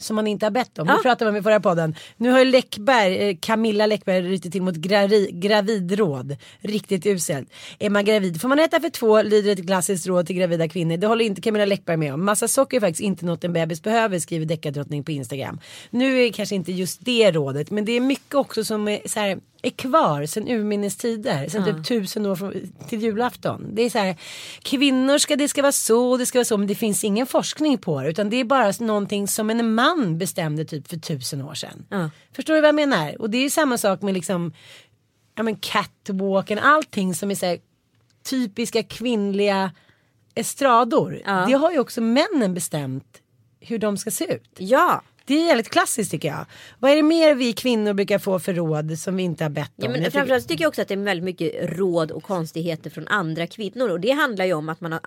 Som 0.00 0.16
man 0.16 0.26
inte 0.26 0.46
har 0.46 0.50
bett 0.50 0.78
om. 0.78 0.88
Ja. 0.88 0.96
Det 0.96 1.02
pratade 1.02 1.30
vi 1.30 1.36
om 1.36 1.40
i 1.40 1.42
förra 1.42 1.60
podden. 1.60 1.94
Nu 2.16 2.30
har 2.30 2.38
ju 2.38 2.44
Läckberg, 2.44 3.28
eh, 3.28 3.36
Camilla 3.40 3.86
Läckberg 3.86 4.22
rytit 4.22 4.52
till 4.52 4.62
mot 4.62 4.74
gravi, 4.74 5.30
gravidråd. 5.32 6.36
Riktigt 6.60 7.06
uselt. 7.06 7.48
Är 7.78 7.90
man 7.90 8.04
gravid 8.04 8.40
får 8.40 8.48
man 8.48 8.58
äta 8.58 8.80
för 8.80 8.88
två, 8.88 9.22
lyder 9.22 9.52
ett 9.52 9.66
klassiskt 9.66 10.06
råd 10.06 10.26
till 10.26 10.36
gravida 10.36 10.68
kvinnor. 10.68 10.96
Det 10.96 11.06
håller 11.06 11.24
inte 11.24 11.40
Camilla 11.40 11.64
Läckberg 11.64 11.96
med 11.96 12.14
om. 12.14 12.24
Massa 12.24 12.48
socker 12.48 12.76
är 12.76 12.80
faktiskt 12.80 13.00
inte 13.00 13.26
något 13.26 13.44
en 13.44 13.52
bebis 13.52 13.82
behöver 13.82 14.18
skriver 14.18 14.46
deckardrottning 14.46 15.04
på 15.04 15.12
Instagram. 15.12 15.60
Nu 15.90 16.22
är 16.22 16.32
kanske 16.32 16.54
inte 16.54 16.72
just 16.72 17.04
det 17.04 17.30
rådet 17.30 17.70
men 17.70 17.84
det 17.84 17.92
är 17.92 18.00
mycket 18.00 18.34
också 18.34 18.64
som 18.64 18.88
är, 18.88 19.00
så 19.06 19.20
här, 19.20 19.38
är 19.62 19.70
kvar 19.70 20.26
sen 20.26 20.48
urminnes 20.48 20.96
tider. 20.96 21.48
Sen 21.48 21.64
typ 21.64 21.88
tusen 21.88 22.26
år 22.26 22.36
från, 22.36 22.52
till 22.88 23.02
julafton. 23.02 23.74
Det 23.74 23.82
är 23.82 23.90
så 23.90 23.98
här, 23.98 24.16
kvinnor 24.62 25.18
ska, 25.18 25.36
det 25.36 25.48
ska 25.48 25.62
vara 25.62 25.72
så, 25.72 26.16
det 26.16 26.26
ska 26.26 26.38
vara 26.38 26.44
så. 26.44 26.56
Men 26.56 26.68
det 26.68 26.74
finns 26.74 27.04
ingen 27.04 27.26
forskning 27.26 27.78
på 27.78 28.02
det. 28.02 28.08
Utan 28.08 28.30
det 28.30 28.36
är 28.36 28.44
bara 28.44 28.72
någonting 28.80 29.28
som 29.28 29.50
en 29.50 29.74
man 29.74 30.18
bestämde 30.18 30.64
typ 30.64 30.88
för 30.88 30.96
tusen 30.96 31.42
år 31.42 31.54
sedan. 31.54 31.86
Ja. 31.88 32.10
Förstår 32.32 32.54
du 32.54 32.60
vad 32.60 32.68
jag 32.68 32.74
menar? 32.74 33.20
Och 33.20 33.30
det 33.30 33.38
är 33.38 33.42
ju 33.42 33.50
samma 33.50 33.78
sak 33.78 34.02
med 34.02 34.14
liksom, 34.14 34.52
ja 35.34 35.42
men 35.42 35.56
catwalken, 35.56 36.58
allting 36.58 37.14
som 37.14 37.30
är 37.30 37.34
så 37.34 37.46
här, 37.46 37.58
typiska 38.30 38.82
kvinnliga 38.82 39.72
estrador. 40.34 41.22
Ja. 41.24 41.44
Det 41.46 41.52
har 41.52 41.72
ju 41.72 41.78
också 41.78 42.00
männen 42.00 42.54
bestämt 42.54 43.20
hur 43.60 43.78
de 43.78 43.96
ska 43.96 44.10
se 44.10 44.34
ut. 44.34 44.50
Ja, 44.58 45.02
Det 45.30 45.42
är 45.42 45.46
väldigt 45.46 45.68
klassiskt 45.68 46.10
tycker 46.10 46.28
jag. 46.28 46.46
Vad 46.78 46.90
är 46.90 46.96
det 46.96 47.02
mer 47.02 47.34
vi 47.34 47.52
kvinnor 47.52 47.92
brukar 47.92 48.18
få 48.18 48.38
för 48.38 48.54
råd 48.54 48.98
som 48.98 49.16
vi 49.16 49.22
inte 49.22 49.44
har 49.44 49.50
bett 49.50 49.72
om? 49.76 49.84
Ja, 49.84 49.90
men 49.90 50.02
Jag 50.02 50.12
framförallt 50.12 50.48
tycker 50.48 50.64
jag 50.64 50.68
också 50.68 50.82
att 50.82 50.88
det 50.88 50.94
är 50.94 50.98
väldigt 50.98 51.24
mycket 51.24 51.78
råd 51.78 52.10
och 52.10 52.22
konstigheter 52.22 52.90
från 52.90 53.08
andra 53.08 53.46
kvinnor. 53.46 53.88
Och 53.88 54.00
det 54.00 54.10
handlar 54.10 54.44
ju 54.44 54.52
om 54.52 54.68
att 54.68 54.80
man 54.80 54.92
har 54.92 55.00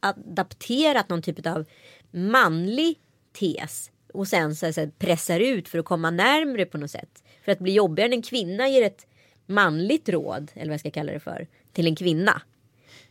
adapterat 0.00 1.08
någon 1.08 1.22
typ 1.22 1.46
av 1.46 1.64
manlig 2.10 2.96
tes. 3.38 3.90
Och 4.14 4.28
sen 4.28 4.56
så, 4.56 4.66
här, 4.66 4.72
så 4.72 4.80
här, 4.80 4.90
pressar 4.98 5.40
ut 5.40 5.68
för 5.68 5.78
att 5.78 5.84
komma 5.84 6.10
närmre 6.10 6.64
på 6.64 6.78
något 6.78 6.90
sätt. 6.90 7.22
För 7.44 7.52
att 7.52 7.58
bli 7.58 7.72
jobbigare 7.72 8.08
när 8.08 8.16
en 8.16 8.22
kvinna 8.22 8.68
ger 8.68 8.82
ett 8.82 9.06
manligt 9.46 10.08
råd, 10.08 10.50
eller 10.54 10.66
vad 10.66 10.72
jag 10.72 10.80
ska 10.80 10.90
kalla 10.90 11.12
det 11.12 11.20
för, 11.20 11.46
till 11.72 11.86
en 11.86 11.96
kvinna. 11.96 12.42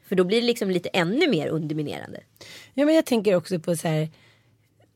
För 0.07 0.15
då 0.15 0.23
blir 0.23 0.41
det 0.41 0.47
liksom 0.47 0.69
lite 0.69 0.89
ännu 0.89 1.29
mer 1.29 1.47
underminerande. 1.47 2.23
Ja 2.73 2.85
men 2.85 2.95
jag 2.95 3.05
tänker 3.05 3.35
också 3.35 3.59
på 3.59 3.75
så 3.75 3.87
här. 3.87 4.09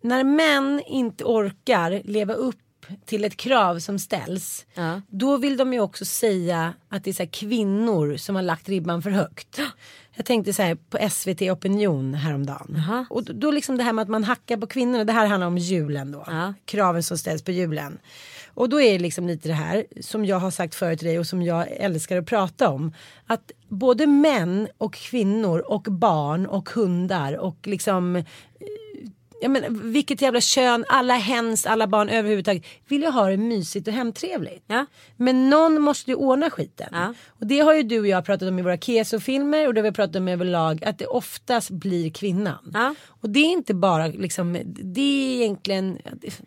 När 0.01 0.23
män 0.23 0.81
inte 0.87 1.23
orkar 1.23 2.01
leva 2.05 2.33
upp 2.33 2.55
till 3.05 3.25
ett 3.25 3.37
krav 3.37 3.79
som 3.79 3.99
ställs. 3.99 4.65
Ja. 4.73 5.01
Då 5.09 5.37
vill 5.37 5.57
de 5.57 5.73
ju 5.73 5.79
också 5.79 6.05
säga 6.05 6.73
att 6.89 7.03
det 7.03 7.09
är 7.09 7.13
så 7.13 7.27
kvinnor 7.27 8.17
som 8.17 8.35
har 8.35 8.41
lagt 8.43 8.69
ribban 8.69 9.01
för 9.01 9.09
högt. 9.09 9.59
Jag 10.15 10.25
tänkte 10.25 10.53
så 10.53 10.61
här 10.61 10.75
på 10.75 10.97
SVT 11.09 11.41
Opinion 11.51 12.13
häromdagen. 12.13 12.73
Jaha. 12.87 13.05
Och 13.09 13.23
då- 13.23 13.33
då 13.33 13.51
liksom 13.51 13.77
det 13.77 13.83
här 13.83 13.93
med 13.93 14.03
att 14.03 14.09
man 14.09 14.23
hackar 14.23 14.57
på 14.57 14.67
kvinnorna. 14.67 15.03
Det 15.03 15.13
här 15.13 15.25
handlar 15.27 15.47
om 15.47 15.57
julen 15.57 16.11
då. 16.11 16.23
Ja. 16.27 16.53
Kraven 16.65 17.03
som 17.03 17.17
ställs 17.17 17.43
på 17.43 17.51
julen. 17.51 17.97
Och 18.53 18.69
då 18.69 18.81
är 18.81 18.93
det 18.93 18.99
liksom 18.99 19.27
lite 19.27 19.47
det 19.47 19.53
här 19.53 19.85
som 20.01 20.25
jag 20.25 20.39
har 20.39 20.51
sagt 20.51 20.75
förut 20.75 20.99
till 20.99 21.07
dig 21.07 21.19
och 21.19 21.27
som 21.27 21.41
jag 21.41 21.67
älskar 21.71 22.17
att 22.17 22.25
prata 22.25 22.69
om. 22.69 22.93
Att 23.27 23.51
både 23.69 24.07
män 24.07 24.67
och 24.77 24.93
kvinnor 24.93 25.59
och 25.59 25.81
barn 25.83 26.45
och 26.47 26.69
hundar 26.69 27.37
och 27.37 27.57
liksom 27.67 28.23
Ja, 29.43 29.49
men, 29.49 29.91
vilket 29.91 30.21
jävla 30.21 30.41
kön, 30.41 30.85
alla 30.89 31.13
hens, 31.13 31.65
alla 31.65 31.87
barn 31.87 32.09
överhuvudtaget 32.09 32.63
vill 32.87 33.01
ju 33.01 33.09
ha 33.09 33.29
det 33.29 33.37
mysigt 33.37 33.87
och 33.87 33.93
hemtrevligt. 33.93 34.63
Ja. 34.67 34.85
Men 35.17 35.49
någon 35.49 35.81
måste 35.81 36.11
ju 36.11 36.15
ordna 36.15 36.49
skiten. 36.49 36.87
Ja. 36.91 37.13
Och 37.27 37.47
det 37.47 37.59
har 37.59 37.73
ju 37.73 37.83
du 37.83 37.99
och 37.99 38.07
jag 38.07 38.25
pratat 38.25 38.47
om 38.49 38.59
i 38.59 38.61
våra 38.61 38.77
kesofilmer 38.77 39.67
och 39.67 39.73
det 39.73 39.81
har 39.81 39.83
vi 39.83 39.91
pratat 39.91 40.15
om 40.15 40.27
överlag 40.27 40.83
att 40.83 40.99
det 40.99 41.05
oftast 41.05 41.69
blir 41.69 42.09
kvinnan. 42.11 42.71
Ja. 42.73 42.95
Och 43.07 43.29
det 43.29 43.39
är 43.39 43.51
inte 43.51 43.73
bara 43.73 44.07
liksom, 44.07 44.59
det 44.65 45.01
är 45.01 45.41
egentligen, 45.41 45.97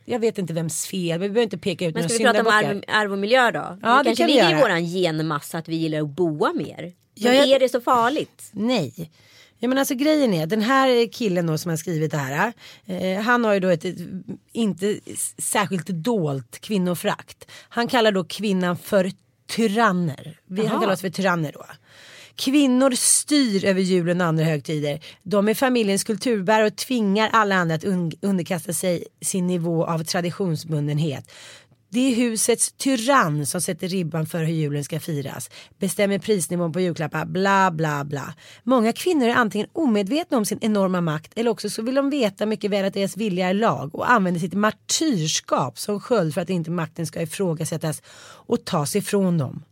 jag 0.05 0.19
vet 0.19 0.39
inte 0.39 0.53
vems 0.53 0.87
fel, 0.87 1.21
vi 1.21 1.29
behöver 1.29 1.43
inte 1.43 1.59
peka 1.59 1.87
ut 1.87 1.95
Men 1.95 2.03
några 2.03 2.09
ska 2.15 2.19
vi 2.19 2.25
prata 2.25 2.39
om 2.39 2.45
syndabockar. 2.63 2.71
arv, 2.99 3.03
arv 3.05 3.13
och 3.13 3.19
miljö 3.19 3.51
då? 3.51 3.79
Ja, 3.83 3.97
det 3.97 3.99
det 3.99 4.05
kanske 4.05 4.23
kan 4.23 4.27
ligger 4.31 4.59
i 4.59 4.61
våran 4.61 4.85
genmassa 4.85 5.59
att 5.59 5.69
vi 5.69 5.77
gillar 5.77 6.01
att 6.01 6.09
boa 6.09 6.53
mer. 6.53 6.93
Ja, 7.15 7.29
Men 7.31 7.39
jag- 7.39 7.49
är 7.49 7.61
det 7.61 7.69
så 7.69 7.81
farligt? 7.81 8.51
Nej. 8.53 9.11
Ja, 9.65 9.69
men 9.69 9.79
alltså 9.79 9.95
grejen 9.95 10.35
är, 10.35 10.47
den 10.47 10.63
här 10.63 11.13
killen 11.13 11.47
då 11.47 11.59
som 11.59 11.71
har 11.71 11.77
skrivit 11.77 12.11
det 12.11 12.17
här. 12.17 12.53
Eh, 12.87 13.21
han 13.21 13.45
har 13.45 13.55
ju 13.55 13.61
då 13.61 13.69
ett, 13.69 13.85
ett 13.85 13.97
inte 14.53 14.99
särskilt 15.39 15.87
dolt 15.87 16.59
kvinnofrakt. 16.61 17.51
Han 17.69 17.89
kallar 17.89 18.13
då 18.13 18.25
kvinnan 18.25 18.77
för 18.77 19.13
tyranner. 19.47 20.39
Vi, 20.47 20.67
han 20.67 20.91
oss 20.91 21.01
för 21.01 21.11
tyranner 21.11 21.53
då. 21.53 21.65
Kvinnor 22.35 22.91
styr 22.91 23.65
över 23.65 23.81
julen 23.81 24.21
och 24.21 24.27
andra 24.27 24.45
högtider. 24.45 25.01
De 25.23 25.49
är 25.49 25.55
familjens 25.55 26.05
kulturbärare 26.05 26.67
och 26.67 26.77
tvingar 26.77 27.31
alla 27.33 27.57
andra 27.57 27.75
att 27.75 27.85
un- 27.85 28.19
underkasta 28.23 28.73
sig 28.73 29.05
sin 29.21 29.47
nivå 29.47 29.87
av 29.87 30.05
traditionsbundenhet. 30.05 31.31
Det 31.95 32.13
är 32.13 32.17
husets 32.17 32.73
tyrann 32.73 33.47
som 33.47 33.61
sätter 33.61 33.89
ribban 33.89 34.27
för 34.27 34.39
hur 34.45 34.55
julen 34.55 34.85
ska 34.85 35.01
firas. 35.01 35.51
Bestämmer 35.79 36.19
prisnivån 36.19 36.73
på 36.73 36.81
julklappar, 36.81 37.25
bla 37.25 37.71
bla 37.71 38.05
bla. 38.05 38.35
Många 38.63 38.93
kvinnor 38.93 39.29
är 39.29 39.35
antingen 39.35 39.67
omedvetna 39.73 40.37
om 40.37 40.45
sin 40.45 40.59
enorma 40.61 41.01
makt 41.01 41.33
eller 41.37 41.51
också 41.51 41.71
så 41.71 41.83
vill 41.83 41.95
de 41.95 42.11
veta 42.11 42.47
mycket 42.47 42.71
väl 42.71 42.85
att 42.85 42.95
deras 42.95 43.17
vilja 43.17 43.49
är 43.49 43.55
lag 43.55 43.95
och 43.95 44.11
använder 44.11 44.41
sitt 44.41 44.55
martyrskap 44.55 45.79
som 45.79 46.01
sköld 46.01 46.35
för 46.35 46.41
att 46.41 46.51
inte 46.51 46.71
makten 46.71 47.07
ska 47.07 47.23
ifrågasättas 47.23 48.03
och 48.47 48.65
tas 48.65 48.97
ifrån 48.97 49.39
dem. 49.39 49.65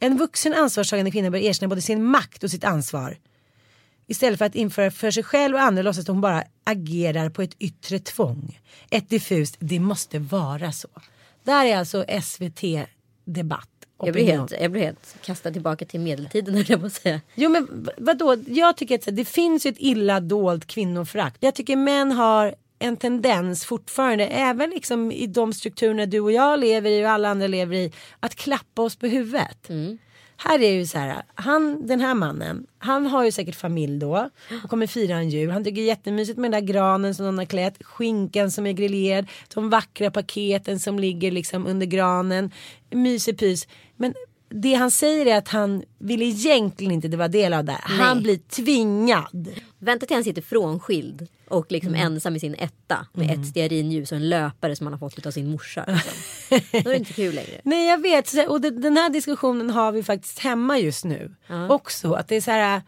En 0.00 0.16
vuxen 0.16 0.54
ansvarstagande 0.54 1.10
kvinna 1.10 1.30
bör 1.30 1.38
erkänna 1.38 1.68
både 1.68 1.82
sin 1.82 2.04
makt 2.04 2.44
och 2.44 2.50
sitt 2.50 2.64
ansvar. 2.64 3.18
Istället 4.06 4.38
för 4.38 4.44
att 4.44 4.54
införa 4.54 4.90
för 4.90 5.10
sig 5.10 5.22
själv 5.22 5.54
och 5.54 5.62
andra 5.62 5.82
låtsas 5.82 6.02
att 6.02 6.08
hon 6.08 6.20
bara 6.20 6.44
agerar 6.64 7.30
på 7.30 7.42
ett 7.42 7.56
yttre 7.58 7.98
tvång. 7.98 8.60
Ett 8.90 9.10
diffust, 9.10 9.56
det 9.58 9.80
måste 9.80 10.18
vara 10.18 10.72
så. 10.72 10.88
Där 11.48 11.64
är 11.64 11.76
alltså 11.76 12.04
SVT 12.22 12.60
debatt 13.24 13.68
Jag 14.02 14.12
blir, 14.12 14.24
helt, 14.24 14.52
jag 14.60 14.70
blir 14.70 14.82
helt 14.82 15.16
kastad 15.22 15.52
tillbaka 15.52 15.84
till 15.84 16.00
medeltiden 16.00 16.54
höll 16.54 16.64
jag 16.68 16.80
på 16.80 16.86
att 16.86 16.92
säga. 16.92 17.20
Jo 17.34 17.50
men 17.50 17.88
vadå, 17.96 18.36
jag 18.46 18.76
tycker 18.76 18.94
att 18.94 19.16
det 19.16 19.24
finns 19.24 19.66
ett 19.66 19.74
illa 19.78 20.20
dolt 20.20 20.66
kvinnoförakt. 20.66 21.36
Jag 21.40 21.54
tycker 21.54 21.76
män 21.76 22.12
har 22.12 22.54
en 22.78 22.96
tendens 22.96 23.64
fortfarande, 23.64 24.26
även 24.26 24.70
liksom 24.70 25.12
i 25.12 25.26
de 25.26 25.52
strukturerna 25.52 26.06
du 26.06 26.20
och 26.20 26.32
jag 26.32 26.60
lever 26.60 26.90
i 26.90 27.04
och 27.04 27.10
alla 27.10 27.28
andra 27.28 27.46
lever 27.46 27.76
i, 27.76 27.92
att 28.20 28.34
klappa 28.34 28.82
oss 28.82 28.96
på 28.96 29.06
huvudet. 29.06 29.68
Här 30.40 30.62
är 30.62 30.72
ju 30.72 30.86
så 30.86 30.98
här, 30.98 31.22
han, 31.34 31.86
den 31.86 32.00
här 32.00 32.14
mannen, 32.14 32.66
han 32.78 33.06
har 33.06 33.24
ju 33.24 33.32
säkert 33.32 33.54
familj 33.54 33.98
då 33.98 34.30
och 34.64 34.70
kommer 34.70 34.86
fira 34.86 35.16
en 35.16 35.30
jul. 35.30 35.50
Han 35.50 35.64
tycker 35.64 35.76
det 35.76 35.84
är 35.84 35.86
jättemysigt 35.86 36.38
med 36.38 36.50
den 36.50 36.60
där 36.60 36.72
granen 36.72 37.14
som 37.14 37.26
någon 37.26 37.38
har 37.38 37.44
klätt, 37.44 37.84
skinkan 37.84 38.50
som 38.50 38.66
är 38.66 38.72
grillerad, 38.72 39.26
de 39.54 39.70
vackra 39.70 40.10
paketen 40.10 40.80
som 40.80 40.98
ligger 40.98 41.30
liksom 41.30 41.66
under 41.66 41.86
granen, 41.86 42.50
mysig 42.90 43.38
pys. 43.38 43.68
Men 43.96 44.14
det 44.50 44.74
han 44.74 44.90
säger 44.90 45.26
är 45.26 45.38
att 45.38 45.48
han 45.48 45.82
vill 45.98 46.22
egentligen 46.22 46.92
inte 46.92 47.16
vara 47.16 47.28
del 47.28 47.54
av 47.54 47.64
det. 47.64 47.78
Han 47.82 48.16
Nej. 48.16 48.22
blir 48.22 48.36
tvingad. 48.38 49.48
Vänta 49.78 50.06
till 50.06 50.16
han 50.16 50.24
sitter 50.24 50.42
frånskild 50.42 51.26
och 51.48 51.72
liksom 51.72 51.94
Mm. 51.94 52.06
ensam 52.12 52.36
i 52.36 52.40
sin 52.40 52.54
etta 52.54 53.06
med 53.12 53.30
ett 53.30 53.46
stearinljus 53.46 54.12
och 54.12 54.16
en 54.16 54.28
löpare 54.28 54.76
som 54.76 54.86
han 54.86 54.92
har 54.94 55.10
fått 55.10 55.26
av 55.26 55.30
sin 55.30 55.50
morsa. 55.50 55.84
Liksom. 55.88 56.12
Då 56.84 56.90
är 56.90 56.92
det 56.94 56.96
inte 56.96 57.12
kul 57.12 57.34
längre. 57.34 57.60
Nej 57.64 57.88
jag 57.88 58.02
vet 58.02 58.48
och 58.48 58.60
den 58.60 58.96
här 58.96 59.10
diskussionen 59.10 59.70
har 59.70 59.92
vi 59.92 60.02
faktiskt 60.02 60.38
hemma 60.38 60.78
just 60.78 61.04
nu. 61.04 61.34
Också 61.68 62.12
att 62.12 62.28
det 62.28 62.36
är 62.36 62.40
så 62.40 62.50
här. 62.50 62.82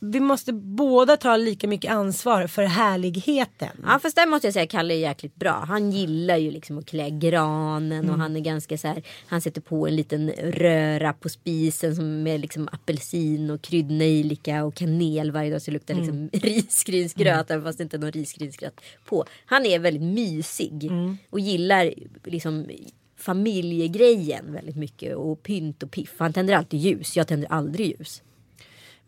Vi 0.00 0.20
måste 0.20 0.52
båda 0.52 1.16
ta 1.16 1.36
lika 1.36 1.68
mycket 1.68 1.92
ansvar 1.92 2.46
för 2.46 2.62
härligheten. 2.62 3.68
Ja 3.82 3.98
fast 3.98 4.16
där 4.16 4.26
måste 4.26 4.46
jag 4.46 4.54
säga 4.54 4.66
Kalle 4.66 4.94
är 4.94 4.98
jäkligt 4.98 5.36
bra. 5.36 5.64
Han 5.68 5.90
gillar 5.90 6.36
ju 6.36 6.50
liksom 6.50 6.78
att 6.78 6.86
klä 6.86 7.10
granen 7.10 8.10
och 8.10 8.18
han 8.18 8.36
är 8.36 8.40
ganska 8.40 8.78
så 8.78 8.88
här. 8.88 9.02
Han 9.26 9.40
sätter 9.40 9.60
på 9.60 9.88
en 9.88 9.96
liten 9.96 10.30
röra 10.30 11.12
på 11.12 11.28
spisen 11.28 11.96
som 11.96 12.22
med 12.22 12.40
liksom 12.40 12.68
apelsin 12.72 13.50
och 13.50 13.62
kryddnejlika 13.62 14.64
och 14.64 14.74
kanel 14.74 15.30
varje 15.30 15.50
dag 15.50 15.62
så 15.62 15.70
det 15.70 15.72
luktar 15.72 15.94
liksom 15.94 16.28
risgrynsgröt 16.32 17.50
även 17.50 17.64
fast 17.64 17.78
det 17.78 17.82
inte 17.82 17.96
är 17.96 17.98
någon 17.98 18.12
risgrynsgröt 18.12 18.80
på. 19.04 19.24
Han 19.46 19.66
är 19.66 19.78
väldigt 19.78 20.02
mysig 20.02 20.90
och 21.30 21.40
gillar 21.40 21.94
liksom 22.24 22.66
familjegrejen 23.16 24.52
väldigt 24.52 24.76
mycket 24.76 25.16
och 25.16 25.42
pynt 25.42 25.82
och 25.82 25.90
piff. 25.90 26.14
Han 26.18 26.32
tänder 26.32 26.54
alltid 26.54 26.80
ljus. 26.80 27.16
Jag 27.16 27.28
tänder 27.28 27.52
aldrig 27.52 27.86
ljus. 27.86 28.22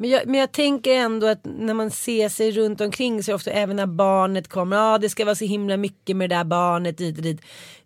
Men 0.01 0.11
jag, 0.11 0.27
men 0.27 0.41
jag 0.41 0.53
tänker 0.53 0.95
ändå 0.95 1.27
att 1.27 1.41
när 1.45 1.75
man 1.75 1.91
ser 1.91 2.29
sig 2.29 2.51
runt 2.51 2.81
omkring 2.81 3.23
så 3.23 3.35
ofta 3.35 3.51
även 3.51 3.77
när 3.77 3.87
barnet 3.87 4.49
kommer. 4.49 4.77
Ja 4.77 4.99
det 4.99 5.09
ska 5.09 5.25
vara 5.25 5.35
så 5.35 5.45
himla 5.45 5.77
mycket 5.77 6.17
med 6.17 6.31
det 6.31 6.37
där 6.37 6.45
barnet 6.45 6.99
dit 6.99 7.17
och 7.17 7.23
dit. 7.23 7.41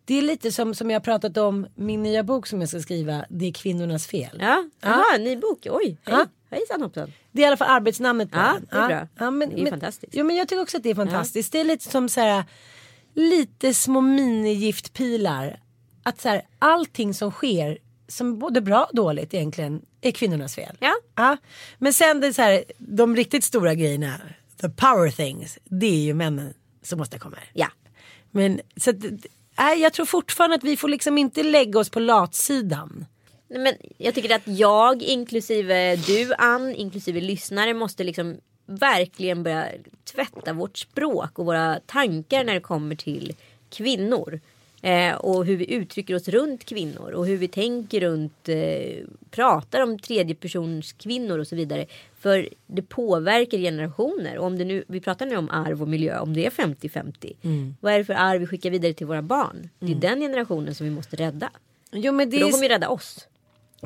Det 0.04 0.18
är 0.18 0.22
lite 0.22 0.52
som, 0.52 0.74
som 0.74 0.90
jag 0.90 1.00
har 1.00 1.04
pratat 1.04 1.36
om 1.36 1.66
min 1.74 2.02
nya 2.02 2.22
bok 2.22 2.46
som 2.46 2.60
jag 2.60 2.68
ska 2.68 2.80
skriva. 2.80 3.24
Det 3.28 3.46
är 3.46 3.52
kvinnornas 3.52 4.06
fel. 4.06 4.38
Ja, 4.40 4.64
Aha, 4.84 5.04
ny 5.18 5.36
bok. 5.36 5.66
Oj, 5.70 5.84
hej. 5.84 5.96
Ja. 6.04 6.26
Hejsan 6.50 6.82
hoppsan. 6.82 7.12
Det 7.32 7.40
är 7.42 7.44
i 7.44 7.46
alla 7.46 7.56
fall 7.56 7.76
arbetsnamnet 7.76 8.30
på 8.30 8.38
Ja, 8.38 8.52
den. 8.52 8.66
det 8.70 8.76
är 8.76 8.88
bra. 8.88 9.08
Ja, 9.18 9.30
men, 9.30 9.48
Det 9.48 9.60
är 9.60 9.62
men, 9.62 9.70
fantastiskt. 9.72 10.12
Jo 10.16 10.24
men 10.24 10.36
jag 10.36 10.48
tycker 10.48 10.62
också 10.62 10.76
att 10.76 10.82
det 10.82 10.90
är 10.90 10.94
fantastiskt. 10.94 11.52
Det 11.52 11.60
är 11.60 11.64
lite 11.64 11.90
som 11.90 12.08
så 12.08 12.20
här 12.20 12.44
lite 13.14 13.74
små 13.74 14.00
minigiftpilar. 14.00 15.60
Att 16.02 16.20
så 16.20 16.28
här, 16.28 16.42
allting 16.58 17.14
som 17.14 17.30
sker 17.30 17.78
som 18.08 18.38
både 18.38 18.60
bra 18.60 18.84
och 18.84 18.96
dåligt 18.96 19.34
egentligen 19.34 19.82
är 20.08 20.12
kvinnornas 20.12 20.54
fel. 20.54 20.76
Ja. 20.80 20.94
Ja. 21.14 21.36
Men 21.78 21.92
sen 21.92 22.20
det 22.20 22.34
så 22.34 22.42
här, 22.42 22.64
de 22.78 23.16
riktigt 23.16 23.44
stora 23.44 23.74
grejerna, 23.74 24.20
the 24.60 24.68
power 24.68 25.10
things, 25.10 25.58
det 25.64 25.86
är 25.86 26.00
ju 26.00 26.14
männen 26.14 26.54
som 26.82 26.98
måste 26.98 27.18
komma. 27.18 27.36
Ja. 27.52 27.68
Men 28.30 28.60
så 28.76 28.90
att, 28.90 28.96
nej, 29.58 29.80
jag 29.80 29.92
tror 29.92 30.06
fortfarande 30.06 30.56
att 30.56 30.64
vi 30.64 30.76
får 30.76 30.88
liksom 30.88 31.18
inte 31.18 31.42
lägga 31.42 31.78
oss 31.78 31.90
på 31.90 32.00
latsidan. 32.00 33.06
Nej, 33.48 33.62
Men 33.62 33.74
jag 33.98 34.14
tycker 34.14 34.34
att 34.34 34.48
jag, 34.48 35.02
inklusive 35.02 35.96
du 35.96 36.34
Ann, 36.34 36.74
inklusive 36.74 37.20
lyssnare 37.20 37.74
måste 37.74 38.04
liksom 38.04 38.36
verkligen 38.66 39.42
börja 39.42 39.68
tvätta 40.04 40.52
vårt 40.52 40.78
språk 40.78 41.38
och 41.38 41.46
våra 41.46 41.80
tankar 41.86 42.44
när 42.44 42.54
det 42.54 42.60
kommer 42.60 42.96
till 42.96 43.34
kvinnor. 43.70 44.40
Eh, 44.84 45.14
och 45.14 45.44
hur 45.44 45.56
vi 45.56 45.74
uttrycker 45.74 46.14
oss 46.14 46.28
runt 46.28 46.64
kvinnor 46.64 47.10
och 47.10 47.26
hur 47.26 47.36
vi 47.36 47.48
tänker 47.48 48.00
runt, 48.00 48.48
eh, 48.48 49.06
pratar 49.30 49.80
om 49.80 49.98
tredje 49.98 50.34
persons 50.34 50.92
kvinnor 50.92 51.38
och 51.38 51.46
så 51.46 51.56
vidare. 51.56 51.86
För 52.18 52.48
det 52.66 52.82
påverkar 52.82 53.58
generationer. 53.58 54.38
Och 54.38 54.46
om 54.46 54.58
det 54.58 54.64
nu, 54.64 54.84
vi 54.88 55.00
pratar 55.00 55.26
nu 55.26 55.36
om 55.36 55.50
arv 55.50 55.82
och 55.82 55.88
miljö, 55.88 56.18
om 56.18 56.34
det 56.34 56.46
är 56.46 56.50
50-50. 56.50 57.34
Vad 57.80 57.92
är 57.92 57.98
det 57.98 58.04
för 58.04 58.14
arv 58.14 58.40
vi 58.40 58.46
skickar 58.46 58.70
vidare 58.70 58.92
till 58.92 59.06
våra 59.06 59.22
barn? 59.22 59.68
Det 59.78 59.92
är 59.92 59.96
den 59.96 60.20
generationen 60.20 60.74
som 60.74 60.86
vi 60.86 60.92
måste 60.92 61.16
rädda. 61.16 61.50
Jo 61.92 62.12
men 62.12 62.30
det 62.30 62.38
För 62.38 62.44
de 62.44 62.52
kommer 62.52 62.64
ju 62.64 62.68
rädda 62.68 62.88
oss. 62.88 63.28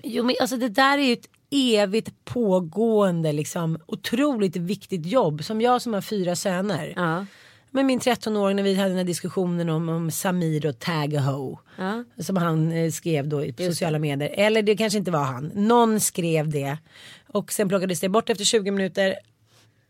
Jo 0.03 0.25
men 0.25 0.35
alltså 0.41 0.57
det 0.57 0.69
där 0.69 0.99
är 0.99 1.03
ju 1.03 1.13
ett 1.13 1.29
evigt 1.51 2.25
pågående 2.25 3.33
liksom 3.33 3.79
otroligt 3.87 4.57
viktigt 4.57 5.07
jobb. 5.07 5.45
Som 5.45 5.61
jag 5.61 5.83
som 5.83 5.95
har 5.95 6.01
fyra 6.01 6.37
söner. 6.37 6.93
Ja. 6.97 7.27
Med 7.71 7.85
min 7.85 8.01
13-åring 8.01 8.57
när 8.57 8.62
vi 8.62 8.75
hade 8.75 8.89
den 8.89 8.99
här 8.99 9.05
diskussionen 9.05 9.69
om, 9.69 9.89
om 9.89 10.11
Samir 10.11 10.66
och 10.66 10.79
Tagaho. 10.79 11.59
Ja. 11.77 12.05
Som 12.19 12.37
han 12.37 12.73
eh, 12.73 12.91
skrev 12.91 13.29
då 13.29 13.45
i 13.45 13.55
sociala 13.57 13.99
medier. 13.99 14.31
Eller 14.35 14.62
det 14.62 14.77
kanske 14.77 14.99
inte 14.99 15.11
var 15.11 15.25
han. 15.25 15.51
Någon 15.55 16.01
skrev 16.01 16.49
det. 16.49 16.79
Och 17.27 17.53
sen 17.53 17.69
plockades 17.69 18.01
det 18.01 18.09
bort 18.09 18.31
efter 18.31 18.45
20 18.45 18.71
minuter. 18.71 19.14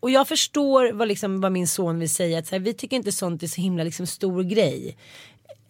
Och 0.00 0.10
jag 0.10 0.28
förstår 0.28 0.92
vad, 0.92 1.08
liksom, 1.08 1.40
vad 1.40 1.52
min 1.52 1.68
son 1.68 1.98
vill 1.98 2.14
säga. 2.14 2.38
Att 2.38 2.46
så 2.46 2.54
här, 2.54 2.60
vi 2.60 2.74
tycker 2.74 2.96
inte 2.96 3.12
sånt 3.12 3.42
är 3.42 3.46
så 3.46 3.60
himla 3.60 3.84
liksom, 3.84 4.06
stor 4.06 4.42
grej. 4.42 4.96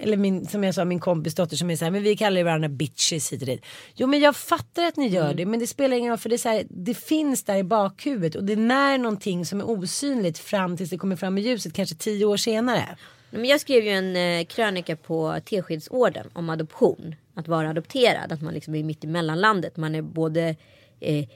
Eller 0.00 0.16
min, 0.16 0.46
som 0.46 0.64
jag 0.64 0.74
sa, 0.74 0.84
min 0.84 1.00
kompis 1.00 1.34
dotter 1.34 1.56
som 1.56 1.70
är 1.70 1.76
så 1.76 1.84
här, 1.84 1.92
men 1.92 2.02
vi 2.02 2.16
kallar 2.16 2.36
ju 2.36 2.42
varandra 2.44 2.68
bitches 2.68 3.32
hit 3.32 3.40
och 3.40 3.46
dit. 3.46 3.64
Jo 3.94 4.06
men 4.06 4.20
jag 4.20 4.36
fattar 4.36 4.84
att 4.84 4.96
ni 4.96 5.08
gör 5.08 5.34
det, 5.34 5.46
men 5.46 5.60
det 5.60 5.66
spelar 5.66 5.96
ingen 5.96 6.10
roll 6.10 6.18
för 6.18 6.28
det 6.28 6.34
är 6.34 6.38
så 6.38 6.48
här, 6.48 6.66
det 6.70 6.94
finns 6.94 7.44
där 7.44 7.56
i 7.56 7.64
bakhuvudet 7.64 8.34
och 8.34 8.44
det 8.44 8.52
är 8.52 8.56
när 8.56 8.98
någonting 8.98 9.46
som 9.46 9.60
är 9.60 9.70
osynligt 9.70 10.38
fram 10.38 10.76
tills 10.76 10.90
det 10.90 10.98
kommer 10.98 11.16
fram 11.16 11.38
i 11.38 11.40
ljuset, 11.40 11.72
kanske 11.72 11.96
tio 11.96 12.24
år 12.24 12.36
senare. 12.36 12.96
Men 13.30 13.44
jag 13.44 13.60
skrev 13.60 13.84
ju 13.84 13.90
en 13.90 14.16
eh, 14.16 14.44
krönika 14.44 14.96
på 14.96 15.40
Teskedsorden 15.44 16.26
om 16.32 16.50
adoption. 16.50 17.14
Att 17.34 17.48
vara 17.48 17.70
adopterad. 17.70 18.32
Att 18.32 18.42
man 18.42 18.54
liksom 18.54 18.74
är 18.74 18.84
mitt 18.84 19.04
i 19.04 19.06
mellanlandet. 19.06 19.76
Man 19.76 19.94
är 19.94 20.02
både 20.02 20.56
eh, 21.00 21.28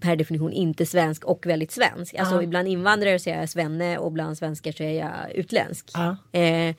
per 0.00 0.16
definition 0.16 0.52
inte 0.52 0.86
svensk 0.86 1.24
och 1.24 1.46
väldigt 1.46 1.72
svensk. 1.72 2.14
Alltså 2.14 2.46
bland 2.46 2.68
invandrare 2.68 3.18
så 3.18 3.30
är 3.30 3.40
jag 3.40 3.48
svenne 3.48 3.98
och 3.98 4.12
bland 4.12 4.38
svenskar 4.38 4.72
så 4.72 4.82
är 4.82 4.92
jag 4.92 5.32
utländsk. 5.34 5.90
Ja. 5.94 6.40
Eh, 6.40 6.74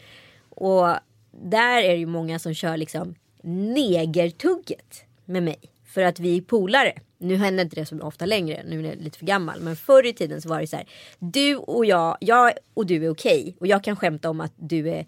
och 0.56 0.88
där 1.32 1.82
är 1.82 1.90
det 1.90 1.96
ju 1.96 2.06
många 2.06 2.40
som 2.40 2.54
kör 2.54 2.78
liksom 2.78 3.16
negertugget 3.44 5.04
med 5.26 5.44
mig. 5.44 5.60
För 5.86 6.02
att 6.02 6.20
vi 6.20 6.38
är 6.38 6.42
polare. 6.42 6.94
Nu 7.18 7.36
händer 7.36 7.64
inte 7.64 7.76
det 7.76 7.86
så 7.86 8.00
ofta 8.02 8.26
längre. 8.26 8.64
Nu 8.68 8.80
är 8.80 8.90
jag 8.90 9.02
lite 9.02 9.18
för 9.18 9.26
gammal. 9.26 9.60
Men 9.60 9.76
förr 9.76 10.06
i 10.06 10.14
tiden 10.14 10.42
så 10.42 10.50
var 10.50 10.62
det 10.62 10.68
så 10.68 10.76
här. 10.76 10.86
Du 11.20 11.56
och 11.56 11.86
jag, 11.86 12.18
jag 12.20 12.52
och 12.74 12.86
du 12.86 13.06
är 13.06 13.10
okej. 13.10 13.56
Och 13.60 13.68
jag 13.68 13.84
kan 13.84 13.96
skämta 13.96 14.30
om 14.30 14.42
att 14.42 14.54
du 14.56 14.90
är 14.90 15.06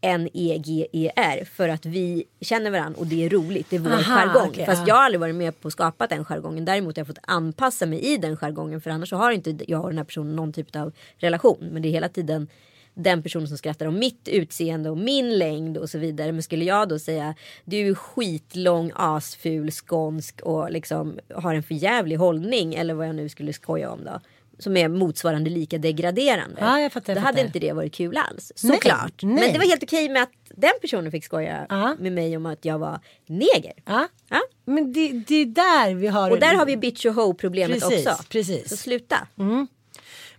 N-E-G-E-R. 0.00 1.44
För 1.44 1.68
att 1.68 1.86
vi 1.86 2.24
känner 2.40 2.70
varandra 2.70 3.00
och 3.00 3.06
det 3.06 3.24
är 3.24 3.30
roligt. 3.30 3.66
Det 3.70 3.76
är 3.76 3.80
vår 3.80 3.90
Aha, 3.90 4.02
jargong. 4.02 4.48
okej, 4.48 4.66
Fast 4.66 4.80
ja. 4.80 4.84
jag 4.88 4.94
har 4.94 5.02
aldrig 5.04 5.20
varit 5.20 5.34
med 5.34 5.60
på 5.60 5.68
att 5.68 5.72
skapa 5.72 6.06
den 6.06 6.24
jargongen. 6.24 6.64
Däremot 6.64 6.96
har 6.96 7.00
jag 7.00 7.06
fått 7.06 7.18
anpassa 7.22 7.86
mig 7.86 7.98
i 7.98 8.16
den 8.16 8.36
jargongen. 8.36 8.80
För 8.80 8.90
annars 8.90 9.08
så 9.08 9.16
har 9.16 9.32
inte 9.32 9.56
jag 9.68 9.82
och 9.82 9.88
den 9.88 9.98
här 9.98 10.04
personen 10.04 10.36
någon 10.36 10.52
typ 10.52 10.76
av 10.76 10.92
relation. 11.16 11.68
Men 11.72 11.82
det 11.82 11.88
är 11.88 11.90
hela 11.90 12.08
tiden 12.08 12.48
den 12.94 13.22
personen 13.22 13.48
som 13.48 13.58
skrattar 13.58 13.86
om 13.86 13.98
mitt 13.98 14.28
utseende 14.28 14.90
och 14.90 14.98
min 14.98 15.38
längd 15.38 15.78
och 15.78 15.90
så 15.90 15.98
vidare. 15.98 16.32
Men 16.32 16.42
skulle 16.42 16.64
jag 16.64 16.88
då 16.88 16.98
säga 16.98 17.34
du 17.64 17.88
är 17.88 17.94
skitlång, 17.94 18.92
asful, 18.94 19.70
skånsk 19.70 20.40
och 20.40 20.70
liksom 20.70 21.18
har 21.34 21.54
en 21.54 21.62
förjävlig 21.62 22.16
hållning 22.16 22.74
eller 22.74 22.94
vad 22.94 23.08
jag 23.08 23.14
nu 23.14 23.28
skulle 23.28 23.52
skoja 23.52 23.90
om 23.90 24.04
då. 24.04 24.20
Som 24.58 24.76
är 24.76 24.88
motsvarande 24.88 25.50
lika 25.50 25.78
degraderande. 25.78 26.56
Ja, 26.60 26.80
jag 26.80 26.92
fattar, 26.92 27.12
jag 27.14 27.22
då 27.22 27.26
hade 27.26 27.40
inte 27.40 27.58
det 27.58 27.72
varit 27.72 27.94
kul 27.94 28.16
alls. 28.16 28.52
Nej, 28.62 28.72
Såklart. 28.76 29.22
nej. 29.22 29.34
Men 29.34 29.52
det 29.52 29.58
var 29.58 29.66
helt 29.66 29.82
okej 29.82 30.08
med 30.08 30.22
att 30.22 30.30
den 30.48 30.70
personen 30.80 31.10
fick 31.12 31.24
skoja 31.24 31.66
Ja. 31.68 31.96
med 31.98 32.12
mig 32.12 32.36
om 32.36 32.46
att 32.46 32.64
jag 32.64 32.78
var 32.78 33.00
neger. 33.26 33.72
Ja. 33.84 34.08
Ja. 34.28 34.40
Men 34.64 34.92
det, 34.92 35.12
det 35.12 35.34
är 35.34 35.46
där 35.46 35.94
vi 35.94 36.06
har 36.06 36.30
Och 36.30 36.38
där 36.40 36.54
har 36.54 36.66
vi 36.66 36.76
bitch 36.76 37.06
och 37.06 37.14
ho 37.14 37.34
problemet 37.34 37.80
Precis, 37.82 38.06
också. 38.06 38.22
precis. 38.28 38.68
Så 38.68 38.76
sluta. 38.76 39.16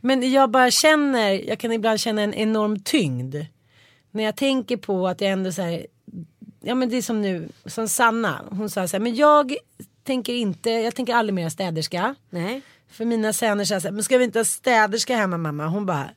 Men 0.05 0.31
jag 0.31 0.51
bara 0.51 0.71
känner, 0.71 1.31
jag 1.31 1.59
kan 1.59 1.71
ibland 1.71 1.99
känna 1.99 2.21
en 2.21 2.33
enorm 2.33 2.79
tyngd. 2.79 3.35
När 4.11 4.23
jag 4.23 4.35
tänker 4.35 4.77
på 4.77 5.07
att 5.07 5.21
jag 5.21 5.31
ändå 5.31 5.51
så 5.51 5.61
här, 5.61 5.87
ja 6.61 6.75
men 6.75 6.89
det 6.89 6.97
är 6.97 7.01
som 7.01 7.21
nu, 7.21 7.49
som 7.65 7.87
Sanna, 7.87 8.41
hon 8.49 8.69
sa 8.69 8.87
så 8.87 8.97
här, 8.97 9.03
men 9.03 9.15
jag 9.15 9.55
tänker 10.03 10.33
inte, 10.33 10.69
jag 10.69 10.95
tänker 10.95 11.15
aldrig 11.15 11.33
mer 11.33 11.49
städerska. 11.49 12.15
Nej. 12.29 12.61
För 12.89 13.05
mina 13.05 13.33
söner 13.33 13.65
sa 13.65 13.79
så 13.79 13.87
här, 13.87 13.93
men 13.93 14.03
ska 14.03 14.17
vi 14.17 14.23
inte 14.23 14.39
ha 14.39 14.45
städerska 14.45 15.15
hemma 15.15 15.37
mamma? 15.37 15.67
Hon 15.67 15.85
bara, 15.85 16.09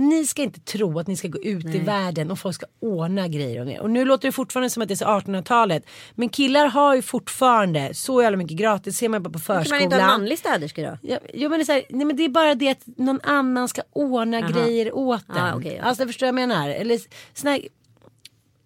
ni 0.00 0.26
ska 0.26 0.42
inte 0.42 0.60
tro 0.60 0.98
att 0.98 1.06
ni 1.06 1.16
ska 1.16 1.28
gå 1.28 1.38
ut 1.38 1.64
i 1.66 1.78
världen 1.78 2.30
och 2.30 2.38
folk 2.38 2.54
ska 2.54 2.66
ordna 2.80 3.28
grejer 3.28 3.62
om 3.62 3.68
er. 3.68 3.80
Och 3.80 3.90
nu 3.90 4.04
låter 4.04 4.28
det 4.28 4.32
fortfarande 4.32 4.70
som 4.70 4.82
att 4.82 4.88
det 4.88 4.94
är 4.94 4.96
så 4.96 5.04
1800-talet. 5.04 5.86
Men 6.14 6.28
killar 6.28 6.66
har 6.66 6.94
ju 6.94 7.02
fortfarande 7.02 7.94
så 7.94 8.22
jävla 8.22 8.36
mycket 8.36 8.56
gratis, 8.56 8.96
ser 8.96 9.08
man 9.08 9.22
bara 9.22 9.30
på 9.30 9.38
Kan 9.38 9.54
man 9.56 9.64
förskolan. 9.64 9.82
inte 9.82 9.96
ha 9.96 10.02
en 10.02 10.08
manlig 10.08 10.38
städerska 10.38 10.82
då? 10.90 10.98
Ja, 11.02 11.18
jo, 11.34 11.48
men 11.50 11.58
det, 11.58 11.62
är 11.62 11.64
så 11.64 11.72
här, 11.72 11.82
nej, 11.90 12.06
men 12.06 12.16
det 12.16 12.24
är 12.24 12.28
bara 12.28 12.54
det 12.54 12.68
att 12.70 12.82
någon 12.96 13.20
annan 13.22 13.68
ska 13.68 13.82
ordna 13.92 14.40
grejer 14.40 14.94
åt 14.94 15.24
Ah, 15.28 15.48
en. 15.48 15.54
okej, 15.54 15.70
okej. 15.70 15.78
Alltså 15.78 16.06
förstår 16.06 16.26
jag 16.26 16.34
menar? 16.34 16.68
Eller 16.68 17.00
såna 17.34 17.50
här, 17.50 17.60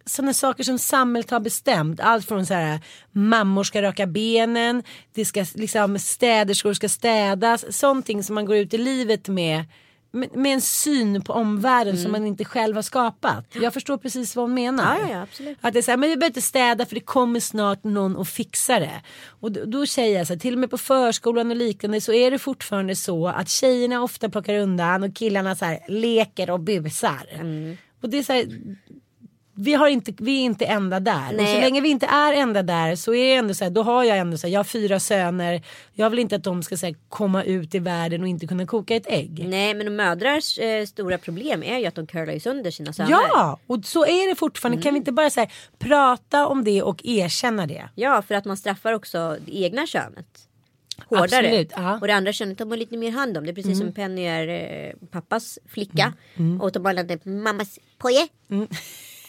sådana 0.06 0.34
saker 0.34 0.64
som 0.64 0.78
samhället 0.78 1.30
har 1.30 1.40
bestämt. 1.40 2.00
Allt 2.00 2.24
från 2.28 2.46
så 2.46 2.54
här 2.54 2.80
mammor 3.12 3.64
ska 3.64 3.82
raka 3.82 4.06
benen, 4.06 4.82
det 5.14 5.24
ska 5.24 5.44
liksom 5.54 5.98
städerskor 5.98 6.72
ska 6.72 6.88
städas. 6.88 7.76
Sånting 7.78 8.22
som 8.24 8.34
man 8.34 8.44
går 8.44 8.56
ut 8.56 8.74
i 8.74 8.78
livet 8.78 9.28
med. 9.28 9.64
Med 10.14 10.54
en 10.54 10.60
syn 10.60 11.22
på 11.22 11.32
omvärlden 11.32 11.98
som 11.98 12.12
man 12.12 12.26
inte 12.26 12.44
själv 12.44 12.76
har 12.76 12.82
skapat. 12.82 13.44
Jag 13.52 13.74
förstår 13.74 13.98
precis 13.98 14.36
vad 14.36 14.42
hon 14.42 14.54
menar. 14.54 14.96
Mm. 14.96 15.10
Ja, 15.10 15.26
ja, 15.38 15.44
ja. 15.44 15.54
Att 15.60 15.72
det 15.72 15.80
är 15.80 15.82
så 15.82 15.90
här, 15.90 15.98
men 15.98 16.08
vi 16.08 16.16
behöver 16.16 16.30
inte 16.30 16.42
städa 16.42 16.86
för 16.86 16.94
det 16.94 17.00
kommer 17.00 17.40
snart 17.40 17.84
någon 17.84 18.16
och 18.16 18.28
fixar 18.28 18.80
det. 18.80 19.02
Och 19.40 19.52
då, 19.52 19.64
då 19.64 19.86
säger 19.86 20.18
jag 20.18 20.26
så 20.26 20.32
här, 20.32 20.40
till 20.40 20.54
och 20.54 20.60
med 20.60 20.70
på 20.70 20.78
förskolan 20.78 21.50
och 21.50 21.56
liknande 21.56 22.00
så 22.00 22.12
är 22.12 22.30
det 22.30 22.38
fortfarande 22.38 22.96
så 22.96 23.28
att 23.28 23.48
tjejerna 23.48 24.02
ofta 24.02 24.28
plockar 24.28 24.54
undan 24.54 25.02
och 25.02 25.16
killarna 25.16 25.54
så 25.54 25.64
här 25.64 25.78
leker 25.88 26.50
och 26.50 26.60
busar. 26.60 27.26
Mm. 27.30 27.76
Och 28.02 28.10
det 28.10 28.18
är 28.18 28.22
så 28.22 28.32
här, 28.32 28.46
vi, 29.54 29.74
har 29.74 29.88
inte, 29.88 30.12
vi 30.18 30.40
är 30.40 30.44
inte 30.44 30.64
ända 30.64 31.00
där. 31.00 31.26
Och 31.26 31.40
så 31.40 31.42
Nej. 31.42 31.60
länge 31.60 31.80
vi 31.80 31.88
inte 31.88 32.06
är 32.06 32.32
ända 32.32 32.62
där 32.62 32.96
så 32.96 33.14
är 33.14 33.38
ändå 33.38 33.54
så 33.54 33.64
här, 33.64 33.70
då 33.70 33.82
har 33.82 34.04
jag 34.04 34.18
ändå 34.18 34.38
så 34.38 34.46
här, 34.46 34.54
jag 34.54 34.58
har 34.58 34.64
fyra 34.64 35.00
söner. 35.00 35.62
Jag 35.92 36.10
vill 36.10 36.18
inte 36.18 36.36
att 36.36 36.44
de 36.44 36.62
ska 36.62 36.76
så 36.76 36.86
här, 36.86 36.94
komma 37.08 37.44
ut 37.44 37.74
i 37.74 37.78
världen 37.78 38.22
och 38.22 38.28
inte 38.28 38.46
kunna 38.46 38.66
koka 38.66 38.96
ett 38.96 39.06
ägg. 39.06 39.44
Nej 39.48 39.74
men 39.74 39.96
mödrars 39.96 40.58
eh, 40.58 40.86
stora 40.86 41.18
problem 41.18 41.62
är 41.62 41.78
ju 41.78 41.86
att 41.86 41.94
de 41.94 42.06
curlar 42.06 42.32
ju 42.32 42.40
sönder 42.40 42.70
sina 42.70 42.92
söner. 42.92 43.10
Ja, 43.10 43.58
och 43.66 43.84
så 43.84 44.06
är 44.06 44.28
det 44.28 44.34
fortfarande. 44.34 44.82
Kan 44.82 44.94
vi 44.94 44.98
inte 44.98 45.12
bara 45.12 45.30
så 45.30 45.40
här, 45.40 45.52
prata 45.78 46.46
om 46.46 46.64
det 46.64 46.82
och 46.82 47.00
erkänna 47.04 47.66
det? 47.66 47.88
Ja 47.94 48.22
för 48.22 48.34
att 48.34 48.44
man 48.44 48.56
straffar 48.56 48.92
också 48.92 49.36
det 49.46 49.56
egna 49.56 49.86
könet. 49.86 50.26
Hårdare. 51.06 51.24
Absolut, 51.24 51.72
ja. 51.76 51.88
Mm. 51.88 52.00
Och 52.00 52.06
det 52.06 52.14
andra 52.14 52.32
könet 52.32 52.58
tar 52.58 52.64
man 52.64 52.78
lite 52.78 52.96
mer 52.96 53.10
hand 53.10 53.36
om. 53.36 53.44
Det 53.44 53.50
är 53.50 53.54
precis 53.54 53.78
som 53.78 53.92
Penny 53.92 54.22
är 54.22 54.48
eh, 54.48 54.92
pappas 55.10 55.58
flicka. 55.68 56.12
Och 56.60 56.72
de 56.72 56.82
bara 56.82 57.00
är 57.00 57.28
mammas 57.28 57.78
poje. 57.98 58.28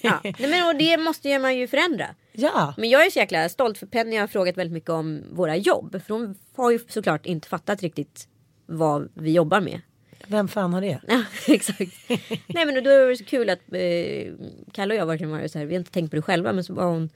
Ja. 0.06 0.20
Nej, 0.40 0.50
men, 0.50 0.68
och 0.68 0.76
det 0.76 0.98
måste 0.98 1.40
man 1.40 1.58
ju 1.58 1.68
förändra. 1.68 2.08
Ja. 2.32 2.74
Men 2.78 2.90
jag 2.90 3.06
är 3.06 3.10
så 3.10 3.20
jäkla 3.20 3.50
stolt 3.50 3.78
för 3.78 3.86
Penny 3.86 4.18
har 4.18 4.28
frågat 4.28 4.58
väldigt 4.58 4.74
mycket 4.74 4.90
om 4.90 5.24
våra 5.32 5.56
jobb. 5.56 6.02
För 6.06 6.14
hon 6.14 6.36
har 6.56 6.72
ju 6.72 6.80
såklart 6.88 7.26
inte 7.26 7.48
fattat 7.48 7.82
riktigt 7.82 8.28
vad 8.66 9.10
vi 9.14 9.32
jobbar 9.32 9.62
med. 9.62 9.82
Vem 10.28 10.48
fan 10.48 10.74
har 10.74 10.82
det? 10.82 11.00
Ja, 11.08 11.24
exakt. 11.48 12.10
Nej 12.48 12.66
men 12.66 12.84
då 12.84 12.90
är 12.90 13.10
det 13.10 13.18
så 13.18 13.26
kul 13.26 13.50
att 13.50 13.60
eh, 13.72 14.34
Kalle 14.72 14.94
och 14.94 15.00
jag 15.00 15.06
verkligen 15.06 15.32
var 15.32 15.48
så 15.48 15.60
här, 15.60 15.66
vi 15.66 15.74
har 15.74 15.80
inte 15.80 15.92
tänkt 15.92 16.10
på 16.10 16.16
det 16.16 16.22
själva 16.22 16.54
men 16.54 16.64
så 16.64 16.74
var 16.74 16.86
hon 16.86 17.10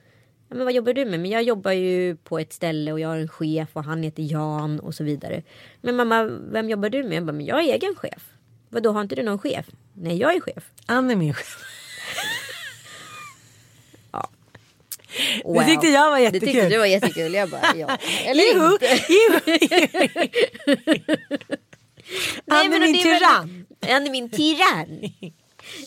Ja, 0.50 0.56
men 0.56 0.64
vad 0.64 0.74
jobbar 0.74 0.92
du 0.92 1.04
med? 1.04 1.20
Men 1.20 1.30
jag 1.30 1.42
jobbar 1.42 1.72
ju 1.72 2.16
på 2.16 2.38
ett 2.38 2.52
ställe 2.52 2.92
och 2.92 3.00
jag 3.00 3.08
har 3.08 3.16
en 3.16 3.28
chef 3.28 3.68
och 3.72 3.84
han 3.84 4.02
heter 4.02 4.22
Jan 4.22 4.80
och 4.80 4.94
så 4.94 5.04
vidare. 5.04 5.42
Men 5.80 5.96
mamma, 5.96 6.24
vem 6.24 6.70
jobbar 6.70 6.88
du 6.88 7.02
med? 7.02 7.16
Jag 7.16 7.24
bara, 7.24 7.32
men 7.32 7.46
jag 7.46 7.58
är 7.58 7.74
egen 7.74 7.94
chef. 7.94 8.30
Vadå, 8.68 8.92
har 8.92 9.00
inte 9.00 9.14
du 9.14 9.22
någon 9.22 9.38
chef? 9.38 9.66
Nej, 9.92 10.16
jag 10.16 10.34
är 10.34 10.40
chef. 10.40 10.70
Ann 10.86 11.10
är 11.10 11.16
min 11.16 11.34
chef. 11.34 11.64
Wow. 15.44 15.54
Det 15.56 15.64
tyckte 15.66 15.86
jag 15.86 16.10
var 16.10 16.16
Det 16.16 16.22
jättekul. 16.22 16.48
tyckte 16.48 16.68
du 16.68 16.78
var 16.78 16.86
jättekul. 16.86 17.34
Jag 17.34 17.50
bara, 17.50 17.60
ja. 17.76 17.98
Eller 18.24 18.42
Jo, 18.54 18.72
inte. 18.72 18.86
jo. 19.08 19.40
Nej, 22.44 22.64
Ann 22.64 22.70
men 22.70 22.82
är 22.82 22.86
min 22.86 22.92
det 22.92 23.02
tyrann. 23.02 23.66
Han 23.88 24.06
är 24.06 24.10
min 24.10 24.30
tyrann. 24.30 25.04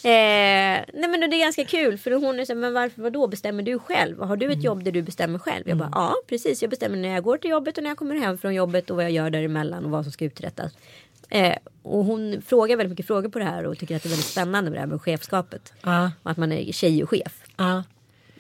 eh, 0.04 0.86
nej 0.94 1.10
men 1.10 1.20
det 1.20 1.26
är 1.36 1.40
ganska 1.40 1.66
kul 1.66 1.98
för 1.98 2.12
hon 2.12 2.40
är 2.40 2.46
så 2.46 2.56
men 2.56 2.74
varför 2.74 3.02
vadå 3.02 3.28
bestämmer 3.28 3.64
du 3.64 3.80
själv? 3.80 4.20
Har 4.22 4.38
du 4.38 4.46
ett 4.46 4.52
Mm. 4.54 4.66
jobb 4.66 4.84
där 4.84 4.92
du 4.92 5.02
bestämmer 5.02 5.40
själv? 5.40 5.64
Jag 5.70 5.78
bara 5.78 5.90
ja 5.94 6.16
precis 6.30 6.62
jag 6.62 6.70
bestämmer 6.70 6.98
när 6.98 7.10
jag 7.10 7.24
går 7.24 7.38
till 7.38 7.50
jobbet 7.50 7.78
och 7.78 7.84
när 7.84 7.90
jag 7.90 7.98
kommer 7.98 8.16
hem 8.16 8.38
från 8.38 8.54
jobbet 8.56 8.90
och 8.90 8.96
vad 8.96 9.06
jag 9.06 9.12
gör 9.12 9.30
däremellan 9.30 9.86
och 9.86 9.92
vad 9.92 10.04
som 10.06 10.12
ska 10.12 10.26
uträttas. 10.26 10.72
Eh, 11.30 11.56
och 11.84 12.06
hon 12.06 12.42
frågar 12.48 12.78
väldigt 12.78 12.92
mycket 12.92 13.08
frågor 13.08 13.30
på 13.30 13.40
det 13.40 13.46
här 13.46 13.66
och 13.66 13.78
tycker 13.80 13.96
att 13.96 14.04
det 14.04 14.08
är 14.08 14.12
väldigt 14.12 14.26
spännande 14.28 14.70
med 14.70 14.78
det 14.78 14.82
här 14.82 14.88
med 14.88 15.02
chefskapet. 15.02 15.74
Och 16.24 16.32
att 16.32 16.38
man 16.38 16.52
är 16.52 16.72
tjej 16.72 17.04
och 17.04 17.10
chef. 17.10 17.34
Ja. 17.58 17.84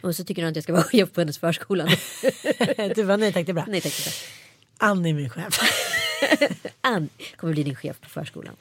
Och 0.04 0.16
så 0.16 0.24
tycker 0.24 0.41
hon 0.41 0.49
att 0.49 0.56
jag 0.56 0.64
ska 0.64 0.74
vara 0.74 0.84
chef 0.84 1.12
på 1.12 1.22
hennes 1.22 1.38
förskola. 1.38 1.88
Du 2.95 3.04
var 3.04 3.18
nej 3.18 3.34
tack 3.34 3.45
det 3.45 3.51
är 3.51 3.54
bra. 3.54 3.66
Nej 3.68 3.82
tack. 3.82 4.04
tack. 4.04 4.16
Ann 4.78 5.06
är 5.06 5.14
min 5.14 5.30
chef. 5.30 5.60
Ann 6.82 7.10
kommer 7.36 7.54
bli 7.54 7.64
din 7.64 7.76
chef 7.76 8.01
på 8.01 8.10
förskolan. 8.10 8.56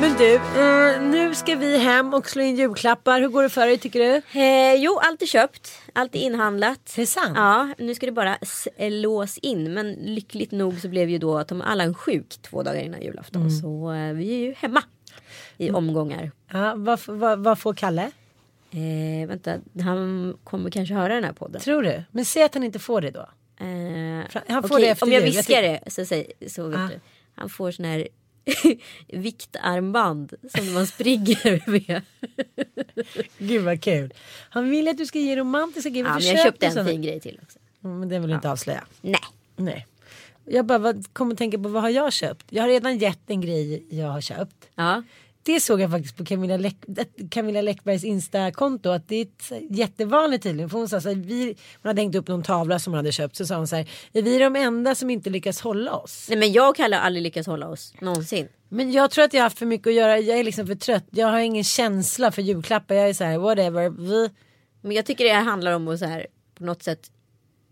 Men 0.00 0.16
du, 0.18 0.34
eh, 0.34 1.02
nu 1.02 1.34
ska 1.34 1.54
vi 1.56 1.78
hem 1.78 2.14
och 2.14 2.28
slå 2.28 2.42
in 2.42 2.56
julklappar. 2.56 3.20
Hur 3.20 3.28
går 3.28 3.42
det 3.42 3.48
för 3.48 3.66
dig 3.66 3.78
tycker 3.78 4.00
du? 4.00 4.40
Eh, 4.40 4.74
jo, 4.74 4.98
allt 5.02 5.22
är 5.22 5.26
köpt. 5.26 5.72
Allt 5.92 6.14
är 6.14 6.18
inhandlat. 6.18 6.92
Det 6.96 7.02
är 7.02 7.06
sant. 7.06 7.32
Ja, 7.34 7.68
nu 7.78 7.94
ska 7.94 8.06
det 8.06 8.12
bara 8.12 8.38
slås 8.42 9.38
in. 9.38 9.74
Men 9.74 9.92
lyckligt 9.92 10.52
nog 10.52 10.80
så 10.80 10.88
blev 10.88 11.10
ju 11.10 11.18
då 11.18 11.38
att 11.38 11.48
de 11.48 11.62
alla 11.62 11.84
är 11.84 11.92
sjuk 11.92 12.42
två 12.42 12.62
dagar 12.62 12.80
innan 12.80 13.02
julafton. 13.02 13.42
Mm. 13.42 13.60
Så 13.60 13.92
eh, 13.92 14.12
vi 14.12 14.34
är 14.34 14.38
ju 14.38 14.54
hemma 14.54 14.82
i 15.56 15.70
omgångar. 15.70 16.30
Ja, 16.52 16.74
vad, 16.76 17.00
vad, 17.06 17.38
vad 17.38 17.58
får 17.58 17.74
Kalle? 17.74 18.10
Eh, 18.70 19.28
vänta, 19.28 19.56
han 19.82 20.36
kommer 20.44 20.70
kanske 20.70 20.94
höra 20.94 21.14
den 21.14 21.24
här 21.24 21.32
podden. 21.32 21.60
Tror 21.60 21.82
du? 21.82 22.02
Men 22.10 22.24
säg 22.24 22.42
att 22.42 22.54
han 22.54 22.64
inte 22.64 22.78
får 22.78 23.00
det 23.00 23.10
då. 23.10 23.28
Eh, 23.60 24.40
Han 24.48 24.62
får 24.62 24.74
okej, 24.76 24.84
det 24.84 24.90
efter 24.90 25.06
om 25.06 25.12
jag 25.12 25.20
viskar 25.20 25.62
det 25.62 25.80
så, 25.86 26.04
säg, 26.04 26.32
så 26.46 26.68
vet 26.68 26.78
Ah. 26.78 26.86
du. 26.88 27.00
Han 27.34 27.48
får 27.48 27.70
sån 27.70 27.84
här 27.84 28.08
viktarmband 29.08 30.34
som 30.58 30.72
man 30.72 30.86
springer 30.86 31.62
med. 31.70 32.02
Gud 33.38 33.62
vad 33.64 33.82
kul. 33.82 34.14
Han 34.50 34.70
vill 34.70 34.88
att 34.88 34.98
du 34.98 35.06
ska 35.06 35.18
ge 35.18 35.36
romantiska 35.36 35.88
grejer. 35.90 36.04
Ja, 36.06 36.14
men 36.18 36.26
jag 36.26 36.42
köpte 36.44 36.66
en 36.66 36.72
såna? 36.72 36.88
fin 36.88 37.02
grej 37.02 37.20
till 37.20 37.40
också. 37.42 37.58
Mm, 37.84 38.00
Men 38.00 38.08
det 38.08 38.18
vill 38.18 38.28
du 38.28 38.34
inte 38.34 38.50
avslöja. 38.50 38.84
Nej. 39.00 39.20
Nej. 39.56 39.86
Jag 40.52 40.66
bara 40.66 40.78
vad, 40.78 41.14
kom 41.14 41.30
och 41.30 41.38
tänka 41.38 41.58
på 41.58 41.68
vad 41.68 41.82
har 41.82 41.90
jag 41.90 42.12
köpt? 42.12 42.46
Jag 42.50 42.62
har 42.62 42.68
redan 42.68 42.98
gett 42.98 43.30
en 43.30 43.40
grej 43.40 43.86
jag 43.90 44.06
har 44.06 44.20
köpt. 44.20 44.68
Ja. 44.74 45.02
Det 45.42 45.60
såg 45.60 45.80
jag 45.80 45.90
faktiskt 45.90 46.16
på 46.16 46.24
Camilla, 46.24 46.56
Läck, 46.56 46.76
Camilla 47.30 47.62
Läckbergs 47.62 48.04
Insta-konto 48.04 48.90
att 48.90 49.08
det 49.08 49.16
är 49.16 49.22
ett, 49.22 49.52
jättevanligt 49.70 50.42
tydligen. 50.42 50.70
För 50.70 50.78
hon 50.78 50.88
sa 50.88 51.00
så 51.00 51.08
här, 51.08 51.16
vi, 51.16 51.44
hon 51.82 51.88
hade 51.88 52.00
hängt 52.00 52.14
upp 52.14 52.28
någon 52.28 52.42
tavla 52.42 52.78
som 52.78 52.92
hon 52.92 52.96
hade 52.96 53.12
köpt 53.12 53.36
så 53.36 53.46
sa 53.46 53.56
hon 53.56 53.66
så 53.66 53.76
här, 53.76 53.90
är 54.12 54.22
vi 54.22 54.38
de 54.38 54.56
enda 54.56 54.94
som 54.94 55.10
inte 55.10 55.30
lyckas 55.30 55.60
hålla 55.60 55.96
oss? 55.96 56.26
Nej 56.28 56.38
men 56.38 56.52
jag 56.52 56.70
och 56.70 56.76
Kalle 56.76 56.96
har 56.96 57.02
aldrig 57.02 57.22
lyckats 57.22 57.46
hålla 57.46 57.68
oss 57.68 57.94
någonsin. 58.00 58.48
Men 58.68 58.92
jag 58.92 59.10
tror 59.10 59.24
att 59.24 59.34
jag 59.34 59.40
har 59.40 59.44
haft 59.44 59.58
för 59.58 59.66
mycket 59.66 59.86
att 59.86 59.94
göra, 59.94 60.18
jag 60.18 60.38
är 60.38 60.44
liksom 60.44 60.66
för 60.66 60.74
trött. 60.74 61.06
Jag 61.10 61.26
har 61.26 61.38
ingen 61.38 61.64
känsla 61.64 62.32
för 62.32 62.42
julklappar, 62.42 62.94
jag 62.94 63.08
är 63.08 63.14
så 63.14 63.24
här 63.24 63.38
whatever. 63.38 63.90
Vi, 63.90 64.30
Men 64.80 64.92
jag 64.92 65.06
tycker 65.06 65.24
det 65.24 65.32
här 65.32 65.44
handlar 65.44 65.72
om 65.72 65.88
att 65.88 65.98
så 65.98 66.06
här 66.06 66.26
på 66.54 66.64
något 66.64 66.82
sätt. 66.82 67.10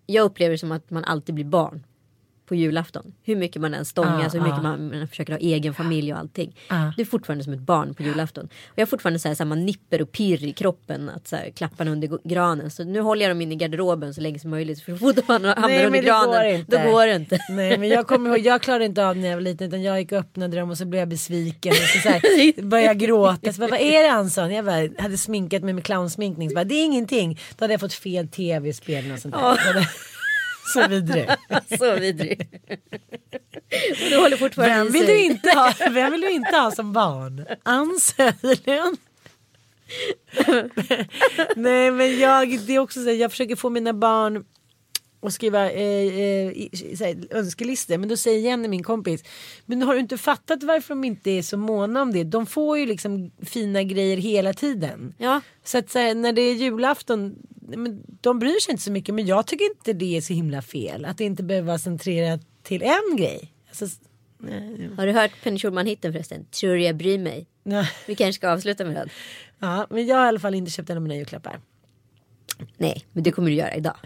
Jag 0.06 0.24
upplever 0.24 0.52
det 0.52 0.58
som 0.58 0.72
att 0.72 0.90
man 0.90 1.04
alltid 1.04 1.34
blir 1.34 1.44
barn. 1.44 1.84
På 2.48 2.54
julafton. 2.54 3.12
Hur 3.22 3.36
mycket 3.36 3.62
man 3.62 3.74
än 3.74 3.84
stångas, 3.84 4.34
Ah, 4.34 4.38
hur 4.38 4.44
mycket 4.44 4.58
ah. 4.58 4.62
man, 4.62 4.98
man 4.98 5.08
försöker 5.08 5.32
ha 5.32 5.40
egen 5.40 5.74
familj 5.74 6.12
och 6.12 6.18
allting. 6.18 6.56
Ah. 6.68 6.92
Du 6.96 7.02
är 7.02 7.06
fortfarande 7.06 7.44
som 7.44 7.52
ett 7.52 7.60
barn 7.60 7.94
på 7.94 8.02
julafton. 8.02 8.44
Och 8.44 8.72
jag 8.74 8.82
har 8.82 8.86
fortfarande 8.86 9.18
så 9.18 9.28
här, 9.28 9.34
samma 9.34 9.54
nipper 9.54 10.02
och 10.02 10.12
pirr 10.12 10.44
i 10.44 10.52
kroppen. 10.52 11.08
Att 11.08 11.28
så 11.28 11.36
här, 11.36 11.50
klappa 11.50 11.84
den 11.84 11.92
under 11.92 12.28
granen. 12.28 12.70
Så 12.70 12.84
nu 12.84 13.00
håller 13.00 13.22
jag 13.22 13.30
dem 13.30 13.40
in 13.40 13.52
i 13.52 13.56
garderoben 13.56 14.14
så 14.14 14.20
länge 14.20 14.38
som 14.38 14.50
möjligt. 14.50 14.82
För 14.82 14.92
så 14.92 14.98
fort 14.98 15.16
de 15.16 15.22
hamnar 15.32 15.56
Nej, 15.60 15.86
under 15.86 16.02
granen. 16.02 16.64
går. 16.66 16.84
Då 16.84 16.90
går 16.92 17.06
det 17.06 17.14
inte. 17.14 17.38
Nej 17.50 17.78
men 17.78 17.88
jag 17.88 18.06
kommer 18.06 18.30
ihåg, 18.30 18.38
jag 18.38 18.62
klarade 18.62 18.84
inte 18.84 19.06
av 19.06 19.16
när 19.16 19.28
jag 19.28 19.36
var 19.36 19.42
liten 19.42 19.68
utan 19.68 19.82
jag 19.82 20.00
gick 20.00 20.12
och 20.12 20.18
öppnade 20.18 20.56
dem 20.56 20.70
och 20.70 20.78
så 20.78 20.84
blev 20.84 20.98
jag 20.98 21.08
besviken. 21.08 21.70
Och 21.70 21.76
så, 21.76 21.98
så 21.98 22.08
här, 22.08 22.62
började 22.62 22.86
jag 22.86 22.98
gråta. 22.98 23.52
Så 23.52 23.60
bara, 23.60 23.70
vad 23.70 23.80
är 23.80 24.02
det 24.02 24.10
Anson? 24.12 24.50
Jag 24.50 24.64
bara, 24.64 24.88
hade 25.02 25.18
sminkat 25.18 25.62
mig 25.62 25.74
med 25.74 25.84
clownsminkning. 25.84 26.50
Så 26.50 26.54
bara, 26.54 26.64
det 26.64 26.74
är 26.74 26.84
ingenting. 26.84 27.40
Då 27.56 27.64
hade 27.64 27.74
jag 27.74 27.80
fått 27.80 27.94
fel 27.94 28.28
tv-spel 28.28 29.12
och 29.12 29.18
sånt 29.18 29.34
där. 29.34 29.88
Så 30.72 30.88
vidrig. 30.88 31.28
så 31.78 31.94
vidrig. 31.94 32.48
du 34.10 34.16
håller 34.16 34.36
fortfarande 34.36 34.74
Vem 34.74 34.92
vill, 34.92 35.06
du 35.06 35.22
inte 35.22 35.50
ha, 35.50 35.74
vem 35.90 36.12
vill 36.12 36.20
du 36.20 36.30
inte 36.30 36.56
ha 36.56 36.70
som 36.70 36.92
barn? 36.92 37.46
Ann 37.62 37.98
Söderlund? 38.00 38.98
Nej 41.56 41.90
men 41.90 42.18
jag, 42.18 42.60
det 42.60 42.74
är 42.74 42.78
också 42.78 43.02
så 43.02 43.10
jag 43.10 43.30
försöker 43.30 43.56
få 43.56 43.70
mina 43.70 43.92
barn 43.92 44.44
att 45.20 45.32
skriva 45.32 45.70
eh, 45.70 46.14
eh, 47.00 47.16
önskelistor. 47.30 47.98
Men 47.98 48.08
då 48.08 48.16
säger 48.16 48.38
Jenny, 48.38 48.68
min 48.68 48.82
kompis, 48.82 49.24
men 49.66 49.82
har 49.82 49.94
du 49.94 50.00
inte 50.00 50.18
fattat 50.18 50.62
varför 50.62 50.88
de 50.88 51.04
inte 51.04 51.30
är 51.30 51.42
så 51.42 51.56
måna 51.56 52.02
om 52.02 52.12
det? 52.12 52.24
De 52.24 52.46
får 52.46 52.78
ju 52.78 52.86
liksom 52.86 53.30
fina 53.42 53.82
grejer 53.82 54.16
hela 54.16 54.52
tiden. 54.52 55.14
Ja. 55.18 55.40
Så 55.64 55.78
att 55.78 55.90
så 55.90 55.98
här, 55.98 56.14
när 56.14 56.32
det 56.32 56.42
är 56.42 56.54
julafton, 56.54 57.36
de 58.20 58.38
bryr 58.38 58.60
sig 58.60 58.72
inte 58.72 58.82
så 58.84 58.92
mycket. 58.92 59.14
Men 59.14 59.26
jag 59.26 59.46
tycker 59.46 59.64
inte 59.64 59.92
det 59.92 60.16
är 60.16 60.20
så 60.20 60.32
himla 60.32 60.62
fel. 60.62 61.04
Att 61.04 61.18
det 61.18 61.24
inte 61.24 61.42
behöver 61.42 61.66
vara 61.66 61.78
centrerat 61.78 62.40
till 62.62 62.82
en 62.82 63.16
grej. 63.16 63.52
Alltså, 63.68 63.86
nej, 64.38 64.90
Har 64.96 65.06
du 65.06 65.12
hört 65.12 65.30
Penny 65.42 65.58
Schulman-hitten 65.58 66.12
förresten? 66.12 66.44
Tror 66.50 66.74
du 66.74 66.82
jag 66.82 66.96
bryr 66.96 67.18
mig? 67.18 67.46
nej. 67.62 67.90
Vi 68.06 68.14
kanske 68.14 68.38
ska 68.38 68.50
avsluta 68.50 68.84
med 68.84 68.94
den. 68.94 69.08
Ja, 69.58 69.86
men 69.90 70.06
jag 70.06 70.16
har 70.16 70.24
i 70.24 70.28
alla 70.28 70.40
fall 70.40 70.54
inte 70.54 70.70
köpt 70.70 70.90
en 70.90 70.96
av 70.96 71.02
mina 71.02 71.14
julklappar. 71.16 71.60
Nej, 72.76 73.04
men 73.12 73.22
det 73.22 73.30
kommer 73.32 73.50
du 73.50 73.56
göra 73.56 73.74
idag. 73.74 73.96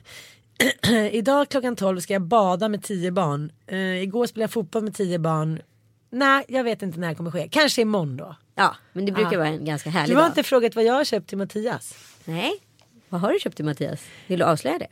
Idag 1.12 1.48
klockan 1.48 1.76
12 1.76 2.00
ska 2.00 2.12
jag 2.12 2.22
bada 2.22 2.68
med 2.68 2.82
10 2.82 3.10
barn. 3.10 3.52
Uh, 3.72 4.02
igår 4.02 4.26
spelade 4.26 4.42
jag 4.44 4.50
fotboll 4.50 4.82
med 4.84 4.94
10 4.94 5.18
barn. 5.18 5.60
Nej, 6.10 6.44
jag 6.48 6.64
vet 6.64 6.82
inte 6.82 6.98
när 7.00 7.08
det 7.08 7.14
kommer 7.14 7.30
ske. 7.30 7.48
Kanske 7.50 7.82
imorgon 7.82 8.16
då. 8.16 8.36
Ja, 8.54 8.76
men 8.92 9.06
det 9.06 9.12
brukar 9.12 9.32
Ja. 9.32 9.38
vara 9.38 9.48
en 9.48 9.64
ganska 9.64 9.90
Du 9.90 9.96
härlig 9.96 10.14
har 10.14 10.22
dag. 10.22 10.30
inte 10.30 10.42
frågat 10.42 10.74
vad 10.74 10.84
jag 10.84 10.92
har 10.94 11.04
köpt 11.04 11.28
till 11.28 11.38
Mattias. 11.38 11.94
Nej, 12.24 12.52
vad 13.12 13.20
har 13.20 13.32
du 13.32 13.38
köpt 13.38 13.56
till 13.56 13.64
Mattias? 13.64 14.04
Vill 14.26 14.38
du 14.38 14.44
avslöja 14.44 14.78
det? 14.78 14.86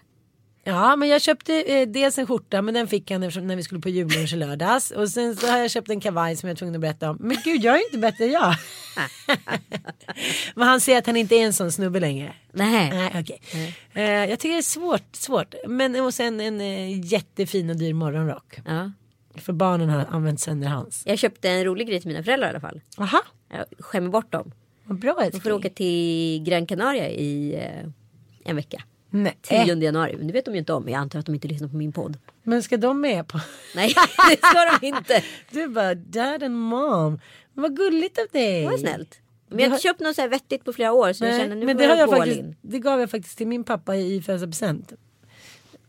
Ja, 0.64 0.96
men 0.96 1.08
jag 1.08 1.22
köpte 1.22 1.62
eh, 1.62 1.88
dels 1.88 2.18
en 2.18 2.26
skjorta, 2.26 2.62
men 2.62 2.74
den 2.74 2.88
fick 2.88 3.10
han 3.10 3.20
när 3.20 3.56
vi 3.56 3.62
skulle 3.62 3.80
på 3.80 3.88
jullunch 3.88 4.32
i 4.32 4.36
lördags. 4.36 4.90
Och 4.90 5.08
sen 5.08 5.36
så 5.36 5.46
har 5.46 5.58
jag 5.58 5.70
köpt 5.70 5.90
en 5.90 6.00
kavaj 6.00 6.36
som 6.36 6.48
jag 6.48 6.54
är 6.54 6.58
tvungen 6.58 6.74
att 6.74 6.80
berätta 6.80 7.10
om. 7.10 7.16
Men 7.20 7.36
gud, 7.44 7.64
jag 7.64 7.74
är 7.76 7.84
inte 7.86 7.98
bättre 7.98 8.24
än 8.24 8.30
jag. 8.30 8.54
men 10.54 10.68
han 10.68 10.80
säger 10.80 10.98
att 10.98 11.06
han 11.06 11.16
inte 11.16 11.34
är 11.34 11.44
en 11.46 11.52
sån 11.52 11.72
snubbe 11.72 12.00
längre. 12.00 12.32
Nej. 12.52 12.90
Nej, 12.90 13.10
okej. 13.20 13.40
Eh, 13.94 14.02
jag 14.30 14.38
tycker 14.40 14.52
det 14.54 14.58
är 14.60 14.62
svårt, 14.62 15.16
svårt. 15.16 15.54
Men 15.66 15.96
och 16.00 16.14
sen 16.14 16.40
en 16.40 16.60
eh, 16.60 17.06
jättefin 17.12 17.70
och 17.70 17.76
dyr 17.76 17.92
morgonrock. 17.94 18.58
Ja. 18.66 18.92
För 19.34 19.52
barnen 19.52 19.88
har 19.88 20.06
använt 20.10 20.40
sönder 20.40 20.68
hans. 20.68 21.02
Jag 21.06 21.18
köpte 21.18 21.48
en 21.50 21.64
rolig 21.64 21.88
grej 21.88 22.00
till 22.00 22.08
mina 22.08 22.22
föräldrar 22.22 22.46
i 22.48 22.50
alla 22.50 22.60
fall. 22.60 22.80
Aha, 22.98 23.22
Jag 23.52 23.64
skämmer 23.78 24.08
bort 24.08 24.32
dem. 24.32 24.52
vad 24.84 24.98
bra 24.98 25.10
De 25.12 25.16
får 25.16 25.24
älskling. 25.36 25.54
åka 25.54 25.68
till 25.68 26.42
Gran 26.44 26.66
Canaria 26.66 27.08
i 27.08 27.54
eh, 27.54 27.90
en 28.44 28.56
vecka. 28.56 28.82
Nej, 29.10 29.38
10 29.42 29.74
januari. 29.74 30.16
Men 30.16 30.26
det 30.26 30.32
vet 30.32 30.44
de 30.44 30.52
ju 30.54 30.58
inte 30.58 30.72
om. 30.72 30.88
Jag 30.88 30.98
antar 30.98 31.18
att 31.18 31.26
de 31.26 31.34
inte 31.34 31.48
lyssnar 31.48 31.68
på 31.68 31.76
min 31.76 31.92
podd. 31.92 32.18
men 32.42 32.62
ska 32.62 32.76
de 32.76 33.00
med 33.00 33.28
på? 33.28 33.40
Nej, 33.76 33.94
det 34.30 34.36
ska 34.36 34.78
de 34.80 34.86
inte. 34.86 35.22
Du 35.50 35.68
bara, 35.68 35.94
dad 35.94 36.42
and 36.42 36.56
mom. 36.56 37.20
Vad 37.54 37.76
gulligt 37.76 38.18
av 38.18 38.26
dig. 38.32 38.60
Det 38.64 38.70
var 38.70 38.78
snällt. 38.78 39.18
Men 39.48 39.58
jag 39.58 39.66
har 39.68 39.74
inte 39.76 39.82
köpt 39.82 40.00
något 40.00 40.14
så 40.16 40.20
här 40.22 40.28
vettigt 40.28 40.64
på 40.64 40.72
flera 40.72 40.92
år. 40.92 41.12
Så 41.12 41.24
jag 41.24 41.30
Nej, 41.30 41.40
känner 41.40 41.56
nu 41.56 41.66
men 41.66 41.76
får 41.76 41.82
det, 41.82 41.88
har 41.88 41.96
jag 41.96 42.02
jag 42.02 42.08
gå 42.10 42.16
faktiskt, 42.16 42.38
in. 42.40 42.56
det 42.62 42.78
gav 42.78 43.00
jag 43.00 43.10
faktiskt 43.10 43.38
till 43.38 43.46
min 43.46 43.64
pappa 43.64 43.96
i 43.96 44.22
födelsedagspresent. 44.22 44.92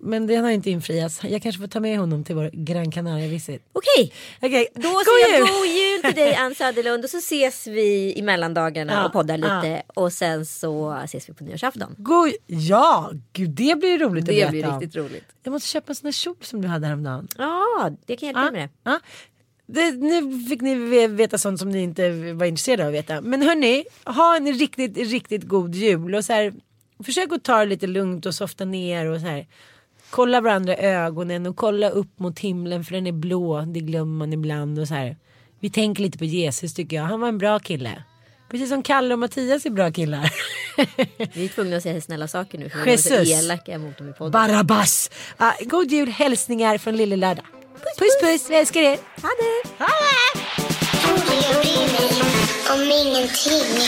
Men 0.04 0.28
det 0.28 0.36
har 0.36 0.50
inte 0.50 0.70
infriats. 0.70 1.24
Jag 1.24 1.42
kanske 1.42 1.62
får 1.62 1.68
ta 1.68 1.80
med 1.80 2.00
honom 2.00 2.24
till 2.24 2.36
vår 2.36 2.50
Gran 2.54 2.92
Canaria 2.92 3.28
visit. 3.28 3.62
Okej, 3.74 4.14
Okej, 4.42 4.68
då 4.76 4.82
god 4.90 5.02
säger 5.06 5.40
jag 5.40 5.48
god 5.48 5.68
jul 5.68 6.02
till 6.02 6.24
dig 6.24 6.36
Ann 6.36 6.56
Söderlund. 6.56 7.04
Och 7.04 7.10
så 7.10 7.18
ses 7.18 7.68
vi 7.68 8.14
i 8.18 8.22
mellandagarna 8.22 8.94
Ja, 8.94 9.06
och 9.06 9.14
poddar 9.14 9.38
lite. 9.38 9.68
ja. 9.88 10.02
Och 10.02 10.14
sen 10.14 10.46
så 10.46 10.92
ses 11.04 11.30
vi 11.30 11.34
på 11.34 11.44
nyårsafton. 11.44 11.96
God, 11.98 12.32
ja, 12.48 13.12
gud 13.34 13.50
det 13.50 13.76
blir 13.80 14.00
roligt 14.00 14.24
att 14.24 14.28
Det 14.28 14.36
berätta 14.36 14.52
blir 14.52 14.64
riktigt 14.80 14.96
roligt. 14.96 15.26
Jag 15.44 15.52
måste 15.52 15.68
köpa 15.70 15.92
en 15.92 15.96
sån 15.96 16.06
där 16.08 16.12
kjol 16.12 16.36
som 16.42 16.62
du 16.62 16.68
hade 16.68 16.88
häromdagen. 16.88 17.28
Ja, 17.38 17.92
det 18.06 18.16
kan 18.18 18.28
hjälpa 18.28 18.42
dig 18.42 18.52
med 18.52 18.62
det. 18.62 18.70
Ja. 18.92 19.00
Det, 19.66 19.92
nu 19.92 20.40
fick 20.50 20.62
ni 20.62 20.76
ve- 20.76 21.08
veta 21.08 21.38
sånt 21.38 21.60
som 21.60 21.70
ni 21.70 21.82
inte 21.82 22.10
var 22.34 22.46
intresserade 22.46 22.84
av 22.84 22.90
att 22.90 22.94
veta. 22.96 23.22
Men 23.22 23.42
hörni, 23.42 23.84
ha 24.06 24.36
en 24.38 24.54
riktigt, 24.54 24.98
riktigt 24.98 25.44
god 25.44 25.76
jul. 25.76 26.16
Och 26.16 26.26
så 26.26 26.34
här, 26.34 26.54
försök 27.06 27.32
att 27.32 27.44
ta 27.44 27.60
det 27.60 27.66
lite 27.66 27.88
lugnt 27.88 28.26
och 28.26 28.36
softa 28.36 28.66
ner. 28.66 29.06
Och 29.06 29.20
så 29.22 29.28
här, 29.28 29.48
kolla 30.12 30.42
varandra 30.42 30.78
i 30.78 30.86
ögonen 30.86 31.46
och 31.46 31.56
kolla 31.56 31.90
upp 31.90 32.20
mot 32.20 32.40
himlen 32.40 32.84
för 32.84 32.94
den 32.94 33.08
är 33.08 33.12
blå. 33.12 33.62
Det 33.62 33.80
glömmer 33.80 34.18
man 34.18 34.34
ibland. 34.34 34.80
Och 34.80 34.88
så 34.88 34.94
här. 34.94 35.18
Vi 35.60 35.70
tänker 35.70 36.04
lite 36.04 36.18
på 36.18 36.26
Jesus 36.26 36.74
tycker 36.74 36.96
jag. 36.96 37.04
Han 37.04 37.20
var 37.20 37.28
en 37.28 37.38
bra 37.38 37.60
kille. 37.60 38.04
Precis 38.52 38.70
som 38.70 38.84
Kalle 38.84 39.14
och 39.14 39.20
Mattias 39.20 39.66
är 39.66 39.70
bra 39.70 39.92
killar. 39.92 40.34
Vi 41.34 41.46
är 41.46 41.48
tvungna 41.48 41.78
att 41.78 41.84
säga 41.84 42.02
snälla 42.02 42.28
saker 42.28 42.58
nu. 42.58 42.70
För 42.70 42.86
vi 42.86 42.94
är 42.94 42.98
så 42.98 43.14
Jesus. 43.14 43.44
elaka 43.44 43.78
mot 43.78 43.98
dem 43.98 44.10
i 44.10 44.14
podden. 44.14 44.32
Barabbas! 44.32 45.10
Ah, 45.38 45.54
god 45.62 45.92
jul, 45.92 46.10
hälsningar 46.10 46.78
från 46.78 46.98
Lille 46.98 47.16
Lördag. 47.16 47.46
Puss 47.98 48.22
puss, 48.22 48.50
vi 48.50 48.56
älskar 48.56 48.82
er. 48.82 48.98
Ha 49.22 49.30
det! 49.40 49.84
Ha 49.84 49.88
det! 49.88 50.42
Om 52.74 52.82
ingenting? 52.82 53.88